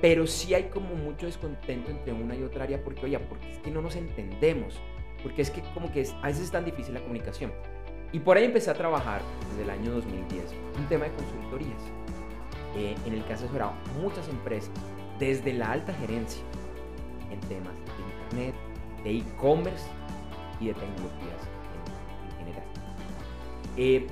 Pero 0.00 0.26
sí 0.26 0.54
hay 0.54 0.64
como 0.64 0.94
mucho 0.94 1.26
descontento 1.26 1.90
entre 1.90 2.12
una 2.12 2.34
y 2.34 2.42
otra 2.42 2.64
área 2.64 2.82
porque, 2.82 3.06
oye, 3.06 3.18
porque 3.18 3.50
es 3.50 3.58
que 3.58 3.70
no 3.70 3.80
nos 3.80 3.96
entendemos, 3.96 4.78
porque 5.22 5.42
es 5.42 5.50
que 5.50 5.62
como 5.72 5.90
que 5.90 6.06
a 6.22 6.26
veces 6.26 6.44
es 6.44 6.50
tan 6.50 6.64
difícil 6.64 6.94
la 6.94 7.00
comunicación. 7.00 7.52
Y 8.12 8.20
por 8.20 8.36
ahí 8.36 8.44
empecé 8.44 8.70
a 8.70 8.74
trabajar 8.74 9.20
desde 9.50 9.62
el 9.62 9.70
año 9.70 9.92
2010 9.92 10.44
un 10.78 10.86
tema 10.88 11.06
de 11.06 11.12
consultorías, 11.12 11.82
eh, 12.76 12.94
en 13.06 13.14
el 13.14 13.24
que 13.24 13.32
asesoraba 13.32 13.74
muchas 14.00 14.28
empresas 14.28 14.70
desde 15.18 15.52
la 15.52 15.72
alta 15.72 15.94
gerencia 15.94 16.42
en 17.30 17.40
temas 17.40 17.74
de 17.74 18.36
internet, 18.36 18.54
de 19.02 19.18
e-commerce 19.18 19.86
y 20.60 20.66
de 20.68 20.74
tecnologías 20.74 21.40
en, 22.30 22.38
general. 22.38 22.64
Eh, 23.76 24.06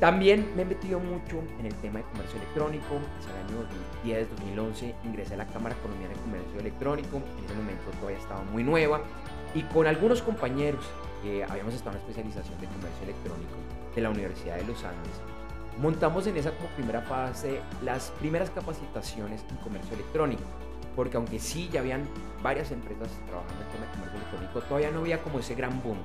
también 0.00 0.52
me 0.56 0.62
he 0.62 0.64
metido 0.64 0.98
mucho 0.98 1.42
en 1.58 1.66
el 1.66 1.74
tema 1.76 1.98
de 1.98 2.04
comercio 2.06 2.38
electrónico. 2.38 3.00
Hacia 3.18 3.32
el 3.32 3.46
año 3.46 4.26
2010-2011 4.74 4.94
ingresé 5.04 5.34
a 5.34 5.38
la 5.38 5.46
Cámara 5.46 5.76
Colombiana 5.82 6.14
de 6.14 6.20
Comercio 6.20 6.60
Electrónico. 6.60 7.16
En 7.16 7.44
ese 7.44 7.54
momento 7.54 7.90
todavía 8.00 8.18
estaba 8.18 8.42
muy 8.42 8.62
nueva. 8.62 9.00
Y 9.54 9.62
con 9.62 9.86
algunos 9.86 10.22
compañeros 10.22 10.84
habíamos 11.48 11.74
estado 11.74 11.96
en 11.96 12.02
la 12.02 12.08
especialización 12.08 12.60
de 12.60 12.66
comercio 12.66 13.02
electrónico 13.02 13.54
de 13.94 14.02
la 14.02 14.10
Universidad 14.10 14.56
de 14.56 14.64
los 14.64 14.84
Andes, 14.84 15.20
montamos 15.78 16.26
en 16.26 16.36
esa 16.36 16.52
como 16.52 16.68
primera 16.70 17.02
fase 17.02 17.60
las 17.82 18.10
primeras 18.18 18.50
capacitaciones 18.50 19.44
en 19.50 19.56
comercio 19.56 19.94
electrónico, 19.94 20.44
porque 20.94 21.16
aunque 21.16 21.38
sí 21.38 21.68
ya 21.72 21.80
habían 21.80 22.04
varias 22.42 22.70
empresas 22.70 23.08
trabajando 23.26 23.62
en 23.62 23.70
tema 23.70 23.86
de 23.86 23.92
comercio 23.92 24.18
electrónico, 24.18 24.60
todavía 24.62 24.90
no 24.90 25.00
había 25.00 25.22
como 25.22 25.40
ese 25.40 25.54
gran 25.54 25.82
boom. 25.82 25.98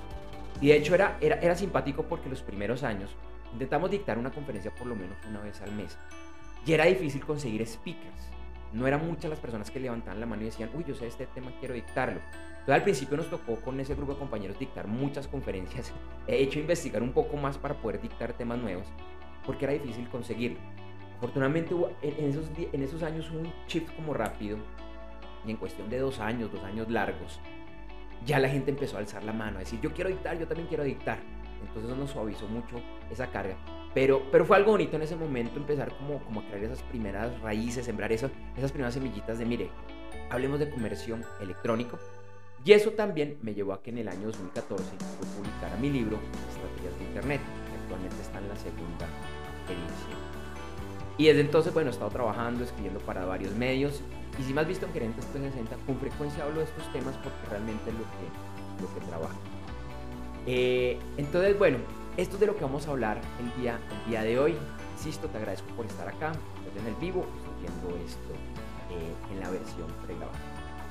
Y 0.59 0.69
de 0.69 0.77
hecho 0.77 0.95
era, 0.95 1.17
era, 1.21 1.35
era 1.39 1.55
simpático 1.55 2.03
porque 2.03 2.29
los 2.29 2.41
primeros 2.41 2.83
años 2.83 3.09
intentamos 3.53 3.91
dictar 3.91 4.17
una 4.17 4.31
conferencia 4.31 4.73
por 4.73 4.87
lo 4.87 4.95
menos 4.95 5.17
una 5.27 5.41
vez 5.41 5.61
al 5.61 5.71
mes. 5.71 5.97
Y 6.65 6.73
era 6.73 6.85
difícil 6.85 7.25
conseguir 7.25 7.65
speakers. 7.65 8.29
No 8.73 8.87
eran 8.87 9.05
muchas 9.05 9.29
las 9.29 9.39
personas 9.39 9.69
que 9.69 9.79
levantaban 9.79 10.19
la 10.19 10.25
mano 10.25 10.43
y 10.43 10.45
decían, 10.45 10.69
uy, 10.73 10.85
yo 10.87 10.95
sé 10.95 11.07
este 11.07 11.27
tema, 11.27 11.51
quiero 11.59 11.73
dictarlo. 11.73 12.21
Entonces 12.51 12.75
al 12.75 12.83
principio 12.83 13.17
nos 13.17 13.29
tocó 13.29 13.55
con 13.55 13.79
ese 13.79 13.95
grupo 13.95 14.13
de 14.13 14.19
compañeros 14.19 14.57
dictar 14.59 14.87
muchas 14.87 15.27
conferencias. 15.27 15.91
He 16.27 16.37
hecho 16.37 16.59
investigar 16.59 17.01
un 17.01 17.11
poco 17.11 17.35
más 17.37 17.57
para 17.57 17.73
poder 17.73 18.01
dictar 18.01 18.33
temas 18.33 18.59
nuevos, 18.59 18.85
porque 19.45 19.65
era 19.65 19.73
difícil 19.73 20.07
conseguirlo. 20.09 20.59
Afortunadamente 21.17 21.75
en 22.01 22.29
esos, 22.29 22.49
en 22.57 22.81
esos 22.81 23.03
años 23.03 23.29
hubo 23.31 23.39
un 23.39 23.53
shift 23.67 23.93
como 23.95 24.13
rápido, 24.13 24.57
y 25.45 25.51
en 25.51 25.57
cuestión 25.57 25.89
de 25.89 25.99
dos 25.99 26.19
años, 26.19 26.51
dos 26.51 26.63
años 26.63 26.89
largos, 26.89 27.39
ya 28.25 28.39
la 28.39 28.49
gente 28.49 28.71
empezó 28.71 28.97
a 28.97 28.99
alzar 28.99 29.23
la 29.23 29.33
mano, 29.33 29.57
a 29.57 29.59
decir, 29.61 29.79
yo 29.81 29.91
quiero 29.91 30.09
dictar, 30.09 30.37
yo 30.37 30.47
también 30.47 30.67
quiero 30.67 30.83
dictar. 30.83 31.19
Entonces 31.61 31.91
eso 31.91 31.95
nos 31.95 32.11
suavizó 32.11 32.47
mucho 32.47 32.81
esa 33.09 33.27
carga. 33.27 33.55
Pero, 33.93 34.23
pero 34.31 34.45
fue 34.45 34.57
algo 34.57 34.71
bonito 34.71 34.95
en 34.95 35.01
ese 35.01 35.15
momento 35.15 35.57
empezar 35.57 35.93
como, 35.97 36.23
como 36.23 36.41
a 36.41 36.45
crear 36.45 36.63
esas 36.63 36.81
primeras 36.83 37.39
raíces, 37.41 37.85
sembrar 37.85 38.11
esas, 38.11 38.31
esas 38.57 38.71
primeras 38.71 38.93
semillitas 38.93 39.37
de, 39.37 39.45
mire, 39.45 39.69
hablemos 40.29 40.59
de 40.59 40.69
comercio 40.69 41.19
electrónico, 41.41 41.99
y 42.63 42.73
eso 42.73 42.91
también 42.91 43.39
me 43.41 43.55
llevó 43.55 43.73
a 43.73 43.81
que 43.81 43.89
en 43.89 43.97
el 43.97 44.07
año 44.07 44.27
2014 44.27 44.83
yo 44.83 45.27
publicara 45.35 45.75
mi 45.77 45.89
libro 45.89 46.19
Estrategias 46.49 46.97
de 46.99 47.05
Internet, 47.05 47.41
que 47.41 47.81
actualmente 47.81 48.21
está 48.21 48.37
en 48.37 48.49
la 48.49 48.55
segunda 48.55 49.07
edición. 49.65 50.21
Y 51.17 51.25
desde 51.25 51.41
entonces, 51.41 51.73
bueno, 51.73 51.89
he 51.89 51.93
estado 51.93 52.11
trabajando, 52.11 52.63
escribiendo 52.63 52.99
para 52.99 53.25
varios 53.25 53.55
medios. 53.55 54.01
Y 54.39 54.43
si 54.43 54.53
me 54.53 54.61
has 54.61 54.67
visto 54.67 54.85
en 54.85 54.93
Gerentes 54.93 55.25
360, 55.31 55.85
con 55.87 55.97
frecuencia 55.99 56.43
hablo 56.43 56.59
de 56.59 56.65
estos 56.65 56.91
temas 56.93 57.15
porque 57.17 57.49
realmente 57.49 57.89
es 57.89 57.95
lo 57.95 58.03
que, 58.03 58.83
lo 58.83 58.93
que 58.93 59.05
trabajo. 59.07 59.50
Eh, 60.45 60.99
entonces, 61.17 61.57
bueno, 61.57 61.77
esto 62.17 62.35
es 62.35 62.39
de 62.39 62.47
lo 62.47 62.55
que 62.55 62.63
vamos 62.63 62.87
a 62.87 62.91
hablar 62.91 63.21
el 63.39 63.61
día, 63.61 63.79
el 64.03 64.09
día 64.09 64.23
de 64.23 64.39
hoy. 64.39 64.55
Insisto, 64.97 65.27
te 65.27 65.37
agradezco 65.37 65.67
por 65.75 65.85
estar 65.85 66.07
acá, 66.07 66.31
en 66.79 66.87
el 66.87 66.95
vivo, 66.95 67.25
estoy 67.37 67.53
viendo 67.61 68.05
esto 68.05 68.33
eh, 68.91 69.33
en 69.33 69.39
la 69.39 69.49
versión 69.49 69.87
pregrabada. 70.05 70.39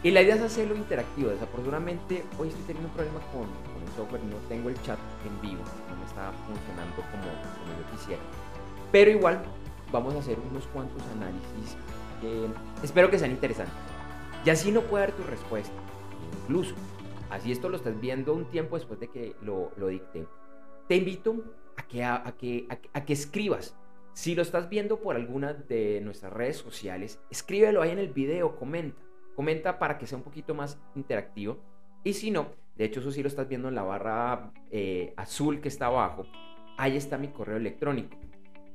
Y 0.03 0.11
la 0.11 0.22
idea 0.22 0.36
es 0.36 0.40
hacerlo 0.40 0.74
interactivo. 0.74 1.30
Desafortunadamente 1.30 2.24
hoy 2.38 2.48
estoy 2.48 2.62
teniendo 2.64 2.88
un 2.88 2.94
problema 2.94 3.20
con, 3.32 3.42
el 3.42 3.92
software, 3.96 4.22
no 4.24 4.36
tengo 4.48 4.68
el 4.68 4.80
chat 4.82 4.98
en 5.26 5.40
vivo, 5.40 5.62
no 5.88 5.96
me 5.96 6.05
está 6.07 6.32
funcionando 6.46 6.96
como, 6.96 7.24
yo 7.24 7.90
quisiera. 7.96 8.22
Pero 8.92 9.11
igual 9.11 9.42
vamos 9.92 10.14
a 10.14 10.18
hacer 10.18 10.38
unos 10.51 10.66
cuantos 10.68 11.03
análisis 11.14 11.76
que 12.20 12.46
espero 12.82 13.11
que 13.11 13.18
sean 13.18 13.30
interesantes. 13.30 13.74
Y 14.44 14.51
así 14.51 14.72
no 14.72 14.80
puedo 14.82 15.05
dar 15.05 15.12
tu 15.12 15.22
respuesta. 15.24 15.72
Incluso, 16.42 16.74
así 17.31 17.53
esto 17.53 17.68
lo 17.68 17.76
estás 17.76 17.99
viendo 18.01 18.35
un 18.35 18.51
tiempo 18.51 18.76
después 18.76 19.01
de 19.01 19.09
que 19.09 19.35
lo, 19.43 19.72
lo. 19.76 19.89
Te 20.89 20.97
invito 20.97 21.45
a 21.76 21.87
que, 21.87 22.05
a, 22.05 22.35
que, 22.37 22.66
a, 22.93 23.05
que 23.05 23.12
escribas. 23.12 23.76
Si 24.12 24.35
lo 24.35 24.43
estás 24.43 24.68
viendo 24.68 25.01
por 25.01 25.16
alguna 25.16 25.55
de 25.55 26.01
nuestras 26.03 26.33
redes 26.33 26.57
sociales, 26.57 27.20
escríbelo 27.31 27.81
ahí 27.81 27.91
en 27.91 27.99
el 27.99 28.12
video, 28.12 28.57
comenta. 28.57 29.01
Comenta 29.37 29.78
para 29.78 29.97
que 29.97 30.07
sea 30.07 30.18
un 30.18 30.24
poquito 30.24 30.55
más 30.55 30.78
interactivo. 30.95 31.59
Y 32.03 32.14
si 32.14 32.31
no, 32.31 32.49
de 32.76 32.85
hecho 32.85 33.01
eso 33.01 33.12
sí 33.12 33.22
lo 33.22 33.28
estás 33.28 33.49
viendo 33.49 33.68
en 33.68 33.74
la 33.74 33.83
barra 33.83 34.53
eh, 34.70 35.14
azul 35.16 35.61
que 35.61 35.68
está 35.68 35.87
abajo, 35.87 36.26
ahí 36.76 36.97
está 36.97 37.16
mi 37.16 37.28
correo 37.28 37.57
electrónico. 37.57 38.18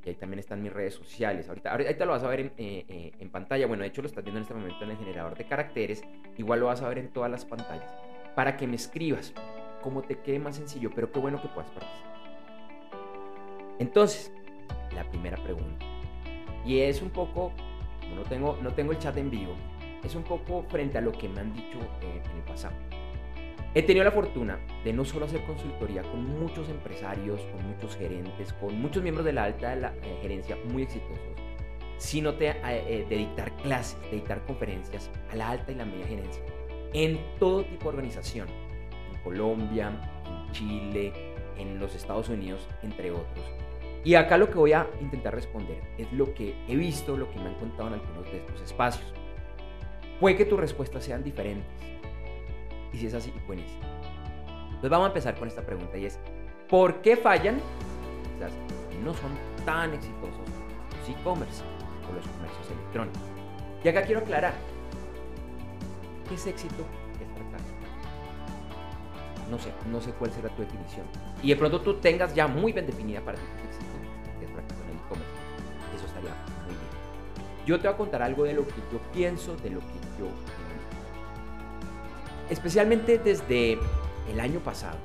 Y 0.04 0.10
ahí 0.10 0.16
también 0.16 0.40
están 0.40 0.62
mis 0.62 0.72
redes 0.72 0.94
sociales. 0.94 1.50
Ahorita, 1.50 1.72
ahorita 1.72 2.06
lo 2.06 2.12
vas 2.12 2.24
a 2.24 2.30
ver 2.30 2.40
en, 2.40 2.48
eh, 2.58 2.86
eh, 2.88 3.12
en, 3.20 3.30
pantalla. 3.30 3.68
Bueno, 3.68 3.82
de 3.82 3.90
hecho 3.90 4.02
lo 4.02 4.08
estás 4.08 4.24
viendo 4.24 4.40
en 4.40 4.44
este 4.44 4.54
momento 4.54 4.84
en 4.84 4.92
el 4.92 4.98
generador 4.98 5.36
de 5.36 5.46
caracteres. 5.48 6.04
Igual 6.38 6.60
lo 6.62 6.68
vas 6.68 6.82
a 6.82 6.88
ver 6.88 7.00
en 7.00 7.12
todas 7.12 7.30
las 7.30 7.44
pantallas. 7.44 7.92
Para 8.36 8.58
que 8.58 8.68
me 8.68 8.76
escribas 8.76 9.34
como 9.82 10.02
te 10.02 10.20
quede 10.20 10.40
más 10.40 10.56
sencillo. 10.56 10.92
Pero 10.94 11.12
qué 11.12 11.20
bueno 11.20 11.42
que 11.42 11.48
puedas 11.48 11.70
participar. 11.72 12.16
Entonces, 13.80 14.32
la 14.94 15.04
primera 15.04 15.38
pregunta. 15.38 15.86
Y 16.66 16.80
es 16.80 17.02
un 17.02 17.12
poco, 17.12 17.52
no 18.16 18.24
tengo, 18.24 18.58
no 18.62 18.74
tengo 18.74 18.92
el 18.92 18.98
chat 18.98 19.16
en 19.18 19.30
vivo, 19.30 19.54
es 20.04 20.16
un 20.16 20.24
poco 20.24 20.64
frente 20.64 20.98
a 20.98 21.02
lo 21.02 21.12
que 21.12 21.30
me 21.30 21.42
han 21.42 21.54
dicho 21.54 21.78
en 22.02 22.38
el 22.38 22.44
pasado. 22.44 22.76
He 23.76 23.84
tenido 23.84 24.06
la 24.06 24.12
fortuna 24.12 24.58
de 24.84 24.94
no 24.94 25.04
solo 25.04 25.26
hacer 25.26 25.44
consultoría 25.46 26.02
con 26.04 26.40
muchos 26.40 26.70
empresarios, 26.70 27.42
con 27.42 27.68
muchos 27.68 27.96
gerentes, 27.98 28.54
con 28.54 28.82
muchos 28.82 29.04
miembros 29.04 29.26
de 29.26 29.34
la 29.34 29.44
alta 29.44 29.74
eh, 29.74 30.20
gerencia 30.22 30.58
muy 30.72 30.84
exitosos, 30.84 31.20
sino 31.98 32.32
de, 32.32 32.52
eh, 32.52 32.56
eh, 32.64 33.06
de 33.10 33.18
dictar 33.18 33.52
clases, 33.58 34.00
de 34.10 34.12
dictar 34.12 34.44
conferencias 34.46 35.12
a 35.30 35.36
la 35.36 35.50
alta 35.50 35.74
y 35.74 35.76
la 35.76 35.86
media 35.86 36.08
gerencia 36.08 36.42
en 36.96 37.20
todo 37.40 37.66
tipo 37.66 37.84
de 37.84 37.90
organización, 37.90 38.48
en 39.14 39.22
Colombia, 39.22 39.92
en 40.26 40.52
Chile, 40.54 41.14
en 41.58 41.78
los 41.78 41.94
Estados 41.94 42.30
Unidos, 42.30 42.66
entre 42.84 43.12
otros. 43.12 43.46
Y 44.06 44.16
acá 44.16 44.38
lo 44.38 44.50
que 44.50 44.58
voy 44.58 44.72
a 44.72 44.88
intentar 45.02 45.36
responder 45.36 45.82
es 45.98 46.12
lo 46.14 46.34
que 46.34 46.56
he 46.70 46.76
visto, 46.78 47.18
lo 47.18 47.30
que 47.30 47.38
me 47.38 47.48
han 47.50 47.56
contado 47.56 47.90
en 47.90 47.96
algunos 47.96 48.32
de 48.32 48.38
estos 48.38 48.62
espacios. 48.62 49.14
Puede 50.22 50.38
que 50.38 50.46
tus 50.46 50.58
respuestas 50.58 51.04
sean 51.04 51.22
diferentes, 51.22 51.68
y 52.94 52.98
si 52.98 53.08
es 53.08 53.14
así, 53.14 53.34
buenísimo. 53.46 53.82
Entonces 54.68 54.90
vamos 54.90 55.08
a 55.08 55.10
empezar 55.10 55.36
con 55.36 55.50
esta 55.50 55.64
pregunta 55.64 55.98
y 55.98 56.06
es, 56.06 56.18
¿por 56.70 57.02
qué 57.02 57.18
fallan? 57.18 57.60
Quizás 58.36 58.54
no 59.04 59.14
son 59.14 59.32
tan 59.66 59.94
exitosos 59.94 60.48
los 60.98 61.10
e-commerce 61.10 61.62
o 62.10 62.16
los 62.16 62.26
comercios 62.26 62.72
electrónicos. 62.72 63.22
Y 63.84 63.90
acá 63.90 64.04
quiero 64.04 64.22
aclarar, 64.22 64.54
¿qué 66.28 66.36
es 66.36 66.48
éxito? 66.48 66.84
¿Qué 67.18 67.24
es 67.24 67.30
fracaso? 67.32 67.72
No 69.50 69.60
sé, 69.60 69.72
no 69.92 70.02
sé 70.02 70.12
cuál 70.12 70.32
será 70.32 70.50
tu 70.50 70.62
definición. 70.62 71.06
Y 71.44 71.50
de 71.50 71.56
pronto 71.56 71.82
tú 71.82 71.96
tengas 71.96 72.34
ya 72.34 72.48
muy 72.48 72.74
bien 72.74 72.86
definida 72.86 73.22
para 73.22 73.38
ti 73.38 73.44
qué 73.62 73.70
es 73.70 73.76
éxito, 73.76 73.94
qué 74.40 74.46
es 74.46 74.52
fracaso 74.52 74.82
en 74.84 74.90
el 74.90 74.96
e-commerce. 74.96 75.32
Eso 75.96 76.06
estaría 76.06 76.32
muy 76.66 76.76
bien. 76.76 77.66
Yo 77.66 77.80
te 77.80 77.88
voy 77.88 77.94
a 77.94 77.98
contar 77.98 78.22
algo 78.22 78.44
de 78.44 78.54
lo 78.54 78.68
que 78.68 78.82
yo 78.92 79.00
pienso, 79.14 79.56
de 79.58 79.70
lo 79.70 79.80
que 79.80 79.86
yo 80.20 80.28
especialmente 82.50 83.18
desde 83.18 83.78
el 84.32 84.40
año 84.40 84.60
pasado, 84.60 84.98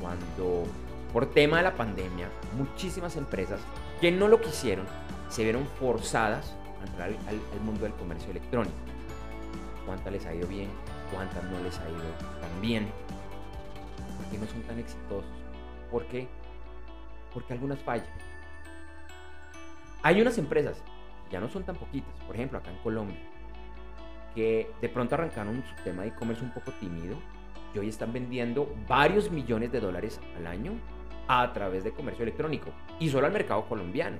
cuando 0.00 0.64
por 1.12 1.26
tema 1.26 1.58
de 1.58 1.62
la 1.62 1.76
pandemia, 1.76 2.28
muchísimas 2.56 3.16
empresas 3.16 3.60
que 4.00 4.10
no 4.10 4.28
lo 4.28 4.40
quisieron 4.40 4.86
se 5.28 5.44
vieron 5.44 5.66
forzadas 5.78 6.54
a 6.82 6.86
entrar 6.86 7.08
al, 7.28 7.60
mundo 7.64 7.84
del 7.84 7.94
comercio 7.94 8.30
electrónico. 8.30 8.74
¿Cuántas 9.86 10.12
les 10.12 10.26
ha 10.26 10.34
ido 10.34 10.48
bien? 10.48 10.70
¿Cuántas 11.12 11.44
no 11.44 11.60
les 11.60 11.78
ha 11.78 11.88
ido 11.88 12.40
tan 12.40 12.60
bien? 12.60 12.88
¿Por 14.16 14.26
qué 14.30 14.38
no 14.38 14.46
son 14.46 14.62
tan 14.62 14.78
exitosos? 14.78 15.30
¿Por 15.90 16.06
qué? 16.06 16.26
Porque 17.32 17.52
algunas 17.52 17.78
fallan. 17.80 18.06
Hay 20.02 20.20
unas 20.20 20.38
empresas, 20.38 20.82
ya 21.30 21.40
no 21.40 21.48
son 21.48 21.64
tan 21.64 21.76
poquitas, 21.76 22.12
por 22.26 22.34
ejemplo 22.34 22.58
acá 22.58 22.70
en 22.70 22.78
Colombia, 22.78 23.16
que 24.34 24.70
de 24.80 24.88
pronto 24.88 25.14
arrancaron 25.14 25.64
su 25.64 25.82
tema 25.82 26.02
de 26.02 26.08
e-commerce 26.08 26.42
un 26.44 26.52
poco 26.52 26.72
tímido 26.72 27.16
y 27.74 27.78
hoy 27.78 27.88
están 27.88 28.12
vendiendo 28.12 28.72
varios 28.86 29.30
millones 29.30 29.72
de 29.72 29.80
dólares 29.80 30.20
al 30.36 30.46
año 30.46 30.72
a 31.26 31.52
través 31.52 31.84
de 31.84 31.92
comercio 31.92 32.22
electrónico 32.22 32.70
y 33.00 33.08
solo 33.08 33.26
al 33.26 33.32
mercado 33.32 33.64
colombiano. 33.66 34.18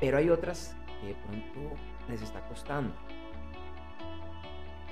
Pero 0.00 0.18
hay 0.18 0.28
otras 0.28 0.76
que 1.00 1.08
de 1.08 1.14
pronto 1.14 1.76
les 2.08 2.20
está 2.20 2.40
costando. 2.46 2.94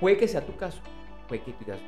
Puede 0.02 0.16
que 0.16 0.26
sea 0.26 0.44
tu 0.44 0.56
caso, 0.56 0.80
puede 1.28 1.42
que 1.42 1.54
digas, 1.60 1.78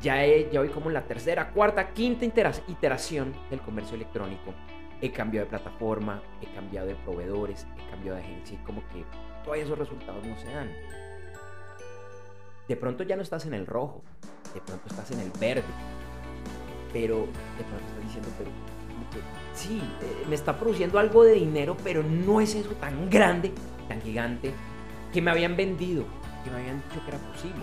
ya, 0.00 0.26
ya 0.26 0.58
voy 0.58 0.70
como 0.70 0.88
en 0.88 0.94
la 0.94 1.06
tercera, 1.06 1.52
cuarta, 1.52 1.92
quinta 1.92 2.24
iteración 2.24 3.32
del 3.50 3.60
comercio 3.60 3.94
electrónico. 3.94 4.52
He 5.00 5.12
cambiado 5.12 5.44
de 5.44 5.50
plataforma, 5.50 6.20
he 6.40 6.52
cambiado 6.56 6.88
de 6.88 6.96
proveedores, 6.96 7.64
he 7.78 7.88
cambiado 7.88 8.18
de 8.18 8.24
agencia 8.24 8.58
y 8.60 8.64
como 8.64 8.80
que 8.88 9.04
todavía 9.44 9.62
esos 9.62 9.78
resultados 9.78 10.26
no 10.26 10.36
se 10.38 10.52
dan. 10.52 10.72
De 12.66 12.74
pronto 12.74 13.04
ya 13.04 13.14
no 13.14 13.22
estás 13.22 13.46
en 13.46 13.54
el 13.54 13.64
rojo, 13.64 14.02
de 14.54 14.60
pronto 14.60 14.88
estás 14.88 15.12
en 15.12 15.20
el 15.20 15.30
verde, 15.38 15.62
pero 16.92 17.18
de 17.18 17.62
pronto 17.62 17.86
estás 17.86 18.02
diciendo, 18.02 18.28
pero 18.38 18.50
sí, 19.54 19.80
eh, 20.02 20.26
me 20.28 20.34
está 20.34 20.58
produciendo 20.58 20.98
algo 20.98 21.22
de 21.22 21.34
dinero, 21.34 21.76
pero 21.84 22.02
no 22.02 22.40
es 22.40 22.56
eso 22.56 22.70
tan 22.70 23.08
grande, 23.08 23.52
tan 23.86 24.02
gigante, 24.02 24.52
que 25.12 25.22
me 25.22 25.30
habían 25.30 25.56
vendido, 25.56 26.06
que 26.42 26.50
me 26.50 26.58
habían 26.58 26.82
dicho 26.88 27.04
que 27.04 27.10
era 27.10 27.18
posible. 27.18 27.62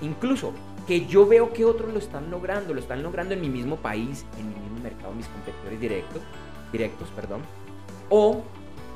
Incluso 0.00 0.52
que 0.86 1.06
yo 1.06 1.26
veo 1.26 1.52
que 1.52 1.64
otros 1.64 1.92
lo 1.92 1.98
están 1.98 2.30
logrando, 2.30 2.74
lo 2.74 2.80
están 2.80 3.02
logrando 3.02 3.34
en 3.34 3.40
mi 3.40 3.48
mismo 3.48 3.76
país, 3.76 4.24
en 4.38 4.48
mi 4.48 4.54
mismo 4.54 4.80
mercado, 4.82 5.12
mis 5.12 5.26
competidores 5.28 5.80
directos, 5.80 6.22
directos, 6.72 7.08
perdón, 7.10 7.42
o 8.08 8.42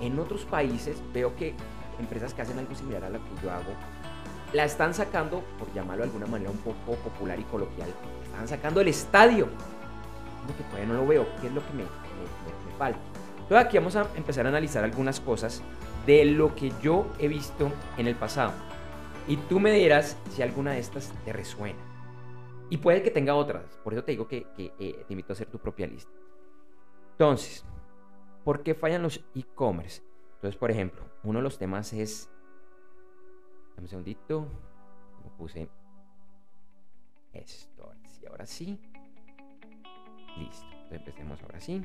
en 0.00 0.18
otros 0.18 0.44
países 0.44 1.00
veo 1.12 1.36
que 1.36 1.54
empresas 1.98 2.34
que 2.34 2.42
hacen 2.42 2.58
algo 2.58 2.74
similar 2.74 3.04
a 3.04 3.10
lo 3.10 3.18
que 3.18 3.42
yo 3.42 3.50
hago, 3.50 3.72
la 4.52 4.64
están 4.64 4.94
sacando, 4.94 5.42
por 5.58 5.72
llamarlo 5.72 6.04
de 6.04 6.10
alguna 6.10 6.26
manera 6.26 6.50
un 6.50 6.58
poco 6.58 6.94
popular 6.96 7.38
y 7.38 7.44
coloquial, 7.44 7.88
están 8.24 8.48
sacando 8.48 8.80
el 8.80 8.88
estadio. 8.88 9.48
Como 10.42 10.56
que 10.56 10.62
todavía 10.64 10.86
no 10.86 10.94
lo 10.94 11.06
veo, 11.06 11.26
¿qué 11.40 11.48
es 11.48 11.52
lo 11.52 11.66
que 11.66 11.72
me, 11.72 11.82
me, 11.82 12.78
falta? 12.78 12.98
Entonces 13.40 13.66
aquí 13.66 13.78
vamos 13.78 13.96
a 13.96 14.06
empezar 14.16 14.46
a 14.46 14.48
analizar 14.48 14.84
algunas 14.84 15.20
cosas 15.20 15.62
de 16.06 16.24
lo 16.24 16.54
que 16.54 16.72
yo 16.82 17.06
he 17.18 17.28
visto 17.28 17.70
en 17.96 18.06
el 18.06 18.14
pasado. 18.14 18.52
Y 19.26 19.36
tú 19.36 19.58
me 19.58 19.72
dirás 19.72 20.18
si 20.30 20.42
alguna 20.42 20.72
de 20.72 20.80
estas 20.80 21.12
te 21.24 21.32
resuena. 21.32 21.78
Y 22.70 22.78
puede 22.78 23.02
que 23.02 23.10
tenga 23.10 23.34
otras, 23.34 23.64
por 23.84 23.92
eso 23.92 24.04
te 24.04 24.12
digo 24.12 24.26
que, 24.26 24.46
eh, 24.58 25.04
te 25.06 25.12
invito 25.12 25.32
a 25.32 25.34
hacer 25.34 25.48
tu 25.48 25.58
propia 25.58 25.86
lista. 25.86 26.10
Entonces, 27.12 27.64
¿por 28.42 28.62
qué 28.62 28.74
fallan 28.74 29.02
los 29.02 29.24
e-commerce? 29.34 30.02
Entonces, 30.34 30.58
por 30.58 30.70
ejemplo, 30.70 31.02
uno 31.22 31.38
de 31.38 31.42
los 31.42 31.58
temas 31.58 31.92
es. 31.92 32.30
Un 33.78 33.88
segundito. 33.88 34.46
Lo 35.22 35.30
puse. 35.36 35.70
Esto. 37.32 37.92
Ahora 38.28 38.46
sí. 38.46 38.78
Listo. 40.36 40.66
Empecemos 40.90 41.42
ahora 41.42 41.60
sí. 41.60 41.82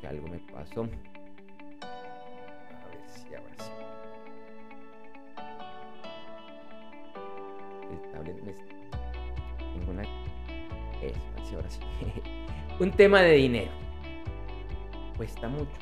Que 0.00 0.06
algo 0.06 0.28
me 0.28 0.38
pasó. 0.38 0.82
A 0.82 0.86
ver 2.88 3.00
si 11.44 11.54
ahora 11.54 11.70
sí. 11.70 11.80
un 12.80 12.90
tema 12.92 13.22
de 13.22 13.32
dinero. 13.32 13.70
Cuesta 15.16 15.48
mucho. 15.48 15.72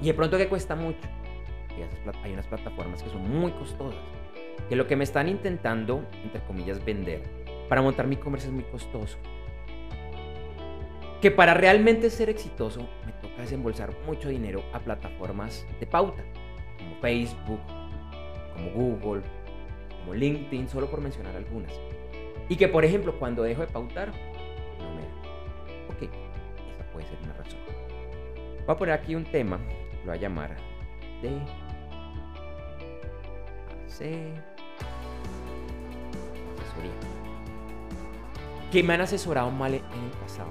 Y 0.00 0.06
de 0.06 0.14
pronto 0.14 0.36
que 0.36 0.48
cuesta 0.48 0.76
mucho. 0.76 1.08
Hay 2.22 2.32
unas 2.32 2.46
plataformas 2.46 3.02
que 3.02 3.10
son 3.10 3.28
muy 3.28 3.52
costosas. 3.52 4.00
Que 4.68 4.76
lo 4.76 4.86
que 4.86 4.96
me 4.96 5.04
están 5.04 5.28
intentando, 5.28 6.04
entre 6.22 6.42
comillas, 6.42 6.84
vender 6.84 7.22
para 7.68 7.82
montar 7.82 8.06
mi 8.06 8.16
comercio 8.16 8.48
es 8.48 8.54
muy 8.54 8.64
costoso. 8.64 9.18
Que 11.20 11.30
para 11.30 11.54
realmente 11.54 12.10
ser 12.10 12.30
exitoso 12.30 12.88
me 13.04 13.12
toca 13.12 13.42
desembolsar 13.42 13.92
mucho 14.06 14.28
dinero 14.28 14.62
a 14.72 14.78
plataformas 14.78 15.66
de 15.80 15.86
pauta, 15.86 16.22
como 16.78 16.96
Facebook, 17.00 17.60
como 18.54 18.70
Google, 18.70 19.22
como 20.00 20.14
LinkedIn, 20.14 20.68
solo 20.68 20.88
por 20.88 21.00
mencionar 21.00 21.34
algunas. 21.36 21.72
Y 22.48 22.56
que, 22.56 22.68
por 22.68 22.84
ejemplo, 22.84 23.18
cuando 23.18 23.42
dejo 23.42 23.62
de 23.62 23.66
pautar, 23.66 24.12
Ok, 25.88 26.02
esa 26.02 26.84
puede 26.92 27.06
ser 27.06 27.18
una 27.24 27.32
razón. 27.32 27.58
Voy 28.66 28.74
a 28.74 28.76
poner 28.76 28.94
aquí 28.94 29.14
un 29.14 29.24
tema, 29.24 29.58
lo 30.00 30.06
voy 30.06 30.16
a 30.16 30.20
llamar 30.20 30.56
de 31.22 31.40
asesoría. 33.86 34.32
Que 38.70 38.82
me 38.82 38.94
han 38.94 39.00
asesorado 39.00 39.50
mal 39.50 39.74
en 39.74 39.82
el 39.82 40.10
pasado. 40.20 40.50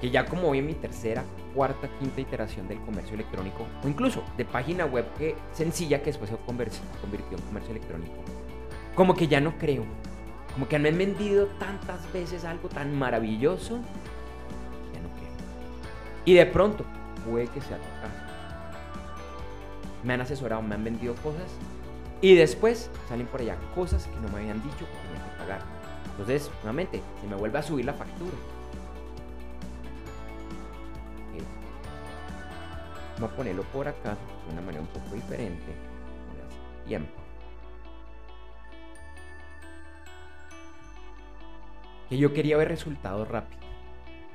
Que 0.00 0.10
ya 0.10 0.24
como 0.24 0.48
voy 0.48 0.58
en 0.58 0.66
mi 0.66 0.74
tercera, 0.74 1.24
cuarta, 1.54 1.88
quinta 1.98 2.20
iteración 2.20 2.66
del 2.68 2.80
comercio 2.80 3.14
electrónico, 3.14 3.66
o 3.84 3.88
incluso 3.88 4.22
de 4.36 4.44
página 4.44 4.86
web 4.86 5.06
que 5.18 5.36
sencilla 5.52 5.98
que 5.98 6.06
después 6.06 6.30
se 6.30 6.36
convirtió 6.36 6.80
en 7.36 7.44
comercio 7.44 7.72
electrónico, 7.72 8.14
como 8.94 9.14
que 9.14 9.28
ya 9.28 9.40
no 9.40 9.56
creo. 9.58 9.84
Como 10.54 10.66
que 10.66 10.78
me 10.78 10.88
han 10.88 10.98
vendido 10.98 11.46
tantas 11.58 12.12
veces 12.12 12.44
algo 12.44 12.68
tan 12.68 12.98
maravilloso, 12.98 13.76
ya 14.92 15.00
no 15.00 15.08
creo. 15.16 15.30
Y 16.24 16.34
de 16.34 16.46
pronto, 16.46 16.84
puede 17.28 17.46
que 17.46 17.60
sea 17.60 17.76
tu. 17.76 17.84
Me 20.02 20.14
han 20.14 20.22
asesorado, 20.22 20.62
me 20.62 20.74
han 20.74 20.82
vendido 20.82 21.14
cosas 21.16 21.50
y 22.22 22.34
después 22.34 22.90
salen 23.08 23.26
por 23.26 23.40
allá 23.40 23.56
cosas 23.74 24.06
que 24.06 24.16
no 24.16 24.28
me 24.28 24.40
habían 24.40 24.62
dicho 24.62 24.78
que 24.78 25.08
tenía 25.08 25.24
que 25.24 25.38
pagar. 25.38 25.60
Entonces, 26.12 26.50
nuevamente, 26.62 27.00
se 27.20 27.26
me 27.26 27.36
vuelve 27.36 27.58
a 27.58 27.62
subir 27.62 27.84
la 27.84 27.94
factura. 27.94 28.32
Vamos 33.20 33.34
a 33.34 33.36
ponerlo 33.36 33.64
por 33.64 33.86
acá 33.86 34.16
de 34.46 34.52
una 34.54 34.62
manera 34.62 34.80
un 34.80 34.86
poco 34.86 35.14
diferente. 35.14 35.74
Tiempo. 36.86 37.12
Que 42.08 42.16
yo 42.16 42.32
quería 42.32 42.56
ver 42.56 42.68
resultados 42.68 43.28
rápidos 43.28 43.62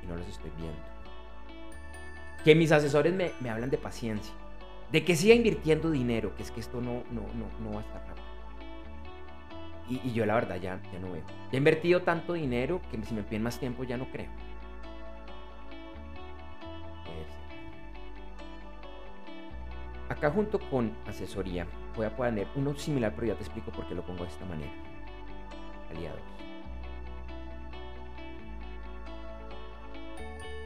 y 0.04 0.06
no 0.06 0.14
los 0.14 0.28
estoy 0.28 0.52
viendo. 0.56 0.78
Que 2.44 2.54
mis 2.54 2.70
asesores 2.70 3.12
me, 3.12 3.32
me 3.40 3.50
hablan 3.50 3.70
de 3.70 3.78
paciencia. 3.78 4.32
De 4.92 5.04
que 5.04 5.16
siga 5.16 5.34
invirtiendo 5.34 5.90
dinero, 5.90 6.36
que 6.36 6.44
es 6.44 6.52
que 6.52 6.60
esto 6.60 6.80
no, 6.80 7.02
no, 7.10 7.22
no, 7.34 7.48
no 7.60 7.72
va 7.72 7.80
a 7.80 7.84
estar 7.84 8.06
rápido. 8.06 8.26
Y, 9.88 10.08
y, 10.08 10.12
yo 10.12 10.24
la 10.26 10.34
verdad 10.36 10.60
ya, 10.60 10.80
ya 10.92 11.00
no 11.00 11.10
veo. 11.10 11.24
Ya 11.26 11.54
he 11.54 11.56
invertido 11.56 12.02
tanto 12.02 12.34
dinero 12.34 12.80
que 12.92 13.04
si 13.04 13.14
me 13.14 13.24
piden 13.24 13.42
más 13.42 13.58
tiempo 13.58 13.82
ya 13.82 13.96
no 13.96 14.06
creo. 14.12 14.30
Acá 20.08 20.30
junto 20.30 20.60
con 20.70 20.96
asesoría 21.06 21.66
voy 21.96 22.06
a 22.06 22.14
poner 22.14 22.46
uno 22.54 22.76
similar, 22.76 23.12
pero 23.14 23.28
ya 23.28 23.34
te 23.34 23.42
explico 23.42 23.72
por 23.72 23.88
qué 23.88 23.94
lo 23.94 24.06
pongo 24.06 24.22
de 24.22 24.30
esta 24.30 24.44
manera. 24.44 24.72
Aliados. 25.90 26.20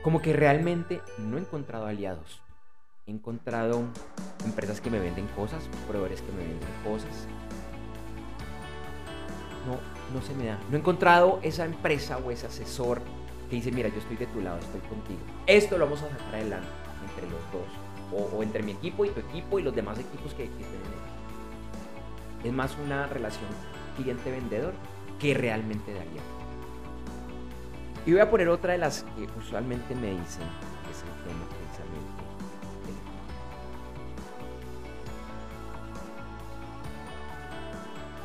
Como 0.03 0.21
que 0.21 0.33
realmente 0.35 1.01
no 1.19 1.39
he 1.39 1.41
encontrado 1.41 1.87
aliados. 1.87 2.43
He 3.07 3.11
encontrado 3.11 3.85
empresas 4.45 4.81
que 4.81 4.91
me 4.91 4.99
venden 4.99 5.27
cosas, 5.29 5.69
proveedores 5.87 6.21
que 6.21 6.33
me 6.33 6.39
venden 6.39 6.69
cosas. 6.85 7.27
No, 9.67 9.79
no 10.15 10.23
se 10.25 10.35
me 10.35 10.47
da. 10.47 10.59
No 10.69 10.77
he 10.77 10.81
encontrado 10.81 11.39
esa 11.43 11.65
empresa 11.65 12.19
o 12.19 12.31
ese 12.31 12.47
asesor 12.47 13.01
que 13.49 13.57
dice, 13.57 13.73
mira, 13.73 13.89
yo 13.89 13.99
estoy 13.99 14.17
de 14.17 14.27
tu 14.27 14.41
lado, 14.41 14.59
estoy 14.59 14.81
contigo. 14.81 15.21
Esto 15.47 15.79
lo 15.79 15.87
vamos 15.87 16.03
a 16.03 16.11
sacar 16.11 16.35
adelante 16.35 16.69
entre 17.09 17.25
los 17.25 17.41
dos 17.53 17.80
o, 18.13 18.43
entre 18.43 18.63
mi 18.63 18.73
equipo 18.73 19.05
y 19.05 19.11
tu 19.11 19.21
equipo 19.21 19.59
y 19.59 19.63
los 19.63 19.75
demás 19.75 19.99
equipos 19.99 20.33
que, 20.35 20.45
que 20.45 22.49
Es 22.49 22.53
más 22.53 22.77
una 22.85 23.07
relación 23.07 23.49
cliente-vendedor 23.97 24.75
que 25.19 25.35
realmente 25.35 25.93
daría. 25.93 26.23
Y 28.07 28.13
voy 28.13 28.21
a 28.21 28.31
poner 28.31 28.49
otra 28.49 28.73
de 28.73 28.79
las 28.79 29.03
que 29.03 29.29
usualmente 29.39 29.95
me 29.95 30.11
dicen, 30.11 30.47
que 30.85 30.91
es 30.91 31.03
el 31.03 31.25
tema 31.25 31.45
precisamente. 31.49 32.31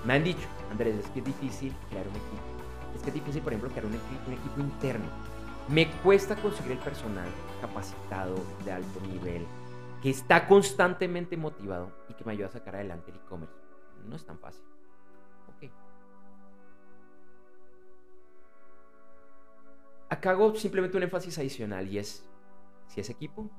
Me 0.06 0.14
han 0.14 0.24
dicho, 0.24 0.48
Andrés, 0.72 0.96
es 1.00 1.10
que 1.10 1.20
es 1.20 1.26
difícil 1.26 1.76
crear 1.90 2.08
un 2.08 2.16
equipo. 2.16 2.44
Es 2.96 3.02
que 3.02 3.10
es 3.10 3.14
difícil, 3.16 3.42
por 3.42 3.54
ejemplo, 3.54 3.70
crear 3.72 3.86
un 3.86 3.96
equipo, 3.96 4.22
un 4.28 4.34
equipo 4.34 4.62
interno. 4.62 5.06
Me 5.68 5.90
cuesta 6.04 6.36
conseguir 6.36 6.74
el 6.74 6.78
personal 6.78 7.28
capacitado 7.60 8.36
de 8.64 8.72
alto 8.72 9.02
nivel, 9.02 9.48
que 10.06 10.12
está 10.12 10.48
constantemente 10.48 11.36
motivado 11.36 11.92
y 12.08 12.14
que 12.14 12.24
me 12.26 12.34
ayuda 12.34 12.46
a 12.46 12.52
sacar 12.52 12.76
adelante 12.76 13.10
el 13.10 13.18
e-commerce. 13.18 13.56
No 14.08 14.16
es 14.16 14.24
tan 14.24 14.38
fácil. 14.38 14.64
Ok. 15.48 15.72
Acá 20.08 20.30
hago 20.30 20.54
simplemente 20.54 20.96
un 20.96 21.02
énfasis 21.02 21.40
adicional 21.40 21.88
y 21.92 21.98
es, 21.98 22.24
si 22.86 23.02
es 23.02 23.10
equipo, 23.10 23.50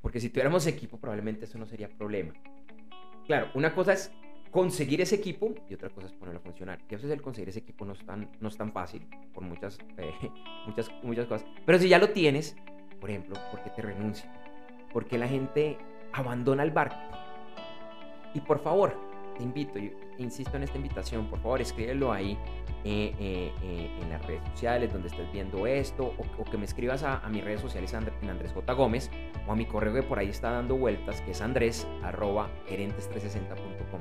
porque 0.00 0.18
si 0.18 0.30
tuviéramos 0.30 0.66
equipo 0.66 0.98
probablemente 0.98 1.44
eso 1.44 1.58
no 1.58 1.66
sería 1.66 1.90
problema. 1.90 2.32
Claro, 3.26 3.50
una 3.54 3.74
cosa 3.74 3.92
es 3.92 4.10
conseguir 4.50 5.02
ese 5.02 5.16
equipo 5.16 5.54
y 5.68 5.74
otra 5.74 5.90
cosa 5.90 6.06
es 6.06 6.14
ponerlo 6.14 6.40
a 6.40 6.42
funcionar. 6.42 6.78
Y 6.88 6.94
a 6.94 6.96
veces 6.96 7.10
el 7.10 7.20
conseguir 7.20 7.50
ese 7.50 7.58
equipo 7.58 7.84
no 7.84 7.92
es 7.92 8.02
tan, 8.06 8.30
no 8.40 8.48
es 8.48 8.56
tan 8.56 8.72
fácil 8.72 9.06
por 9.34 9.42
muchas, 9.42 9.76
eh, 9.98 10.14
muchas, 10.66 10.90
muchas 11.02 11.26
cosas. 11.26 11.46
Pero 11.66 11.78
si 11.78 11.90
ya 11.90 11.98
lo 11.98 12.12
tienes, 12.12 12.56
por 12.98 13.10
ejemplo, 13.10 13.36
¿por 13.50 13.62
qué 13.62 13.68
te 13.68 13.82
renuncia? 14.96 15.06
porque 15.06 15.18
la 15.18 15.28
gente 15.28 15.76
abandona 16.10 16.62
el 16.62 16.70
barco. 16.70 16.96
Y 18.32 18.40
por 18.40 18.60
favor, 18.60 18.96
te 19.36 19.42
invito, 19.42 19.78
insisto 20.16 20.56
en 20.56 20.62
esta 20.62 20.78
invitación, 20.78 21.28
por 21.28 21.38
favor 21.40 21.60
escríbelo 21.60 22.12
ahí 22.12 22.38
eh, 22.82 23.14
eh, 23.20 23.52
eh, 23.62 23.90
en 24.00 24.08
las 24.08 24.24
redes 24.26 24.40
sociales 24.52 24.90
donde 24.90 25.08
estés 25.08 25.30
viendo 25.30 25.66
esto, 25.66 26.14
o, 26.38 26.44
que 26.44 26.56
me 26.56 26.64
escribas 26.64 27.02
a, 27.02 27.20
mis 27.28 27.44
redes 27.44 27.60
sociales 27.60 27.92
en 27.92 28.30
Andrés 28.30 28.52
J. 28.54 28.72
Gómez, 28.72 29.10
o 29.46 29.52
a 29.52 29.54
mi 29.54 29.66
correo 29.66 29.92
que 29.92 30.02
por 30.02 30.18
ahí 30.18 30.30
está 30.30 30.50
dando 30.50 30.78
vueltas, 30.78 31.20
que 31.20 31.32
es 31.32 31.42
andrés 31.42 31.86
arroba 32.02 32.48
gerentes360.com. 32.70 34.00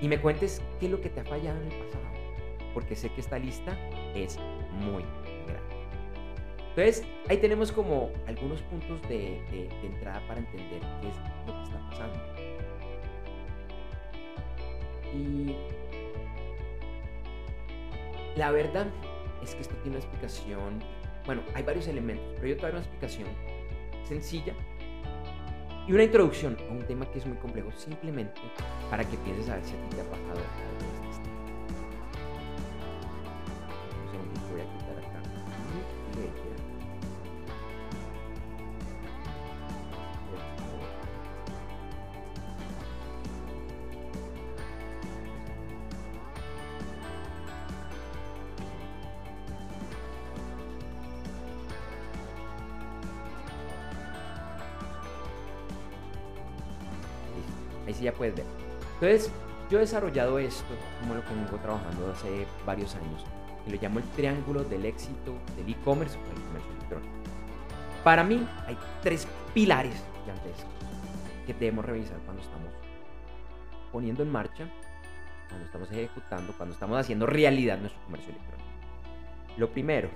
Y 0.00 0.08
me 0.08 0.20
cuentes 0.20 0.60
qué 0.80 0.86
es 0.86 0.90
lo 0.92 1.00
que 1.00 1.08
te 1.08 1.20
ha 1.20 1.24
fallado 1.24 1.60
en 1.60 1.70
el 1.70 1.78
pasado, 1.86 2.04
porque 2.74 2.96
sé 2.96 3.10
que 3.10 3.20
esta 3.20 3.38
lista 3.38 3.78
es 4.16 4.40
muy 4.80 5.04
entonces, 6.74 7.04
ahí 7.28 7.36
tenemos 7.36 7.70
como 7.70 8.10
algunos 8.26 8.62
puntos 8.62 9.02
de, 9.06 9.68
entrada 9.82 10.26
para 10.26 10.40
entender 10.40 10.80
qué 10.80 11.08
es 11.08 11.16
lo 11.46 11.54
que 11.54 11.62
está 11.64 11.90
pasando. 11.90 12.18
Y 15.14 15.54
la 18.36 18.50
verdad 18.52 18.86
es 19.42 19.54
que 19.54 19.60
esto 19.60 19.74
tiene 19.82 19.98
una 19.98 19.98
explicación, 19.98 20.82
bueno, 21.26 21.42
hay 21.54 21.62
varios 21.62 21.86
elementos, 21.88 22.24
pero 22.36 22.54
yo 22.54 22.56
doy 22.56 22.70
una 22.70 22.80
explicación 22.80 23.28
sencilla 24.08 24.54
y 25.86 25.92
una 25.92 26.04
introducción 26.04 26.56
a 26.70 26.72
un 26.72 26.86
tema 26.86 27.04
que 27.10 27.18
es 27.18 27.26
muy 27.26 27.36
complejo, 27.36 27.70
simplemente 27.72 28.40
para 28.88 29.04
que 29.04 29.18
pienses 29.18 29.50
a 29.50 29.56
ver 29.56 29.64
si 29.64 29.74
a 29.74 29.88
ti 29.90 29.96
te 29.96 30.00
ha 30.00 30.04
pasado 30.04 30.91
Entonces, 59.02 59.32
yo 59.68 59.78
he 59.78 59.80
desarrollado 59.80 60.38
esto, 60.38 60.76
como 61.00 61.16
lo 61.16 61.24
que 61.24 61.34
vengo 61.34 61.56
trabajando 61.56 62.12
hace 62.12 62.46
varios 62.64 62.94
años, 62.94 63.24
y 63.66 63.72
lo 63.72 63.82
llamo 63.82 63.98
el 63.98 64.04
triángulo 64.10 64.62
del 64.62 64.86
éxito 64.86 65.34
del 65.56 65.70
e-commerce 65.70 66.16
o 66.16 66.22
del 66.22 66.40
comercio 66.44 66.70
electrónico. 66.70 67.12
Para 68.04 68.22
mí 68.22 68.46
hay 68.64 68.78
tres 69.02 69.26
pilares 69.52 70.00
gigantescos 70.20 70.70
que 71.44 71.52
debemos 71.52 71.84
revisar 71.84 72.16
cuando 72.18 72.42
estamos 72.42 72.68
poniendo 73.90 74.22
en 74.22 74.30
marcha, 74.30 74.68
cuando 75.48 75.66
estamos 75.66 75.90
ejecutando, 75.90 76.52
cuando 76.52 76.74
estamos 76.74 76.96
haciendo 76.96 77.26
realidad 77.26 77.78
nuestro 77.78 78.00
comercio 78.04 78.30
electrónico. 78.30 78.70
Lo 79.56 79.68
primero, 79.68 80.10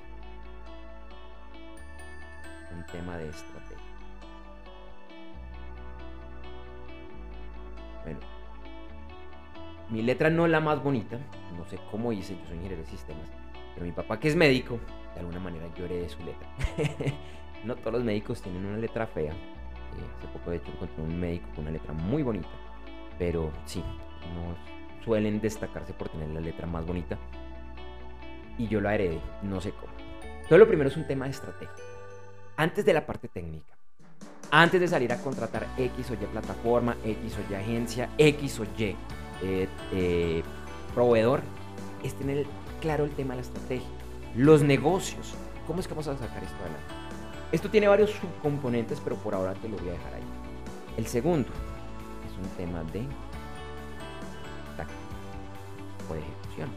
un 2.72 2.86
tema 2.86 3.16
de 3.16 3.30
estrategia. 3.30 3.76
Bueno, 8.04 8.35
mi 9.90 10.02
letra 10.02 10.30
no 10.30 10.46
es 10.46 10.50
la 10.50 10.60
más 10.60 10.82
bonita, 10.82 11.18
no 11.56 11.64
sé 11.66 11.78
cómo 11.90 12.12
hice, 12.12 12.34
yo 12.34 12.44
soy 12.46 12.56
ingeniero 12.56 12.82
de 12.82 12.88
sistemas, 12.88 13.28
pero 13.74 13.86
mi 13.86 13.92
papá 13.92 14.18
que 14.18 14.28
es 14.28 14.36
médico, 14.36 14.80
de 15.14 15.20
alguna 15.20 15.38
manera 15.38 15.66
yo 15.76 15.84
heredé 15.84 16.08
su 16.08 16.18
letra. 16.24 16.48
no 17.64 17.76
todos 17.76 17.94
los 17.94 18.04
médicos 18.04 18.42
tienen 18.42 18.66
una 18.66 18.78
letra 18.78 19.06
fea. 19.06 19.32
Eh, 19.32 20.16
hace 20.18 20.26
poco 20.28 20.50
de 20.50 20.56
hecho 20.56 20.70
encontré 20.72 21.02
un 21.02 21.18
médico 21.18 21.48
con 21.54 21.64
una 21.64 21.70
letra 21.70 21.92
muy 21.92 22.22
bonita, 22.22 22.48
pero 23.18 23.52
sí, 23.64 23.82
no 24.34 24.56
suelen 25.04 25.40
destacarse 25.40 25.92
por 25.92 26.08
tener 26.08 26.28
la 26.30 26.40
letra 26.40 26.66
más 26.66 26.84
bonita. 26.84 27.16
Y 28.58 28.68
yo 28.68 28.80
la 28.80 28.94
heredé, 28.94 29.20
no 29.42 29.60
sé 29.60 29.70
cómo. 29.70 29.92
Todo 30.48 30.58
lo 30.58 30.66
primero 30.66 30.88
es 30.88 30.96
un 30.96 31.06
tema 31.06 31.26
de 31.26 31.32
estrategia. 31.32 31.74
Antes 32.56 32.84
de 32.84 32.92
la 32.92 33.06
parte 33.06 33.28
técnica, 33.28 33.76
antes 34.50 34.80
de 34.80 34.88
salir 34.88 35.12
a 35.12 35.18
contratar 35.18 35.66
X 35.76 36.10
o 36.10 36.14
Y 36.14 36.26
plataforma, 36.26 36.96
X 37.04 37.36
o 37.36 37.52
Y 37.52 37.54
agencia, 37.54 38.08
X 38.16 38.60
o 38.60 38.64
Y 38.64 38.96
eh, 39.42 39.68
eh, 39.92 40.42
proveedor, 40.94 41.42
es 42.02 42.14
tener 42.14 42.46
claro 42.80 43.04
el 43.04 43.10
tema 43.10 43.34
de 43.34 43.42
la 43.42 43.46
estrategia. 43.46 43.88
Los 44.34 44.62
negocios 44.62 45.34
¿cómo 45.66 45.80
es 45.80 45.88
que 45.88 45.94
vamos 45.94 46.06
a 46.08 46.16
sacar 46.16 46.42
esto 46.42 46.56
adelante? 46.60 46.94
Esto 47.52 47.70
tiene 47.70 47.88
varios 47.88 48.10
subcomponentes, 48.10 49.00
pero 49.00 49.16
por 49.16 49.34
ahora 49.34 49.54
te 49.54 49.68
lo 49.68 49.76
voy 49.76 49.88
a 49.88 49.92
dejar 49.92 50.14
ahí. 50.14 50.22
El 50.96 51.06
segundo 51.06 51.48
es 52.26 52.44
un 52.44 52.56
tema 52.56 52.82
de 52.84 53.06
táctica 54.76 54.94
o 56.10 56.14
de 56.14 56.20
ejecución. 56.20 56.70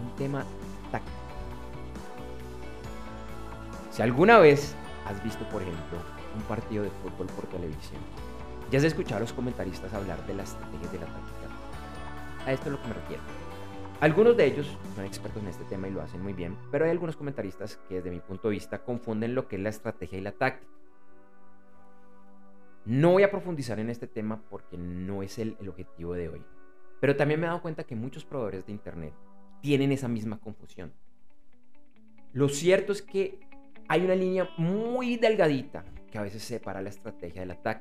Un 0.00 0.16
tema 0.16 0.44
táctico. 0.90 1.16
Si 3.90 4.02
alguna 4.02 4.38
vez 4.38 4.74
has 5.06 5.22
visto, 5.22 5.44
por 5.48 5.62
ejemplo, 5.62 5.98
un 6.34 6.42
partido 6.42 6.84
de 6.84 6.90
fútbol 6.90 7.26
por 7.28 7.46
televisión, 7.46 8.00
ya 8.70 8.78
has 8.78 8.84
escuchado 8.84 9.18
a 9.18 9.20
los 9.20 9.32
comentaristas 9.32 9.92
hablar 9.92 10.26
de 10.26 10.34
las 10.34 10.52
estrategias 10.52 10.92
de 10.92 10.98
la 10.98 11.06
táctica. 11.06 12.46
A 12.46 12.52
esto 12.52 12.66
es 12.66 12.72
lo 12.72 12.82
que 12.82 12.88
me 12.88 12.94
refiero. 12.94 13.22
Algunos 14.00 14.36
de 14.36 14.46
ellos 14.46 14.78
son 14.96 15.04
expertos 15.04 15.42
en 15.42 15.48
este 15.48 15.64
tema 15.64 15.88
y 15.88 15.92
lo 15.92 16.02
hacen 16.02 16.22
muy 16.22 16.32
bien, 16.32 16.56
pero 16.70 16.84
hay 16.84 16.90
algunos 16.90 17.16
comentaristas 17.16 17.76
que 17.88 17.96
desde 17.96 18.10
mi 18.10 18.18
punto 18.18 18.48
de 18.48 18.54
vista 18.54 18.82
confunden 18.82 19.34
lo 19.34 19.46
que 19.46 19.56
es 19.56 19.62
la 19.62 19.68
estrategia 19.68 20.18
y 20.18 20.22
la 20.22 20.32
táctica. 20.32 20.72
No 22.84 23.12
voy 23.12 23.22
a 23.22 23.30
profundizar 23.30 23.78
en 23.78 23.90
este 23.90 24.08
tema 24.08 24.42
porque 24.50 24.76
no 24.76 25.22
es 25.22 25.38
el, 25.38 25.56
el 25.60 25.68
objetivo 25.68 26.14
de 26.14 26.30
hoy, 26.30 26.42
pero 26.98 27.14
también 27.14 27.38
me 27.38 27.46
he 27.46 27.48
dado 27.48 27.62
cuenta 27.62 27.84
que 27.84 27.94
muchos 27.94 28.24
proveedores 28.24 28.66
de 28.66 28.72
Internet 28.72 29.14
tienen 29.60 29.92
esa 29.92 30.08
misma 30.08 30.40
confusión. 30.40 30.92
Lo 32.32 32.48
cierto 32.48 32.90
es 32.92 33.02
que 33.02 33.38
hay 33.86 34.04
una 34.04 34.16
línea 34.16 34.48
muy 34.56 35.16
delgadita 35.16 35.84
que 36.12 36.18
a 36.18 36.22
veces 36.22 36.44
separa 36.44 36.82
la 36.82 36.90
estrategia 36.90 37.40
de 37.40 37.46
la 37.46 37.80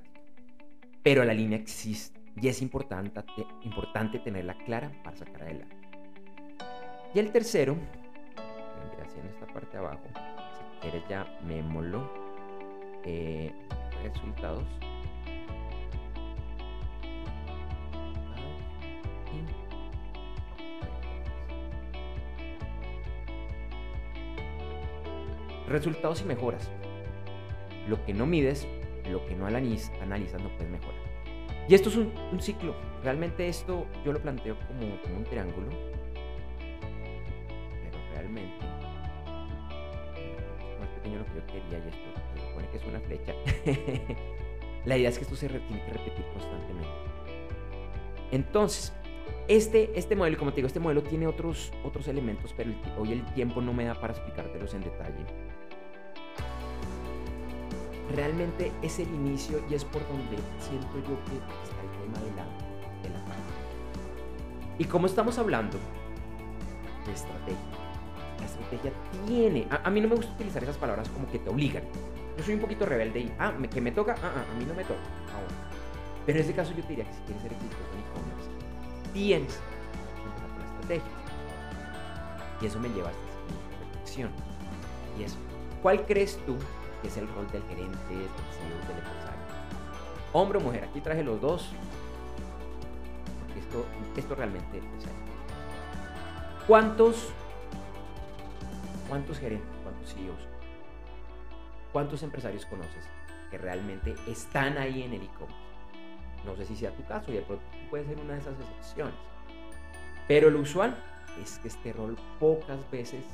pero 1.04 1.26
la 1.26 1.34
línea 1.34 1.60
existe 1.60 2.20
y 2.40 2.48
es 2.48 2.62
importante, 2.62 3.22
importante 3.64 4.20
tenerla 4.20 4.56
clara 4.66 4.90
para 5.04 5.18
sacar 5.18 5.44
adelante. 5.44 5.76
Y 7.14 7.20
el 7.20 7.32
tercero, 7.34 7.76
vendría 8.80 9.06
haciendo 9.06 9.34
esta 9.34 9.48
parte 9.48 9.72
de 9.74 9.78
abajo, 9.80 10.04
si 10.14 10.80
quieres 10.80 11.04
ya 11.10 11.28
mémolo, 11.44 12.10
eh, 13.04 13.52
resultados. 14.02 14.64
Resultados 25.68 26.22
y 26.22 26.26
mejoras. 26.26 26.70
Lo 27.88 28.04
que 28.06 28.14
no 28.14 28.26
mides, 28.26 28.68
lo 29.10 29.26
que 29.26 29.36
no 29.36 29.46
analizas, 29.46 29.92
no 30.42 30.50
puedes 30.56 30.70
mejorar. 30.70 31.02
Y 31.68 31.76
esto 31.76 31.90
es 31.90 31.96
un, 31.96 32.12
un, 32.32 32.42
ciclo. 32.42 32.76
Realmente 33.04 33.48
esto 33.48 33.86
yo 34.06 34.12
lo 34.14 34.20
planteo 34.20 34.58
como, 34.68 35.02
como 35.02 35.18
un 35.18 35.24
triángulo 35.24 35.70
realmente 38.14 38.66
más 40.80 40.90
pequeño 40.90 41.20
lo 41.20 41.26
que 41.26 41.36
yo 41.36 41.48
quería 41.48 41.86
y 41.86 41.90
esto 41.90 42.08
se 42.36 42.48
supone 42.48 42.68
que 42.70 42.78
es 42.78 42.86
una 42.86 43.00
flecha 43.00 43.34
la 44.86 44.98
idea 44.98 45.10
es 45.10 45.18
que 45.18 45.24
esto 45.24 45.36
se 45.36 45.48
tiene 45.48 45.86
que 45.86 45.92
repetir 45.92 46.26
constantemente 46.34 46.90
entonces 48.32 48.94
este, 49.48 49.92
este 50.00 50.16
modelo, 50.16 50.38
como 50.38 50.52
te 50.52 50.58
digo, 50.58 50.68
este 50.68 50.80
modelo 50.80 51.04
tiene 51.04 51.28
otros, 51.28 51.74
otros 51.84 52.08
elementos, 52.08 52.54
pero 52.56 52.72
hoy 52.98 53.12
el 53.12 53.26
tiempo 53.34 53.62
no 53.62 53.74
me 53.74 53.84
da 53.84 53.96
para 53.96 54.14
explicártelos 54.14 54.74
en 54.76 54.82
detalle. 54.82 55.26
Realmente 58.10 58.72
es 58.82 59.00
el 59.00 59.08
inicio 59.08 59.64
y 59.70 59.76
es 59.76 59.86
por 59.86 60.06
donde 60.08 60.38
siento 60.60 60.98
yo 60.98 61.18
que 61.26 61.38
está 61.64 61.82
el 61.82 61.92
tema 62.02 62.20
de 62.20 62.36
la, 62.36 62.44
de 63.04 63.10
la 63.10 63.20
Y 64.78 64.86
como 64.86 65.06
estamos 65.06 65.38
hablando 65.38 65.78
de 67.06 67.14
estrategia, 67.14 67.58
la 68.40 68.46
estrategia 68.46 68.92
tiene. 69.26 69.68
A, 69.70 69.90
mí 69.90 70.02
no 70.02 70.10
me 70.10 70.16
gusta 70.16 70.34
utilizar 70.34 70.64
esas 70.64 70.78
palabras 70.78 71.08
como 71.10 71.30
que 71.32 71.40
te 71.40 71.50
obligan. 71.50 71.84
Yo 72.38 72.44
soy 72.44 72.56
un 72.56 72.62
poquito 72.62 72.86
rebelde 72.86 73.20
y, 73.20 73.34
ah, 73.40 73.54
que 73.72 73.80
me 73.80 73.92
toca, 73.92 74.16
ah, 74.22 74.32
ah, 74.36 74.46
a 74.52 74.60
mí 74.60 74.66
no 74.66 74.74
me 74.74 74.84
toca. 74.84 75.00
Pero 76.26 76.38
en 76.38 76.42
este 76.42 76.54
caso 76.56 76.72
yo 76.76 76.84
te 76.84 76.90
diría 76.90 77.06
que 77.06 77.14
si 77.14 77.22
quieres 77.22 77.42
ser 77.42 77.54
exitoso 77.54 77.84
en 77.94 78.00
e-commerce, 78.00 78.50
tienes 79.14 79.60
que 80.16 80.24
empezar 80.24 80.50
con 80.50 80.60
la 80.60 80.66
estrategia. 80.66 81.12
Y 82.62 82.66
eso 82.66 82.80
me 82.80 82.90
lleva 82.90 83.10
a 83.10 83.12
esta 83.12 83.24
siguiente 83.48 83.76
reflexión. 83.80 84.30
Y 85.20 85.24
es, 85.24 85.38
¿cuál 85.82 86.06
crees 86.06 86.40
tú 86.46 86.58
que 87.02 87.08
es 87.08 87.18
el 87.18 87.28
rol 87.28 87.50
del 87.52 87.64
gerente, 87.64 87.98
del 88.10 88.28
CEO, 88.28 88.88
del 88.88 88.98
empresario? 88.98 89.42
Hombre 90.34 90.58
o 90.60 90.62
mujer, 90.62 90.84
aquí 90.84 91.02
traje 91.02 91.24
los 91.24 91.42
dos. 91.42 91.70
Porque 93.40 93.60
esto, 93.60 93.86
esto 94.16 94.36
realmente 94.36 94.78
es 94.78 94.84
¿Cuántos 96.68 97.34
¿Cuántos 99.12 99.40
gerentes, 99.40 99.68
cuántos 99.84 100.14
CEOs, 100.14 100.48
cuántos 101.92 102.24
empresarios 102.24 102.66
conoces 102.66 103.10
que 103.50 103.58
realmente 103.58 104.16
están 104.26 104.78
ahí 104.78 105.04
en 105.04 105.12
el 105.12 105.24
e-commerce? 105.24 105.54
No 106.46 106.56
sé 106.56 106.66
si 106.66 106.78
sea 106.78 106.96
tu 106.96 107.04
caso 107.04 107.30
y 107.30 107.34
de 107.34 107.42
pronto 107.42 107.66
puede 107.90 108.06
ser 108.06 108.18
una 108.20 108.36
de 108.36 108.40
esas 108.40 108.54
excepciones. 108.58 109.16
Pero 110.30 110.50
lo 110.50 110.62
usual 110.62 110.96
es 111.44 111.60
que 111.60 111.68
este 111.68 111.92
rol 111.92 112.16
pocas 112.40 112.90
veces 112.90 113.26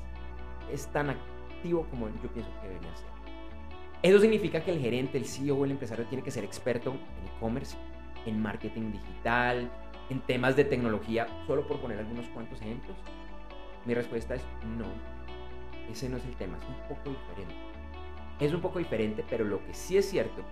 es 0.74 0.88
tan 0.88 1.12
activo 1.12 1.86
como 1.92 2.08
yo 2.08 2.30
pienso 2.34 2.52
que 2.60 2.70
debería 2.70 2.96
ser. 2.96 3.17
Eso 4.04 4.20
significa 4.20 4.64
que 4.64 4.72
el 4.72 4.80
gerente, 4.80 5.18
el 5.18 5.26
CEO 5.26 5.58
o 5.58 5.66
el 5.66 5.72
empresario 5.72 6.06
tiene 6.06 6.24
que 6.24 6.32
ser 6.32 6.44
experto 6.44 6.92
en 6.92 7.28
e-commerce, 7.28 7.76
en 8.26 8.42
marketing 8.42 8.92
digital, 8.92 9.72
en 10.10 10.22
temas 10.22 10.56
de 10.56 10.64
tecnología, 10.64 11.28
solo 11.48 11.68
por 11.68 11.80
poner 11.80 12.00
algunos 12.00 12.28
cuantos 12.28 12.62
ejemplos. 12.62 12.96
Mi 13.86 13.94
respuesta 13.94 14.36
es 14.36 14.42
no 14.78 14.86
ese 15.92 16.10
no 16.10 16.18
es 16.18 16.26
el 16.26 16.36
tema, 16.36 16.58
es 16.58 16.66
un 16.66 16.96
poco 16.96 17.10
diferente. 17.10 17.56
Es 18.40 18.54
un 18.54 18.62
poco 18.62 18.80
diferente, 18.80 19.26
pero 19.30 19.46
lo 19.46 19.64
que 19.66 19.74
sí 19.74 19.98
es 19.98 20.10
cierto 20.10 20.44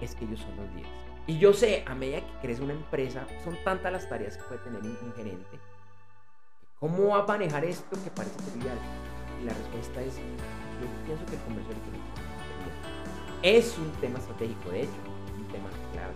es 0.00 0.14
que 0.14 0.24
ellos 0.24 0.40
son 0.40 0.56
los 0.56 0.66
líderes. 0.74 0.90
Y 1.26 1.38
yo 1.38 1.52
sé, 1.52 1.84
a 1.86 1.94
medida 1.94 2.20
que 2.20 2.32
crece 2.40 2.62
una 2.62 2.72
empresa, 2.72 3.26
son 3.44 3.56
tantas 3.64 3.92
las 3.92 4.08
tareas 4.08 4.36
que 4.36 4.42
puede 4.44 4.60
tener 4.62 4.80
un, 4.80 5.12
gerente. 5.14 5.58
¿Cómo 6.80 7.08
va 7.08 7.20
a 7.22 7.26
manejar 7.26 7.64
esto 7.64 7.96
que 8.02 8.10
parece 8.10 8.36
trivial? 8.50 8.78
Y 9.40 9.44
la 9.44 9.54
respuesta 9.54 10.02
es, 10.02 10.16
yo 10.16 11.04
pienso 11.06 11.24
que 11.26 11.36
el 11.36 11.42
comercio 11.42 11.70
electrónico 11.70 12.31
es 13.42 13.76
un 13.76 13.90
tema 14.00 14.18
estratégico, 14.18 14.70
de 14.70 14.82
hecho, 14.82 15.02
un 15.36 15.44
tema 15.48 15.68
clave. 15.92 16.14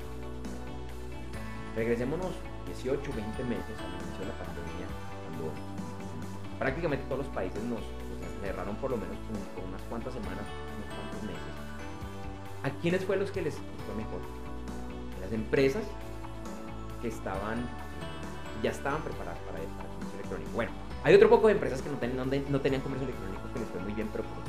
Regresémonos 1.74 2.32
18, 2.66 3.00
20 3.02 3.44
meses 3.44 3.76
al 3.82 3.90
inicio 3.94 4.20
de 4.20 4.26
la 4.26 4.38
pandemia, 4.38 4.86
cuando 5.26 5.52
prácticamente 6.58 7.04
todos 7.06 7.26
los 7.26 7.34
países 7.34 7.62
nos, 7.64 7.80
cerraron 8.40 8.76
por 8.76 8.92
lo 8.92 8.96
menos 8.96 9.16
por, 9.54 9.64
unas 9.64 9.82
cuantas 9.82 10.14
semanas, 10.14 10.46
unos 10.78 10.94
cuantos 10.94 11.22
meses. 11.22 11.52
¿A 12.62 12.70
quiénes 12.80 13.04
fue 13.04 13.16
los 13.16 13.30
que 13.30 13.42
les 13.42 13.54
fue 13.54 13.94
mejor? 13.96 14.20
Las 15.20 15.32
empresas 15.32 15.82
que 17.02 17.08
estaban, 17.08 17.66
ya 18.62 18.70
estaban 18.70 19.02
preparadas 19.02 19.38
para 19.40 19.58
el 19.58 19.66
comercio 19.66 20.14
electrónico. 20.14 20.50
Bueno, 20.54 20.70
hay 21.02 21.14
otro 21.14 21.28
poco 21.28 21.48
de 21.48 21.54
empresas 21.54 21.82
que 21.82 21.90
no, 21.90 22.24
no, 22.24 22.60
tenían 22.60 22.82
comercio 22.82 23.08
electrónico 23.08 23.42
que 23.52 23.58
les 23.60 23.68
fue 23.68 23.80
muy 23.80 23.92
bien, 23.94 24.08
pero 24.12 24.22
por. 24.24 24.45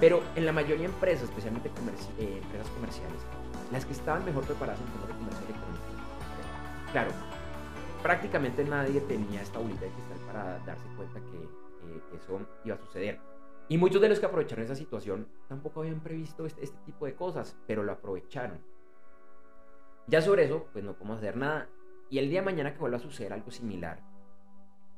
Pero 0.00 0.22
en 0.34 0.46
la 0.46 0.52
mayoría 0.52 0.88
de 0.88 0.94
empresas, 0.94 1.24
especialmente 1.24 1.68
eh, 1.68 2.40
empresas 2.42 2.68
comerciales, 2.70 3.20
las 3.70 3.84
que 3.84 3.92
estaban 3.92 4.24
mejor 4.24 4.44
preparadas 4.44 4.80
en 4.80 4.86
temas 4.86 5.08
de 5.08 5.14
comercio 5.14 5.44
electrónico. 5.44 5.84
Claro, 6.92 7.10
prácticamente 8.02 8.64
nadie 8.64 9.00
tenía 9.02 9.42
esta 9.42 9.58
bolita 9.58 9.82
de 9.82 9.90
cristal 9.90 10.18
para 10.26 10.58
darse 10.60 10.86
cuenta 10.96 11.20
que 11.20 12.16
eso 12.16 12.40
iba 12.64 12.76
a 12.76 12.78
suceder. 12.78 13.20
Y 13.68 13.78
muchos 13.78 14.00
de 14.00 14.08
los 14.08 14.18
que 14.18 14.26
aprovecharon 14.26 14.64
esa 14.64 14.74
situación 14.74 15.28
tampoco 15.48 15.80
habían 15.80 16.00
previsto 16.00 16.46
este, 16.46 16.64
este, 16.64 16.78
tipo 16.86 17.06
de 17.06 17.14
cosas, 17.14 17.56
pero 17.66 17.82
lo 17.82 17.92
aprovecharon. 17.92 18.58
Ya 20.08 20.22
sobre 20.22 20.44
eso, 20.44 20.66
pues 20.72 20.84
no 20.84 20.94
podemos 20.94 21.18
hacer 21.18 21.36
nada. 21.36 21.68
Y 22.08 22.18
el 22.18 22.28
día 22.28 22.40
de 22.40 22.46
mañana 22.46 22.72
que 22.72 22.80
vuelva 22.80 22.96
a 22.96 23.00
suceder 23.00 23.32
algo 23.32 23.50
similar, 23.52 24.00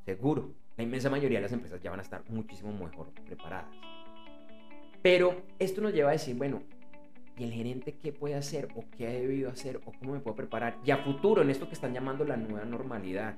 seguro, 0.06 0.54
la 0.78 0.84
inmensa 0.84 1.10
mayoría 1.10 1.38
de 1.38 1.42
las 1.42 1.52
empresas 1.52 1.82
ya 1.82 1.90
van 1.90 2.00
a 2.00 2.02
estar 2.02 2.24
muchísimo 2.30 2.72
mejor 2.72 3.08
preparadas. 3.26 3.76
Pero 5.02 5.42
esto 5.58 5.80
nos 5.80 5.92
lleva 5.92 6.10
a 6.10 6.12
decir, 6.12 6.36
bueno, 6.36 6.62
¿y 7.36 7.44
el 7.44 7.52
gerente 7.52 7.96
qué 8.00 8.12
puede 8.12 8.36
hacer 8.36 8.68
o 8.76 8.84
qué 8.96 9.08
ha 9.08 9.10
debido 9.10 9.50
hacer 9.50 9.80
o 9.84 9.92
cómo 9.98 10.12
me 10.12 10.20
puedo 10.20 10.36
preparar? 10.36 10.78
Y 10.84 10.92
a 10.92 10.98
futuro, 10.98 11.42
en 11.42 11.50
esto 11.50 11.66
que 11.66 11.74
están 11.74 11.92
llamando 11.92 12.24
la 12.24 12.36
nueva 12.36 12.64
normalidad, 12.64 13.34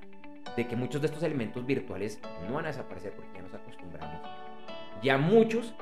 de 0.55 0.67
que 0.67 0.75
muchos 0.75 1.01
de 1.01 1.07
estos 1.07 1.23
elementos 1.23 1.65
virtuales 1.65 2.19
no 2.47 2.53
van 2.53 2.65
a 2.65 2.67
desaparecer 2.67 3.13
porque 3.13 3.31
ya 3.33 3.41
nos 3.41 3.53
acostumbramos. 3.53 4.21
Ya 5.01 5.17
muchos 5.17 5.73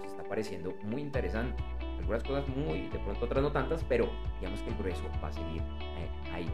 nos 0.00 0.10
está 0.10 0.24
pareciendo 0.24 0.74
muy 0.82 1.00
interesante. 1.02 1.62
Algunas 1.98 2.24
cosas 2.24 2.48
muy, 2.48 2.88
de 2.88 2.98
pronto 2.98 3.24
otras 3.24 3.42
no 3.42 3.52
tantas, 3.52 3.84
pero 3.84 4.10
digamos 4.40 4.60
que 4.62 4.70
el 4.70 4.76
grueso 4.76 5.04
va 5.22 5.28
a 5.28 5.32
seguir 5.32 5.62
eh, 5.62 6.32
ahí. 6.32 6.48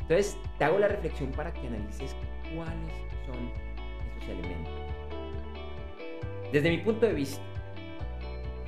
Entonces, 0.00 0.36
te 0.58 0.64
hago 0.64 0.78
la 0.78 0.88
reflexión 0.88 1.30
para 1.32 1.52
que 1.52 1.66
analices 1.66 2.16
cuáles 2.54 2.94
son 3.26 3.50
esos 4.16 4.28
elementos. 4.28 4.72
Desde 6.52 6.70
mi 6.70 6.78
punto 6.78 7.06
de 7.06 7.12
vista, 7.12 7.42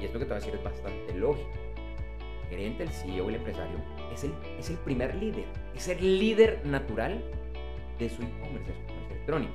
y 0.01 0.05
esto 0.05 0.19
que 0.19 0.25
te 0.25 0.31
voy 0.31 0.37
a 0.37 0.41
decir 0.41 0.55
es 0.55 0.65
bastante 0.65 1.15
lógico, 1.15 1.51
el 2.43 2.49
gerente, 2.49 2.83
el 2.85 2.91
CEO, 2.91 3.29
el 3.29 3.35
empresario, 3.37 3.79
es 4.13 4.25
el, 4.25 4.33
es 4.59 4.71
el 4.71 4.77
primer 4.79 5.15
líder, 5.15 5.45
es 5.75 5.89
el 5.89 6.19
líder 6.19 6.65
natural 6.65 7.23
de 7.99 8.09
su 8.09 8.23
e-commerce, 8.23 8.71
de 8.71 8.79
su 8.79 8.87
comercio 8.87 9.11
electrónico. 9.11 9.55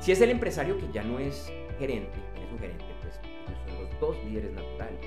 Si 0.00 0.12
es 0.12 0.20
el 0.20 0.30
empresario 0.30 0.78
que 0.78 0.90
ya 0.92 1.02
no 1.02 1.18
es 1.18 1.52
gerente, 1.78 2.18
es 2.42 2.48
su 2.48 2.58
gerente, 2.58 2.84
pues 3.02 3.20
ellos 3.24 3.58
son 3.66 3.84
los 3.84 4.00
dos 4.00 4.24
líderes 4.24 4.52
naturales. 4.52 5.00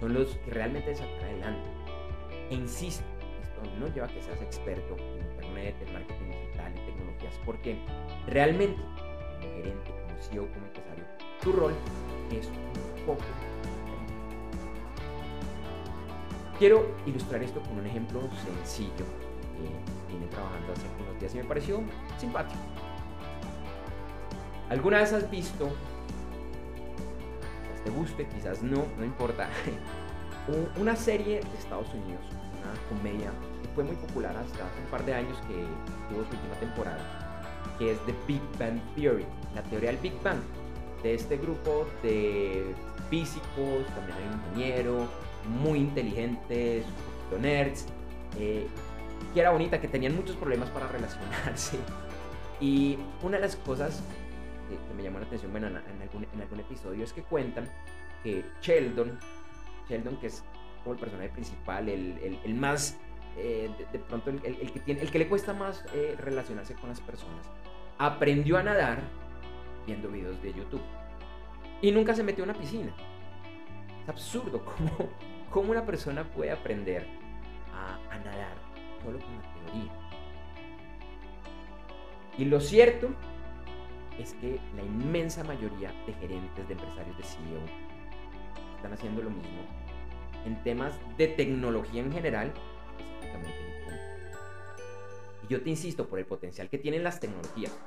Son 0.00 0.14
los 0.14 0.36
que 0.36 0.50
realmente 0.50 0.94
sacar 0.94 1.24
adelante. 1.24 1.68
E 2.50 2.54
insisto, 2.54 3.04
esto 3.42 3.62
no 3.80 3.88
lleva 3.88 4.06
a 4.06 4.10
que 4.10 4.20
seas 4.20 4.40
experto 4.42 4.96
en 4.96 5.30
internet, 5.30 5.74
en 5.86 5.92
marketing 5.92 6.30
digital, 6.30 6.72
en 6.76 6.86
tecnologías, 6.86 7.40
porque 7.44 7.78
realmente 8.26 8.80
como 9.40 9.54
gerente, 9.56 9.90
como 9.90 10.20
CEO, 10.20 10.46
como 10.52 10.66
empresario, 10.66 11.04
tu 11.42 11.52
rol 11.52 11.74
es 12.30 12.46
un 12.46 13.06
poco 13.06 13.24
Quiero 16.58 16.86
ilustrar 17.04 17.42
esto 17.42 17.60
con 17.60 17.78
un 17.78 17.86
ejemplo 17.86 18.20
sencillo 18.44 19.04
que 19.56 20.12
vine 20.12 20.26
trabajando 20.26 20.72
hace 20.72 20.86
unos 21.02 21.18
días 21.18 21.34
y 21.34 21.38
me 21.38 21.44
pareció 21.44 21.82
simpático. 22.18 22.60
¿Alguna 24.70 24.98
vez 24.98 25.12
has 25.12 25.28
visto, 25.30 25.68
quizás 27.62 27.84
te 27.84 27.90
guste, 27.90 28.26
quizás 28.28 28.62
no, 28.62 28.84
no 28.96 29.04
importa, 29.04 29.48
una 30.80 30.96
serie 30.96 31.40
de 31.40 31.58
Estados 31.58 31.88
Unidos, 31.92 32.22
una 32.30 32.98
comedia 32.98 33.30
que 33.60 33.68
fue 33.74 33.84
muy 33.84 33.96
popular 33.96 34.36
hasta 34.36 34.66
hace 34.66 34.80
un 34.80 34.90
par 34.90 35.04
de 35.04 35.14
años 35.14 35.36
que 35.48 35.54
tuvo 36.08 36.24
su 36.24 36.30
última 36.30 36.54
temporada, 36.60 37.62
que 37.78 37.92
es 37.92 37.98
The 38.06 38.14
Big 38.26 38.42
Bang 38.58 38.80
Theory, 38.94 39.26
la 39.54 39.62
teoría 39.64 39.90
del 39.90 39.98
Big 39.98 40.14
Bang, 40.22 40.40
de 41.02 41.14
este 41.14 41.36
grupo 41.36 41.86
de 42.02 42.74
físicos, 43.10 43.86
también 43.94 44.16
hay 44.18 44.28
un 44.28 44.34
ingeniero, 44.34 45.08
muy 45.48 45.78
inteligentes, 45.78 46.84
nerds, 47.40 47.86
eh, 48.38 48.66
que 49.32 49.40
era 49.40 49.50
bonita, 49.50 49.80
que 49.80 49.88
tenían 49.88 50.14
muchos 50.14 50.36
problemas 50.36 50.70
para 50.70 50.88
relacionarse. 50.88 51.78
Y 52.60 52.98
una 53.22 53.36
de 53.36 53.42
las 53.42 53.56
cosas 53.56 54.02
que, 54.68 54.94
me 54.94 55.02
llamó 55.02 55.18
la 55.18 55.26
atención 55.26 55.50
bueno, 55.50 55.66
en, 55.66 55.76
algún, 55.76 56.60
episodio 56.60 57.04
es 57.04 57.12
que 57.12 57.22
cuentan 57.22 57.68
que 58.22 58.44
Sheldon, 58.62 59.18
Sheldon 59.88 60.16
que 60.16 60.28
es 60.28 60.44
como 60.82 60.94
el 60.94 61.00
personaje 61.00 61.30
principal, 61.30 61.88
el, 61.88 62.54
más, 62.54 62.96
eh, 63.36 63.70
de, 63.92 63.98
pronto 63.98 64.30
el, 64.30 64.72
que 64.72 64.80
tiene, 64.80 65.00
el 65.00 65.10
que 65.10 65.18
le 65.18 65.28
cuesta 65.28 65.52
más 65.52 65.84
eh, 65.94 66.14
relacionarse 66.18 66.74
con 66.74 66.88
las 66.90 67.00
personas, 67.00 67.46
aprendió 67.98 68.56
a 68.56 68.62
nadar 68.62 69.02
viendo 69.86 70.08
videos 70.08 70.40
de 70.42 70.52
YouTube. 70.52 70.82
Y 71.82 71.90
nunca 71.90 72.14
se 72.14 72.22
metió 72.22 72.44
en 72.44 72.50
una 72.50 72.58
piscina. 72.58 72.94
Es 74.02 74.08
absurdo 74.08 74.64
cómo, 74.64 75.10
cómo 75.54 75.70
una 75.70 75.86
persona 75.86 76.24
puede 76.24 76.50
aprender 76.50 77.06
a, 77.72 78.18
nadar 78.18 78.56
solo 79.04 79.20
con 79.20 79.36
la 79.36 79.42
teoría. 79.54 79.92
Y 82.36 82.44
lo 82.46 82.58
cierto 82.58 83.10
es 84.18 84.34
que 84.34 84.58
la 84.74 84.82
inmensa 84.82 85.44
mayoría 85.44 85.92
de 86.08 86.12
gerentes, 86.14 86.66
de 86.66 86.72
empresarios, 86.74 87.16
de 87.16 87.22
CEO, 87.22 87.60
están 88.74 88.94
haciendo 88.94 89.22
lo 89.22 89.30
mismo 89.30 89.62
en 90.44 90.60
temas 90.64 90.98
de 91.16 91.28
tecnología 91.28 92.02
en 92.02 92.10
general, 92.10 92.52
específicamente 92.98 93.58
en 93.86 95.44
Y 95.44 95.52
yo 95.52 95.62
te 95.62 95.70
insisto 95.70 96.08
por 96.08 96.18
el 96.18 96.26
potencial 96.26 96.68
que 96.68 96.78
tienen 96.78 97.04
las 97.04 97.20
tecnologías. 97.20 97.78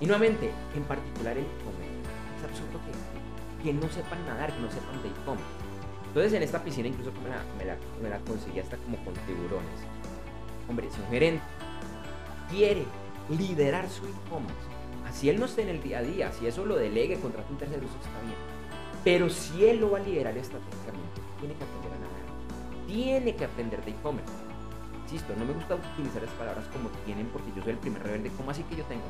Y 0.00 0.06
nuevamente, 0.06 0.52
en 0.76 0.84
particular 0.84 1.36
el 1.36 1.42
e-commerce. 1.42 1.90
Es 2.38 2.44
absurdo 2.44 2.80
que, 2.84 3.64
que 3.64 3.72
no 3.72 3.88
sepan 3.88 4.24
nadar, 4.26 4.54
que 4.54 4.60
no 4.60 4.70
sepan 4.70 5.02
de 5.02 5.08
e-commerce. 5.08 5.65
Entonces 6.16 6.32
en 6.32 6.44
esta 6.44 6.64
piscina 6.64 6.88
incluso 6.88 7.12
me 7.22 7.28
la, 7.28 7.76
me 8.00 8.08
la, 8.08 8.18
conseguí 8.20 8.58
hasta 8.58 8.78
como 8.78 8.96
con 9.04 9.12
tiburones. 9.26 9.84
Hombre, 10.66 10.88
si 10.90 10.98
un 10.98 11.08
gerente 11.08 11.44
quiere 12.48 12.84
liderar 13.28 13.86
su 13.90 14.06
e-commerce, 14.06 14.56
así 15.06 15.28
él 15.28 15.38
no 15.38 15.44
esté 15.44 15.64
en 15.64 15.68
el 15.68 15.82
día 15.82 15.98
a 15.98 16.02
día, 16.02 16.32
si 16.32 16.46
eso 16.46 16.64
lo 16.64 16.76
delegue, 16.76 17.20
contrata 17.20 17.50
un 17.50 17.58
tercero, 17.58 17.84
eso 17.84 17.98
está 17.98 18.18
bien. 18.22 18.38
Pero 19.04 19.28
si 19.28 19.66
él 19.66 19.78
lo 19.78 19.90
va 19.90 19.98
a 19.98 20.00
liderar 20.00 20.34
estratégicamente, 20.38 21.20
tiene 21.38 21.54
que 21.54 21.64
aprender 21.64 21.92
a 21.92 21.98
nadar. 21.98 22.86
Tiene 22.86 23.36
que 23.36 23.44
aprender 23.44 23.84
de 23.84 23.90
e-commerce. 23.90 24.32
Insisto, 25.02 25.34
no 25.36 25.44
me 25.44 25.52
gusta 25.52 25.74
utilizar 25.74 26.24
esas 26.24 26.36
palabras 26.36 26.64
como 26.72 26.88
tienen 27.04 27.26
porque 27.26 27.52
yo 27.54 27.62
soy 27.62 27.72
el 27.72 27.78
primer 27.78 28.02
rebelde. 28.02 28.30
¿Cómo 28.38 28.52
así 28.52 28.62
que 28.62 28.76
yo 28.76 28.84
tengo? 28.84 29.04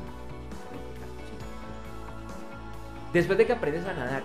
Después 3.13 3.37
de 3.37 3.47
que 3.47 3.53
aprendes 3.53 3.85
a 3.85 3.93
nadar, 3.93 4.23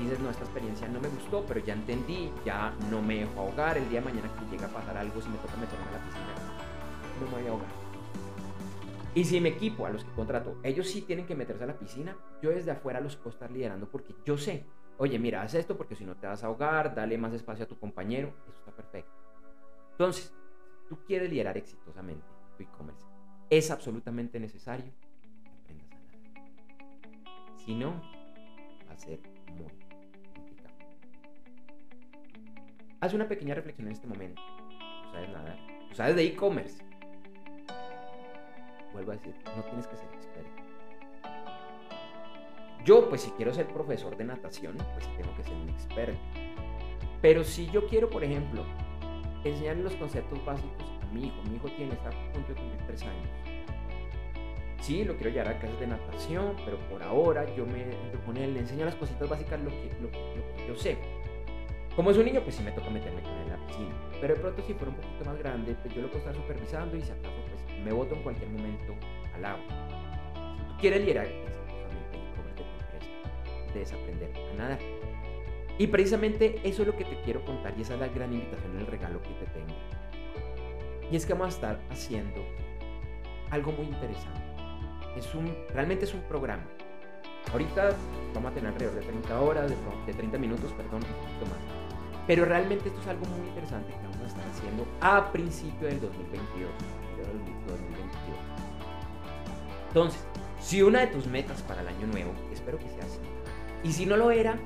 dices, 0.00 0.20
no, 0.20 0.30
esta 0.30 0.44
experiencia 0.44 0.88
no 0.88 1.00
me 1.00 1.08
gustó, 1.08 1.44
pero 1.46 1.60
ya 1.60 1.74
entendí, 1.74 2.30
ya 2.44 2.74
no 2.90 3.02
me 3.02 3.20
dejo 3.20 3.40
ahogar, 3.40 3.78
el 3.78 3.88
día 3.88 4.00
de 4.00 4.06
mañana 4.06 4.30
que 4.38 4.50
llega 4.50 4.66
a 4.66 4.70
pasar 4.70 4.96
algo, 4.96 5.20
si 5.20 5.28
me 5.28 5.36
toca 5.38 5.56
meterme 5.56 5.86
a 5.86 5.92
la 5.92 6.04
piscina, 6.04 6.34
no 7.20 7.26
me 7.26 7.32
voy 7.32 7.46
a 7.46 7.50
ahogar. 7.50 7.86
Y 9.14 9.24
si 9.24 9.40
mi 9.40 9.48
equipo, 9.48 9.86
a 9.86 9.90
los 9.90 10.04
que 10.04 10.12
contrato, 10.12 10.58
ellos 10.62 10.88
sí 10.90 11.00
tienen 11.00 11.26
que 11.26 11.34
meterse 11.34 11.64
a 11.64 11.66
la 11.66 11.78
piscina, 11.78 12.14
yo 12.42 12.50
desde 12.50 12.70
afuera 12.70 13.00
los 13.00 13.16
puedo 13.16 13.30
estar 13.30 13.50
liderando 13.50 13.88
porque 13.88 14.14
yo 14.26 14.36
sé, 14.36 14.66
oye, 14.98 15.18
mira, 15.18 15.40
haz 15.40 15.54
esto 15.54 15.76
porque 15.76 15.96
si 15.96 16.04
no 16.04 16.16
te 16.16 16.26
vas 16.26 16.44
a 16.44 16.48
ahogar, 16.48 16.94
dale 16.94 17.16
más 17.16 17.32
espacio 17.32 17.64
a 17.64 17.68
tu 17.68 17.78
compañero, 17.78 18.34
eso 18.46 18.58
está 18.58 18.72
perfecto. 18.72 19.10
Entonces, 19.92 20.34
tú 20.86 20.98
quieres 21.06 21.30
liderar 21.30 21.56
exitosamente 21.56 22.26
tu 22.58 22.64
e-commerce, 22.64 23.06
es 23.48 23.70
absolutamente 23.70 24.38
necesario 24.38 24.92
que 25.22 25.48
aprendas 25.48 25.90
a 25.92 25.96
nadar. 25.96 27.56
Si 27.56 27.74
no, 27.74 28.02
va 28.86 28.92
a 28.92 28.98
ser 28.98 29.18
muy 29.56 29.75
Haz 33.06 33.14
una 33.14 33.28
pequeña 33.28 33.54
reflexión 33.54 33.86
en 33.86 33.92
este 33.92 34.08
momento. 34.08 34.42
No 35.04 35.12
sabes 35.12 35.28
nada. 35.28 35.56
Tú 35.88 35.94
sabes 35.94 36.16
de 36.16 36.24
e-commerce. 36.24 36.82
Vuelvo 38.92 39.12
a 39.12 39.14
decir, 39.14 39.32
no 39.56 39.62
tienes 39.62 39.86
que 39.86 39.94
ser 39.94 40.08
experto. 40.12 40.62
Yo, 42.84 43.08
pues 43.08 43.20
si 43.20 43.30
quiero 43.30 43.54
ser 43.54 43.68
profesor 43.68 44.16
de 44.16 44.24
natación, 44.24 44.76
pues 44.94 45.06
tengo 45.16 45.32
que 45.36 45.44
ser 45.44 45.52
un 45.54 45.68
experto. 45.68 46.18
Pero 47.22 47.44
si 47.44 47.70
yo 47.70 47.86
quiero, 47.86 48.10
por 48.10 48.24
ejemplo, 48.24 48.64
enseñarle 49.44 49.84
los 49.84 49.94
conceptos 49.94 50.44
básicos 50.44 50.82
a 51.00 51.06
mi 51.14 51.28
hijo, 51.28 51.40
mi 51.48 51.54
hijo 51.54 51.68
tiene, 51.76 51.92
está 51.92 52.08
a 52.08 52.32
punto 52.32 52.54
de 52.54 52.76
tres 52.88 53.02
años. 53.04 53.28
Sí, 54.80 55.04
lo 55.04 55.14
quiero 55.14 55.30
llevar 55.30 55.54
a 55.54 55.58
clases 55.60 55.78
de 55.78 55.86
natación, 55.86 56.56
pero 56.64 56.76
por 56.88 57.04
ahora 57.04 57.46
yo 57.54 57.66
me 57.66 57.86
con 58.26 58.36
él, 58.36 58.54
le 58.54 58.58
enseño 58.58 58.84
las 58.84 58.96
cositas 58.96 59.28
básicas, 59.28 59.60
lo 59.60 59.70
que, 59.70 59.92
lo 60.02 60.10
que 60.10 60.64
yo 60.66 60.74
sé 60.74 60.98
como 61.96 62.10
es 62.10 62.18
un 62.18 62.26
niño, 62.26 62.42
pues 62.42 62.54
sí 62.54 62.62
me 62.62 62.72
toca 62.72 62.90
meterme 62.90 63.22
con 63.22 63.32
él 63.32 63.44
en 63.44 63.50
la 63.50 63.66
piscina. 63.66 63.94
Pero 64.20 64.34
de 64.34 64.40
pronto 64.40 64.62
si 64.62 64.74
fuera 64.74 64.90
un 64.90 64.96
poquito 64.96 65.24
más 65.24 65.38
grande, 65.38 65.74
pues 65.82 65.94
yo 65.94 66.02
lo 66.02 66.08
puedo 66.08 66.18
estar 66.18 66.34
supervisando 66.34 66.94
y 66.94 67.00
si 67.00 67.10
acaso 67.10 67.34
pues 67.48 67.82
me 67.82 67.90
boto 67.90 68.14
en 68.14 68.22
cualquier 68.22 68.50
momento 68.50 68.94
al 69.34 69.44
agua. 69.46 69.64
Si 70.58 70.64
tú 70.68 70.74
quieres 70.78 71.00
liderar 71.00 71.26
exitosamente 71.26 72.16
el 72.18 72.34
comer 72.36 72.54
de 72.54 72.62
tu 72.62 72.84
empresa, 72.84 73.72
debes 73.72 73.92
aprender 73.94 74.30
a 74.36 74.54
nadar. 74.56 74.78
Y 75.78 75.86
precisamente 75.86 76.60
eso 76.64 76.82
es 76.82 76.88
lo 76.88 76.96
que 76.96 77.04
te 77.04 77.18
quiero 77.22 77.42
contar 77.46 77.72
y 77.78 77.82
esa 77.82 77.94
es 77.94 78.00
la 78.00 78.08
gran 78.08 78.32
invitación, 78.32 78.78
el 78.78 78.86
regalo 78.86 79.22
que 79.22 79.30
te 79.30 79.46
tengo. 79.46 79.74
Y 81.10 81.16
es 81.16 81.24
que 81.24 81.32
vamos 81.32 81.46
a 81.46 81.56
estar 81.56 81.80
haciendo 81.90 82.44
algo 83.50 83.72
muy 83.72 83.86
interesante. 83.86 84.40
Es 85.16 85.34
un, 85.34 85.50
realmente 85.72 86.04
es 86.04 86.12
un 86.12 86.20
programa. 86.22 86.64
Ahorita 87.52 87.94
vamos 88.34 88.52
a 88.52 88.54
tener 88.54 88.70
alrededor 88.70 88.96
de 88.96 89.02
30 89.02 89.40
horas, 89.40 89.70
de, 89.70 89.76
de 90.06 90.12
30 90.12 90.36
minutos, 90.36 90.72
perdón, 90.72 90.96
un 90.96 91.00
poquito 91.00 91.46
más 91.46 91.75
pero 92.26 92.44
realmente 92.44 92.88
esto 92.88 93.00
es 93.00 93.06
algo 93.06 93.24
muy 93.26 93.48
interesante 93.48 93.92
que 93.92 94.02
vamos 94.02 94.20
a 94.20 94.26
estar 94.26 94.44
haciendo 94.48 94.86
a 95.00 95.30
principio 95.32 95.86
del 95.88 96.00
2022. 96.00 96.70
Entonces, 99.88 100.20
si 100.60 100.82
una 100.82 101.00
de 101.00 101.06
tus 101.06 101.26
metas 101.26 101.62
para 101.62 101.80
el 101.80 101.88
año 101.88 102.06
nuevo, 102.08 102.32
espero 102.52 102.78
que 102.78 102.88
sea 102.88 103.04
así, 103.04 103.18
y 103.84 103.92
si 103.92 104.04
no 104.04 104.16
lo 104.16 104.30
era, 104.30 104.58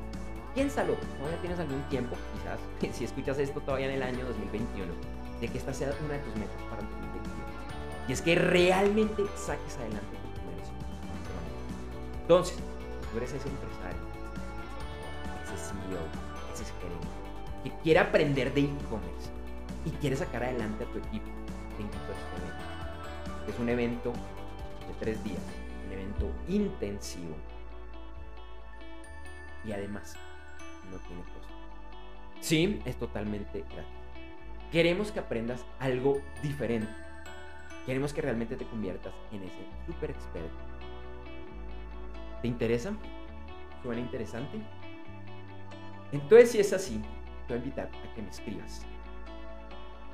piénsalo, 0.54 0.94
todavía 1.18 1.40
tienes 1.40 1.60
algún 1.60 1.82
tiempo, 1.88 2.16
quizás, 2.34 2.94
si 2.96 3.04
escuchas 3.04 3.38
esto 3.38 3.60
todavía 3.60 3.86
en 3.86 3.92
el 3.92 4.02
año 4.02 4.24
2021, 4.24 4.92
de 5.40 5.48
que 5.48 5.58
esta 5.58 5.72
sea 5.74 5.92
una 6.04 6.14
de 6.14 6.20
tus 6.20 6.34
metas 6.34 6.62
para 6.68 6.82
el 6.82 6.88
2021. 6.88 7.30
Y 8.08 8.12
es 8.12 8.22
que 8.22 8.34
realmente 8.34 9.22
saques 9.36 9.76
adelante 9.76 10.16
tu 10.16 10.40
comercio. 10.40 10.74
Entonces, 12.22 12.58
tú 13.12 13.18
eres 13.18 13.32
ese 13.32 13.48
empresario, 13.48 14.00
ese 15.44 15.56
CEO, 15.56 16.02
ese 16.52 16.64
gerente 16.80 17.19
que 17.62 17.70
quiere 17.82 18.00
aprender 18.00 18.52
de 18.54 18.62
e-commerce 18.62 19.30
y 19.84 19.90
quiere 19.90 20.16
sacar 20.16 20.42
adelante 20.42 20.84
a 20.84 20.86
tu 20.86 20.98
equipo, 20.98 21.26
te 21.76 21.82
invito 21.82 21.98
a 21.98 22.16
este 22.16 22.36
evento. 22.36 23.52
Es 23.52 23.58
un 23.58 23.68
evento 23.68 24.12
de 24.12 24.94
tres 24.98 25.24
días, 25.24 25.42
un 25.86 25.92
evento 25.92 26.30
intensivo 26.48 27.34
y 29.64 29.72
además 29.72 30.16
no 30.90 30.96
tiene 30.98 31.22
costo. 31.22 31.54
Sí, 32.40 32.80
es 32.84 32.96
totalmente 32.96 33.60
gratis. 33.60 34.00
Queremos 34.72 35.10
que 35.10 35.20
aprendas 35.20 35.64
algo 35.78 36.20
diferente. 36.42 36.92
Queremos 37.86 38.12
que 38.12 38.22
realmente 38.22 38.56
te 38.56 38.66
conviertas 38.66 39.12
en 39.32 39.42
ese 39.42 39.58
super 39.86 40.10
experto. 40.10 40.56
¿Te 42.40 42.48
interesa? 42.48 42.92
¿Suena 43.82 44.00
interesante? 44.00 44.58
Entonces, 46.12 46.50
si 46.50 46.60
es 46.60 46.72
así, 46.72 47.02
a 47.54 47.58
invitar 47.58 47.88
a 47.88 48.14
que 48.14 48.22
me 48.22 48.30
escribas. 48.30 48.86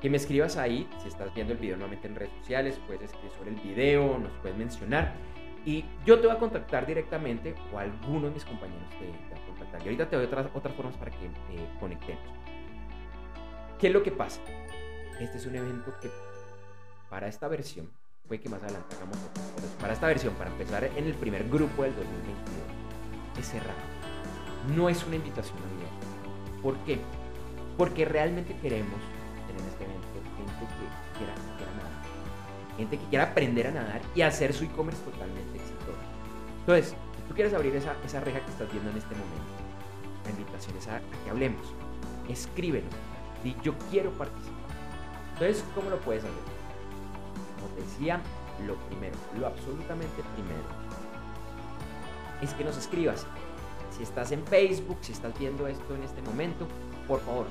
que 0.01 0.09
me 0.11 0.17
escribas 0.17 0.57
ahí, 0.57 0.87
si 1.01 1.07
estás 1.07 1.33
viendo 1.33 1.53
el 1.53 1.59
video 1.59 1.75
nuevamente 1.75 2.07
en 2.07 2.15
redes 2.15 2.31
sociales, 2.39 2.79
puedes 2.85 3.03
escribir 3.03 3.31
sobre 3.31 3.49
el 3.49 3.55
video, 3.57 4.19
nos 4.19 4.31
puedes 4.41 4.55
mencionar 4.55 5.13
y 5.67 5.83
yo 6.05 6.17
te 6.17 6.27
voy 6.27 6.35
a 6.37 6.39
contactar 6.39 6.85
directamente 6.85 7.53
o 7.73 7.77
alguno 7.77 8.27
de 8.27 8.35
mis 8.35 8.45
compañeros 8.45 8.89
te, 8.91 9.09
va 9.09 9.41
a 9.41 9.45
contactar. 9.47 9.81
Y 9.81 9.83
ahorita 9.83 10.09
te 10.09 10.15
doy 10.15 10.25
otras, 10.25 10.47
otras 10.53 10.73
formas 10.75 10.95
para 10.95 11.11
que 11.11 11.25
eh, 11.25 11.69
conectemos. 11.77 12.23
¿Qué 13.77 13.87
es 13.87 13.93
lo 13.93 14.01
que 14.01 14.11
pasa? 14.11 14.39
Este 15.19 15.37
es 15.37 15.45
un 15.45 15.57
evento 15.57 15.93
que 16.01 16.09
para 17.09 17.27
esta 17.27 17.49
versión, 17.49 17.91
puede 18.29 18.39
que 18.39 18.47
más 18.47 18.63
adelante 18.63 18.95
hagamos 18.95 19.17
otro, 19.17 19.43
para 19.81 19.91
esta 19.91 20.07
versión, 20.07 20.33
para 20.35 20.51
empezar 20.51 20.85
en 20.85 21.03
el 21.03 21.13
primer 21.15 21.49
grupo 21.49 21.83
del 21.83 21.93
2022, 21.95 23.37
es 23.37 23.45
cerrado. 23.45 23.79
No 24.73 24.87
es 24.87 25.05
una 25.05 25.17
invitación 25.17 25.57
abierta. 25.57 26.61
¿Por 26.61 26.77
qué? 26.85 26.99
Porque 27.77 28.05
realmente 28.05 28.55
queremos 28.61 28.99
tener 29.47 29.61
en 29.61 29.67
este 29.67 29.83
evento 29.83 30.07
gente 30.37 30.53
que 30.59 31.17
quiera, 31.17 31.33
quiera 31.57 31.71
nadar, 31.73 32.77
gente 32.77 32.97
que 32.97 33.05
quiera 33.05 33.23
aprender 33.25 33.67
a 33.67 33.71
nadar 33.71 34.01
y 34.15 34.21
hacer 34.21 34.53
su 34.53 34.65
e-commerce 34.65 35.01
totalmente 35.03 35.57
exitoso. 35.57 35.99
Entonces, 36.59 36.95
si 37.15 37.21
tú 37.27 37.35
quieres 37.35 37.53
abrir 37.53 37.75
esa, 37.75 37.95
esa 38.05 38.19
reja 38.19 38.39
que 38.39 38.51
estás 38.51 38.71
viendo 38.71 38.89
en 38.89 38.97
este 38.97 39.15
momento, 39.15 39.53
la 40.25 40.31
invitación 40.31 40.77
es 40.77 40.87
a, 40.87 40.97
a 40.97 41.23
que 41.23 41.29
hablemos. 41.29 41.65
Escríbenos. 42.27 42.91
Di, 43.43 43.55
yo 43.63 43.73
quiero 43.91 44.11
participar. 44.11 44.57
Entonces, 45.33 45.63
¿cómo 45.75 45.89
lo 45.89 45.99
puedes 45.99 46.23
hacer? 46.23 46.35
Como 47.55 47.67
te 47.75 47.81
decía, 47.81 48.21
lo 48.65 48.75
primero, 48.87 49.15
lo 49.39 49.47
absolutamente 49.47 50.23
primero, 50.35 50.63
es 52.41 52.53
que 52.53 52.63
nos 52.63 52.77
escribas. 52.77 53.25
Si 53.95 54.03
estás 54.03 54.31
en 54.31 54.43
Facebook, 54.45 54.97
si 55.01 55.11
estás 55.11 55.37
viendo 55.37 55.67
esto 55.67 55.95
en 55.95 56.03
este 56.03 56.21
momento, 56.21 56.67
por 57.07 57.19
favor, 57.21 57.45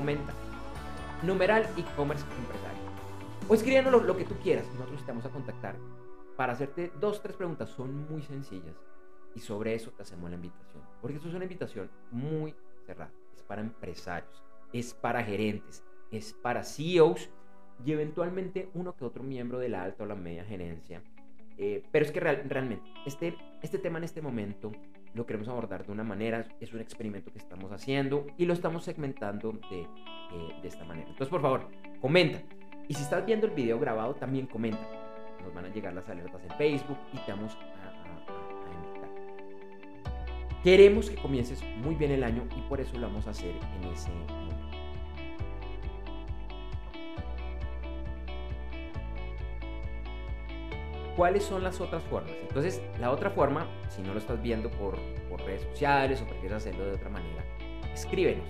comenta. 0.00 0.32
Numeral 1.22 1.66
e-commerce 1.76 2.24
empresario. 2.38 2.80
O 3.48 3.54
escríbenos 3.54 3.92
lo, 3.92 4.00
lo, 4.00 4.16
que 4.16 4.24
tú 4.24 4.34
quieras. 4.42 4.66
Nosotros 4.72 5.04
te 5.04 5.12
vamos 5.12 5.26
a 5.26 5.30
contactar 5.30 5.76
para 6.36 6.54
hacerte 6.54 6.90
dos, 6.98 7.20
tres 7.20 7.36
preguntas. 7.36 7.68
Son 7.68 8.08
muy 8.10 8.22
sencillas. 8.22 8.76
Y 9.34 9.40
sobre 9.40 9.74
eso 9.74 9.90
te 9.90 10.02
hacemos 10.02 10.30
la 10.30 10.36
invitación. 10.36 10.82
Porque 11.02 11.16
esto 11.16 11.28
es 11.28 11.34
una 11.34 11.44
invitación 11.44 11.90
muy 12.10 12.54
cerrada. 12.86 13.12
Es 13.36 13.42
para 13.42 13.60
empresarios, 13.60 14.42
es 14.72 14.94
para 14.94 15.22
gerentes, 15.22 15.84
es 16.10 16.32
para 16.32 16.64
CEOs 16.64 17.28
y 17.84 17.92
eventualmente 17.92 18.70
uno 18.74 18.96
que 18.96 19.04
otro 19.04 19.22
miembro 19.22 19.58
de 19.58 19.68
la 19.68 19.82
alta 19.82 20.04
o 20.04 20.06
la 20.06 20.14
media 20.14 20.44
gerencia. 20.44 21.02
Eh, 21.58 21.82
pero 21.92 22.06
es 22.06 22.10
que 22.10 22.20
real, 22.20 22.42
realmente 22.48 22.90
este, 23.04 23.36
este 23.62 23.78
tema 23.78 23.98
en 23.98 24.04
este 24.04 24.22
momento 24.22 24.72
lo 25.14 25.26
queremos 25.26 25.48
abordar 25.48 25.84
de 25.84 25.92
una 25.92 26.04
manera, 26.04 26.46
es 26.60 26.72
un 26.72 26.80
experimento 26.80 27.32
que 27.32 27.38
estamos 27.38 27.72
haciendo 27.72 28.26
y 28.36 28.46
lo 28.46 28.52
estamos 28.52 28.84
segmentando 28.84 29.52
de, 29.70 29.80
eh, 29.80 29.86
de 30.62 30.68
esta 30.68 30.84
manera. 30.84 31.08
Entonces, 31.08 31.28
por 31.28 31.42
favor, 31.42 31.68
comenta. 32.00 32.40
Y 32.88 32.94
si 32.94 33.02
estás 33.02 33.24
viendo 33.24 33.46
el 33.46 33.52
video 33.52 33.78
grabado, 33.78 34.14
también 34.14 34.46
comenta. 34.46 34.80
Nos 35.42 35.54
van 35.54 35.64
a 35.64 35.68
llegar 35.68 35.94
las 35.94 36.08
alertas 36.08 36.42
en 36.44 36.50
Facebook 36.56 36.98
y 37.12 37.18
te 37.18 37.32
vamos 37.32 37.56
a, 37.56 37.58
a, 37.58 38.28
a 38.68 38.74
invitar. 38.74 39.10
Queremos 40.62 41.10
que 41.10 41.16
comiences 41.16 41.62
muy 41.78 41.94
bien 41.94 42.12
el 42.12 42.24
año 42.24 42.46
y 42.56 42.60
por 42.62 42.80
eso 42.80 42.96
lo 42.98 43.06
vamos 43.06 43.26
a 43.26 43.30
hacer 43.30 43.54
en 43.54 43.84
ese 43.92 44.10
momento. 44.10 44.69
¿Cuáles 51.20 51.44
son 51.44 51.62
las 51.62 51.78
otras 51.82 52.02
formas? 52.04 52.32
Entonces, 52.40 52.80
la 52.98 53.10
otra 53.10 53.28
forma, 53.28 53.66
si 53.90 54.00
no 54.00 54.14
lo 54.14 54.20
estás 54.20 54.40
viendo 54.40 54.70
por, 54.70 54.96
por 55.28 55.42
redes 55.42 55.60
sociales 55.64 56.22
o 56.22 56.24
prefieres 56.24 56.56
hacerlo 56.56 56.86
de 56.86 56.92
otra 56.92 57.10
manera, 57.10 57.44
escríbenos 57.92 58.48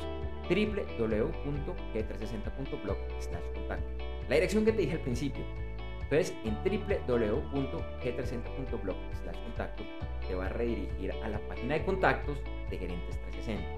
www.g360.blog 0.49 2.97
contacto. 3.55 4.05
La 4.29 4.37
dirección 4.37 4.65
que 4.65 4.71
te 4.71 4.83
dije 4.83 4.93
al 4.93 5.01
principio. 5.01 5.43
Entonces, 6.03 6.33
en 6.45 6.55
www.g360.blog 6.63 8.97
contacto 9.47 9.83
te 10.29 10.37
va 10.37 10.47
a 10.47 10.51
redirigir 10.51 11.11
a 11.11 11.29
la 11.29 11.41
página 11.49 11.75
de 11.75 11.85
contactos 11.85 12.39
de 12.71 12.79
Gerentes 12.79 13.21
360. 13.33 13.69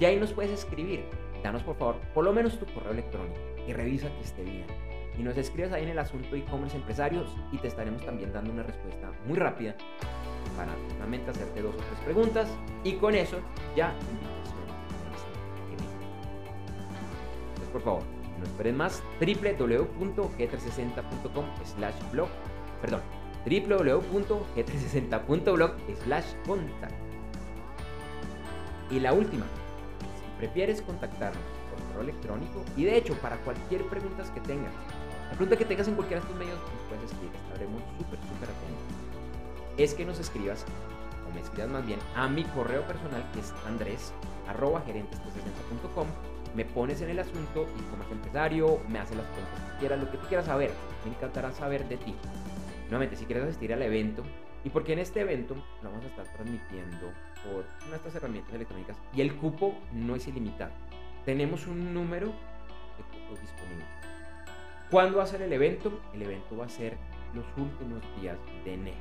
Y 0.00 0.06
ahí 0.06 0.18
nos 0.18 0.32
puedes 0.32 0.52
escribir. 0.52 1.04
Danos 1.42 1.62
por 1.64 1.76
favor, 1.76 1.96
por 2.14 2.24
lo 2.24 2.32
menos 2.32 2.58
tu 2.58 2.64
correo 2.64 2.92
electrónico 2.92 3.38
y 3.66 3.74
revisa 3.74 4.08
que 4.08 4.22
esté 4.22 4.42
bien 4.42 4.64
y 5.18 5.22
nos 5.22 5.36
escribes 5.36 5.72
ahí 5.72 5.82
en 5.82 5.90
el 5.90 5.98
asunto 5.98 6.34
e-commerce 6.36 6.76
empresarios 6.76 7.28
y 7.52 7.58
te 7.58 7.68
estaremos 7.68 8.02
también 8.04 8.32
dando 8.32 8.50
una 8.52 8.62
respuesta 8.62 9.10
muy 9.26 9.38
rápida 9.38 9.74
para 10.56 10.72
solamente 10.92 11.30
hacerte 11.30 11.60
dos 11.60 11.74
o 11.74 11.78
tres 11.78 12.00
preguntas 12.04 12.48
y 12.84 12.94
con 12.94 13.14
eso 13.14 13.38
ya 13.76 13.92
Entonces, 17.48 17.68
por 17.72 17.82
favor, 17.82 18.02
no 18.38 18.44
esperen 18.44 18.76
más. 18.76 19.02
www.g360.com 19.20 21.44
slash 21.64 21.96
blog 22.12 22.28
perdón 22.80 23.00
www.g360.blog 23.44 25.72
slash 26.04 26.26
contact. 26.46 26.94
Y 28.90 29.00
la 29.00 29.12
última 29.12 29.44
si 30.00 30.06
prefieres 30.38 30.80
contactarnos 30.82 31.42
por 31.70 31.82
correo 31.86 32.02
electrónico 32.02 32.64
y 32.76 32.84
de 32.84 32.96
hecho 32.96 33.14
para 33.20 33.36
cualquier 33.38 33.84
pregunta 33.86 34.22
que 34.32 34.40
tengas 34.40 34.72
la 35.28 35.36
pregunta 35.36 35.56
que 35.56 35.64
tengas 35.64 35.88
en 35.88 35.94
cualquiera 35.94 36.20
de 36.20 36.26
estos 36.26 36.38
medios 36.38 36.58
nos 36.58 36.82
puedes 36.88 37.04
escribir, 37.04 37.30
estaremos 37.36 37.82
súper, 37.98 38.18
súper 38.18 38.48
atentos. 38.48 38.96
Es 39.76 39.94
que 39.94 40.04
nos 40.04 40.18
escribas, 40.18 40.64
o 41.28 41.34
me 41.34 41.40
escribas 41.40 41.70
más 41.70 41.86
bien, 41.86 41.98
a 42.16 42.28
mi 42.28 42.44
correo 42.44 42.82
personal 42.86 43.24
que 43.32 43.40
es 43.40 43.52
andrés 43.66 44.12
arroba 44.48 44.82
gerentes360.com 44.86 46.06
me 46.54 46.64
pones 46.64 47.00
en 47.02 47.10
el 47.10 47.18
asunto 47.18 47.68
y 47.78 47.82
como 47.90 48.02
empresario 48.10 48.80
me 48.88 48.98
haces 48.98 49.16
las 49.16 49.26
preguntas 49.26 49.60
que 49.60 49.78
quieras, 49.78 50.00
lo 50.00 50.10
que 50.10 50.16
tú 50.16 50.26
quieras 50.26 50.46
saber. 50.46 50.72
Me 51.04 51.10
encantará 51.12 51.52
saber 51.52 51.86
de 51.88 51.96
ti. 51.98 52.14
Nuevamente, 52.88 53.16
si 53.16 53.26
quieres 53.26 53.44
asistir 53.44 53.72
al 53.72 53.82
evento, 53.82 54.24
y 54.64 54.70
porque 54.70 54.92
en 54.92 54.98
este 54.98 55.20
evento 55.20 55.54
lo 55.82 55.90
vamos 55.90 56.04
a 56.04 56.08
estar 56.08 56.26
transmitiendo 56.34 57.12
por 57.44 57.64
nuestras 57.88 58.14
herramientas 58.16 58.52
electrónicas 58.54 58.96
y 59.14 59.20
el 59.20 59.36
cupo 59.36 59.74
no 59.92 60.16
es 60.16 60.26
ilimitado. 60.26 60.72
Tenemos 61.24 61.66
un 61.66 61.94
número 61.94 62.26
de 62.26 63.04
cupos 63.04 63.40
disponibles. 63.40 63.97
¿Cuándo 64.90 65.18
va 65.18 65.24
a 65.24 65.26
ser 65.26 65.42
el 65.42 65.52
evento? 65.52 66.00
El 66.14 66.22
evento 66.22 66.56
va 66.56 66.64
a 66.64 66.68
ser 66.68 66.96
los 67.34 67.44
últimos 67.58 68.02
días 68.20 68.38
de 68.64 68.74
enero. 68.74 68.96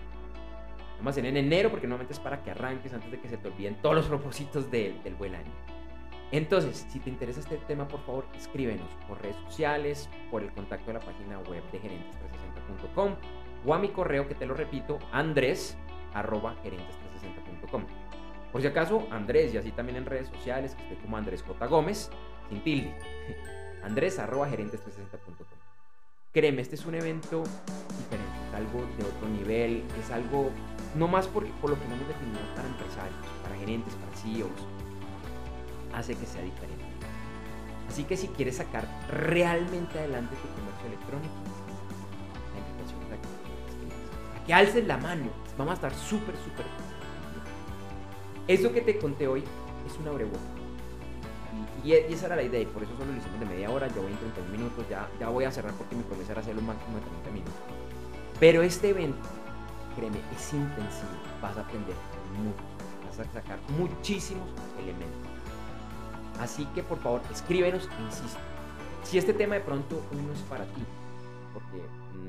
Vamos 0.97 1.07
a 1.07 1.09
hacer 1.11 1.25
en 1.25 1.37
enero 1.37 1.69
porque 1.69 1.87
normalmente 1.87 2.13
es 2.13 2.19
para 2.19 2.43
que 2.43 2.51
arranques 2.51 2.93
antes 2.93 3.09
de 3.09 3.21
que 3.21 3.29
se 3.29 3.37
te 3.37 3.47
olviden 3.47 3.75
todos 3.81 3.95
los 3.95 4.05
propósitos 4.07 4.69
del, 4.69 4.99
buen 5.17 5.35
año. 5.35 5.51
Entonces, 6.31 6.85
si 6.89 6.99
te 6.99 7.09
interesa 7.09 7.39
este 7.39 7.55
tema, 7.57 7.87
por 7.87 8.01
favor, 8.01 8.25
escríbenos 8.35 8.89
por 9.07 9.21
redes 9.21 9.37
sociales, 9.47 10.09
por 10.29 10.43
el 10.43 10.51
contacto 10.51 10.87
de 10.87 10.93
la 10.93 10.99
página 10.99 11.39
web 11.39 11.63
de 11.71 11.79
gerentes360.com 11.79 13.15
o 13.65 13.73
a 13.73 13.79
mi 13.79 13.89
correo 13.89 14.27
que 14.27 14.35
te 14.35 14.45
lo 14.45 14.55
repito, 14.55 14.99
andrés 15.13 15.77
gerentes360.com. 16.13 17.83
Por 18.51 18.61
si 18.61 18.67
acaso, 18.67 19.07
Andrés, 19.11 19.53
y 19.53 19.57
así 19.57 19.71
también 19.71 19.97
en 19.97 20.05
redes 20.05 20.27
sociales, 20.27 20.75
que 20.75 20.81
estoy 20.83 20.97
como 20.97 21.15
Andrés 21.15 21.43
J. 21.43 21.65
Gómez, 21.67 22.09
sin 22.49 22.61
tilde. 22.63 22.93
Andrés 23.83 24.19
gerentes360.com. 24.19 25.56
Créeme, 26.37 26.61
este 26.61 26.75
es 26.75 26.85
un 26.85 26.93
evento 26.93 27.41
diferente, 27.97 28.37
es 28.47 28.53
algo 28.53 28.85
de 28.95 29.05
otro 29.05 29.27
nivel, 29.27 29.83
es 29.99 30.11
algo, 30.11 30.51
no 30.93 31.07
más 31.07 31.25
por, 31.25 31.41
lo 31.41 31.49
que 31.51 31.63
hemos 31.63 32.07
definido 32.07 32.37
para 32.55 32.67
empresarios, 32.67 33.17
para 33.41 33.55
gerentes, 33.55 33.95
para 33.95 34.15
CEOs, 34.17 34.51
hace 35.95 36.13
que 36.13 36.27
sea 36.27 36.43
diferente. 36.43 36.85
Así 37.89 38.03
que 38.03 38.15
si 38.15 38.27
quieres 38.27 38.57
sacar 38.57 38.87
realmente 39.09 39.97
adelante 39.97 40.35
tu 40.35 40.47
comercio 40.61 40.85
electrónico, 40.85 41.33
la 42.53 42.59
invitación 42.59 43.01
es 43.01 43.13
a 43.13 43.21
que, 44.35 44.39
a 44.39 44.45
que 44.45 44.53
alces 44.53 44.85
la 44.85 44.97
mano, 44.97 45.31
vamos 45.57 45.71
a 45.71 45.73
estar 45.73 45.95
súper, 45.95 46.35
súper. 46.35 46.67
Eso 48.47 48.71
que 48.71 48.81
te 48.81 48.99
conté 48.99 49.27
hoy 49.27 49.43
es 49.87 49.97
una 49.97 50.11
abrebocas 50.11 50.56
y, 51.83 51.89
y, 51.89 52.13
esa 52.13 52.27
era 52.27 52.35
la 52.35 52.43
idea 52.43 52.61
y 52.61 52.65
por 52.65 52.83
eso 52.83 52.91
solo 52.97 53.11
lo 53.11 53.17
hicimos 53.17 53.39
de 53.39 53.45
media 53.45 53.69
hora, 53.69 53.87
yo 53.87 54.01
voy 54.01 54.11
en 54.11 54.17
31 54.17 54.51
minutos, 54.51 54.85
ya, 54.89 55.07
ya 55.19 55.29
voy 55.29 55.45
a 55.45 55.51
cerrar 55.51 55.73
porque 55.73 55.95
mi 55.95 56.03
promesa 56.03 56.31
era 56.31 56.41
hacerlo 56.41 56.61
un 56.61 56.67
máximo 56.67 56.97
de 56.97 57.01
30 57.01 57.31
minutos. 57.31 57.55
Pero 58.39 58.61
este 58.61 58.89
evento, 58.89 59.27
créeme, 59.95 60.17
es 60.35 60.53
intensivo, 60.53 61.09
vas 61.41 61.57
a 61.57 61.61
aprender 61.61 61.95
mucho, 62.37 62.63
vas 63.07 63.19
a 63.19 63.33
sacar 63.33 63.59
muchísimos 63.77 64.47
elementos. 64.79 65.31
Así 66.39 66.65
que 66.75 66.83
por 66.83 66.99
favor, 66.99 67.21
escríbenos, 67.31 67.89
insisto. 68.05 68.39
Si 69.03 69.17
este 69.17 69.33
tema 69.33 69.55
de 69.55 69.61
pronto 69.61 70.01
no 70.11 70.33
es 70.33 70.41
para 70.41 70.65
ti, 70.65 70.83
porque 71.53 71.81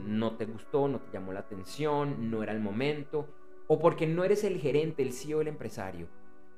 no 0.06 0.36
te 0.36 0.46
gustó, 0.46 0.88
no 0.88 1.00
te 1.00 1.12
llamó 1.12 1.32
la 1.32 1.40
atención, 1.40 2.30
no 2.30 2.42
era 2.42 2.52
el 2.52 2.60
momento, 2.60 3.28
o 3.66 3.78
porque 3.78 4.06
no 4.06 4.24
eres 4.24 4.44
el 4.44 4.59
gerente, 4.59 5.02
el 5.02 5.12
CEO, 5.12 5.42
el 5.42 5.48
empresario, 5.48 6.09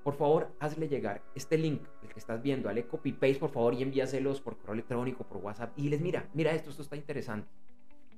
por 0.02 0.14
favor, 0.14 0.54
hazle 0.60 0.88
llegar 0.88 1.22
este 1.34 1.58
link, 1.58 1.82
el 2.02 2.08
que 2.08 2.18
estás 2.18 2.42
viendo, 2.42 2.68
dale 2.68 2.86
copy 2.86 3.12
paste, 3.12 3.36
por 3.36 3.50
favor, 3.50 3.74
y 3.74 3.82
envíaselos 3.82 4.40
por 4.40 4.56
correo 4.56 4.74
electrónico, 4.74 5.24
por 5.24 5.38
WhatsApp, 5.38 5.78
y 5.78 5.88
les 5.88 6.00
mira, 6.00 6.28
mira 6.32 6.52
esto, 6.52 6.70
esto 6.70 6.82
está 6.82 6.96
interesante. 6.96 7.48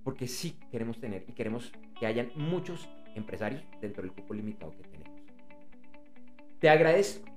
Porque 0.04 0.26
sí 0.26 0.59
queremos 0.70 0.98
tener 0.98 1.24
y 1.28 1.32
queremos 1.32 1.72
que 1.98 2.06
hayan 2.06 2.32
muchos 2.34 2.88
empresarios 3.14 3.62
dentro 3.80 4.02
del 4.02 4.12
cupo 4.12 4.34
limitado 4.34 4.72
que 4.72 4.82
tenemos. 4.82 5.20
Te 6.59 6.68
agradezco 6.68 7.28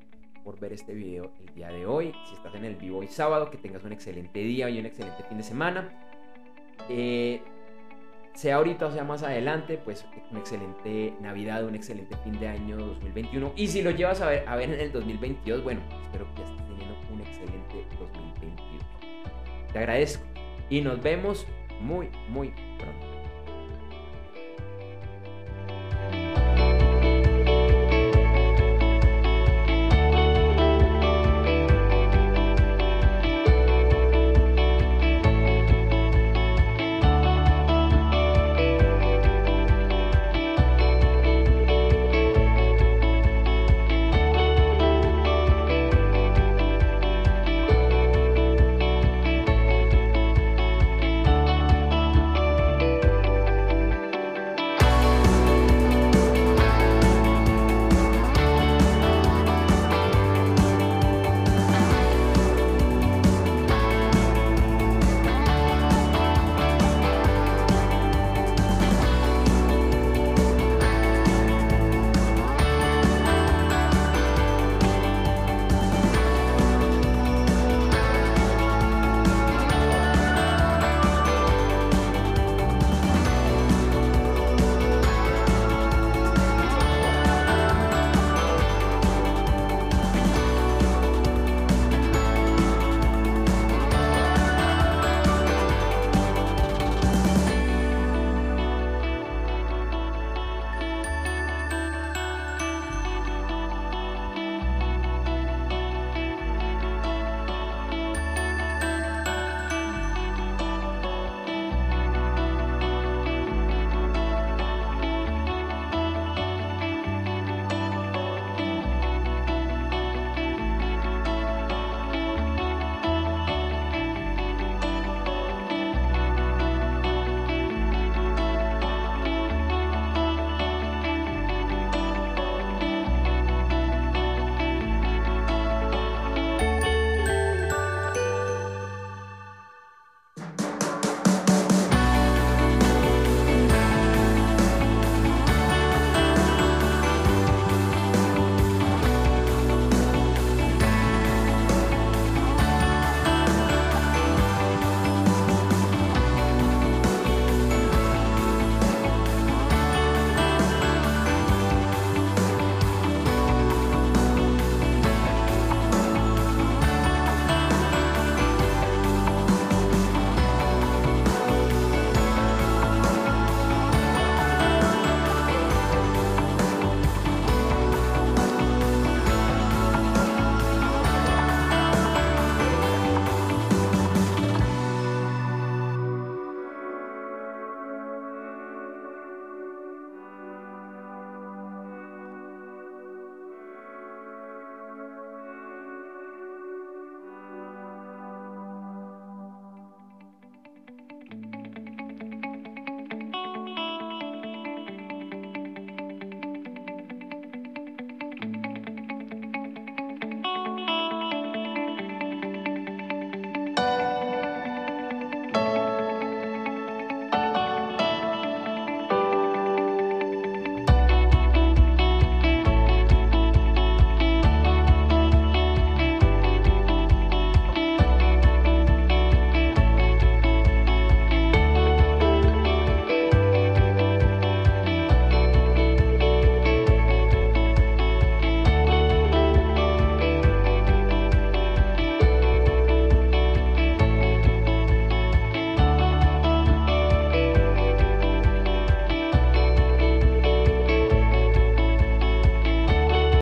por 0.43 0.59
ver 0.59 0.73
este 0.73 0.93
video 0.93 1.31
el 1.39 1.53
día 1.53 1.69
de 1.69 1.85
hoy. 1.85 2.13
Si 2.27 2.35
estás 2.35 2.53
en 2.55 2.65
el 2.65 2.76
vivo 2.76 2.99
hoy 2.99 3.07
sábado, 3.07 3.49
que 3.49 3.57
tengas 3.57 3.84
un 3.84 3.91
excelente 3.91 4.39
día 4.39 4.69
y 4.69 4.80
un 4.80 4.85
excelente 4.85 5.23
fin 5.23 5.38
de 5.38 5.43
semana. 5.43 5.91
Eh, 6.89 7.41
sea 8.36 8.57
ahorita 8.57 8.88
o 8.88 8.91
sea 8.91 9.03
más 9.03 9.24
adelante, 9.24 9.78
pues 9.78 10.06
una 10.30 10.40
excelente 10.40 11.14
Navidad, 11.22 11.66
un 11.66 11.74
excelente 11.74 12.16
fin 12.18 12.38
de 12.40 12.49
año 12.49 12.78
2021. 12.78 13.53
Y 13.56 13.68
si 13.68 13.82
lo 13.82 13.91
llevas 13.91 14.22
a 14.22 14.28
ver, 14.28 14.48
a 14.48 14.56
ver 14.56 14.72
en 14.72 14.80
el 14.80 14.91
2022, 14.91 15.64
bueno, 15.64 15.82
espero 16.03 16.28
que 16.36 16.41
ya 16.41 16.48
estés 16.48 16.68
teniendo 16.68 16.95
un 17.12 17.22
excelente 17.22 17.88
2022. 17.99 18.86
Te 19.72 19.80
agradezco 19.80 20.24
y 20.70 20.82
nos 20.82 21.02
vemos 21.02 21.48
muy, 21.80 22.10
muy 22.30 22.53
pronto. 22.78 23.14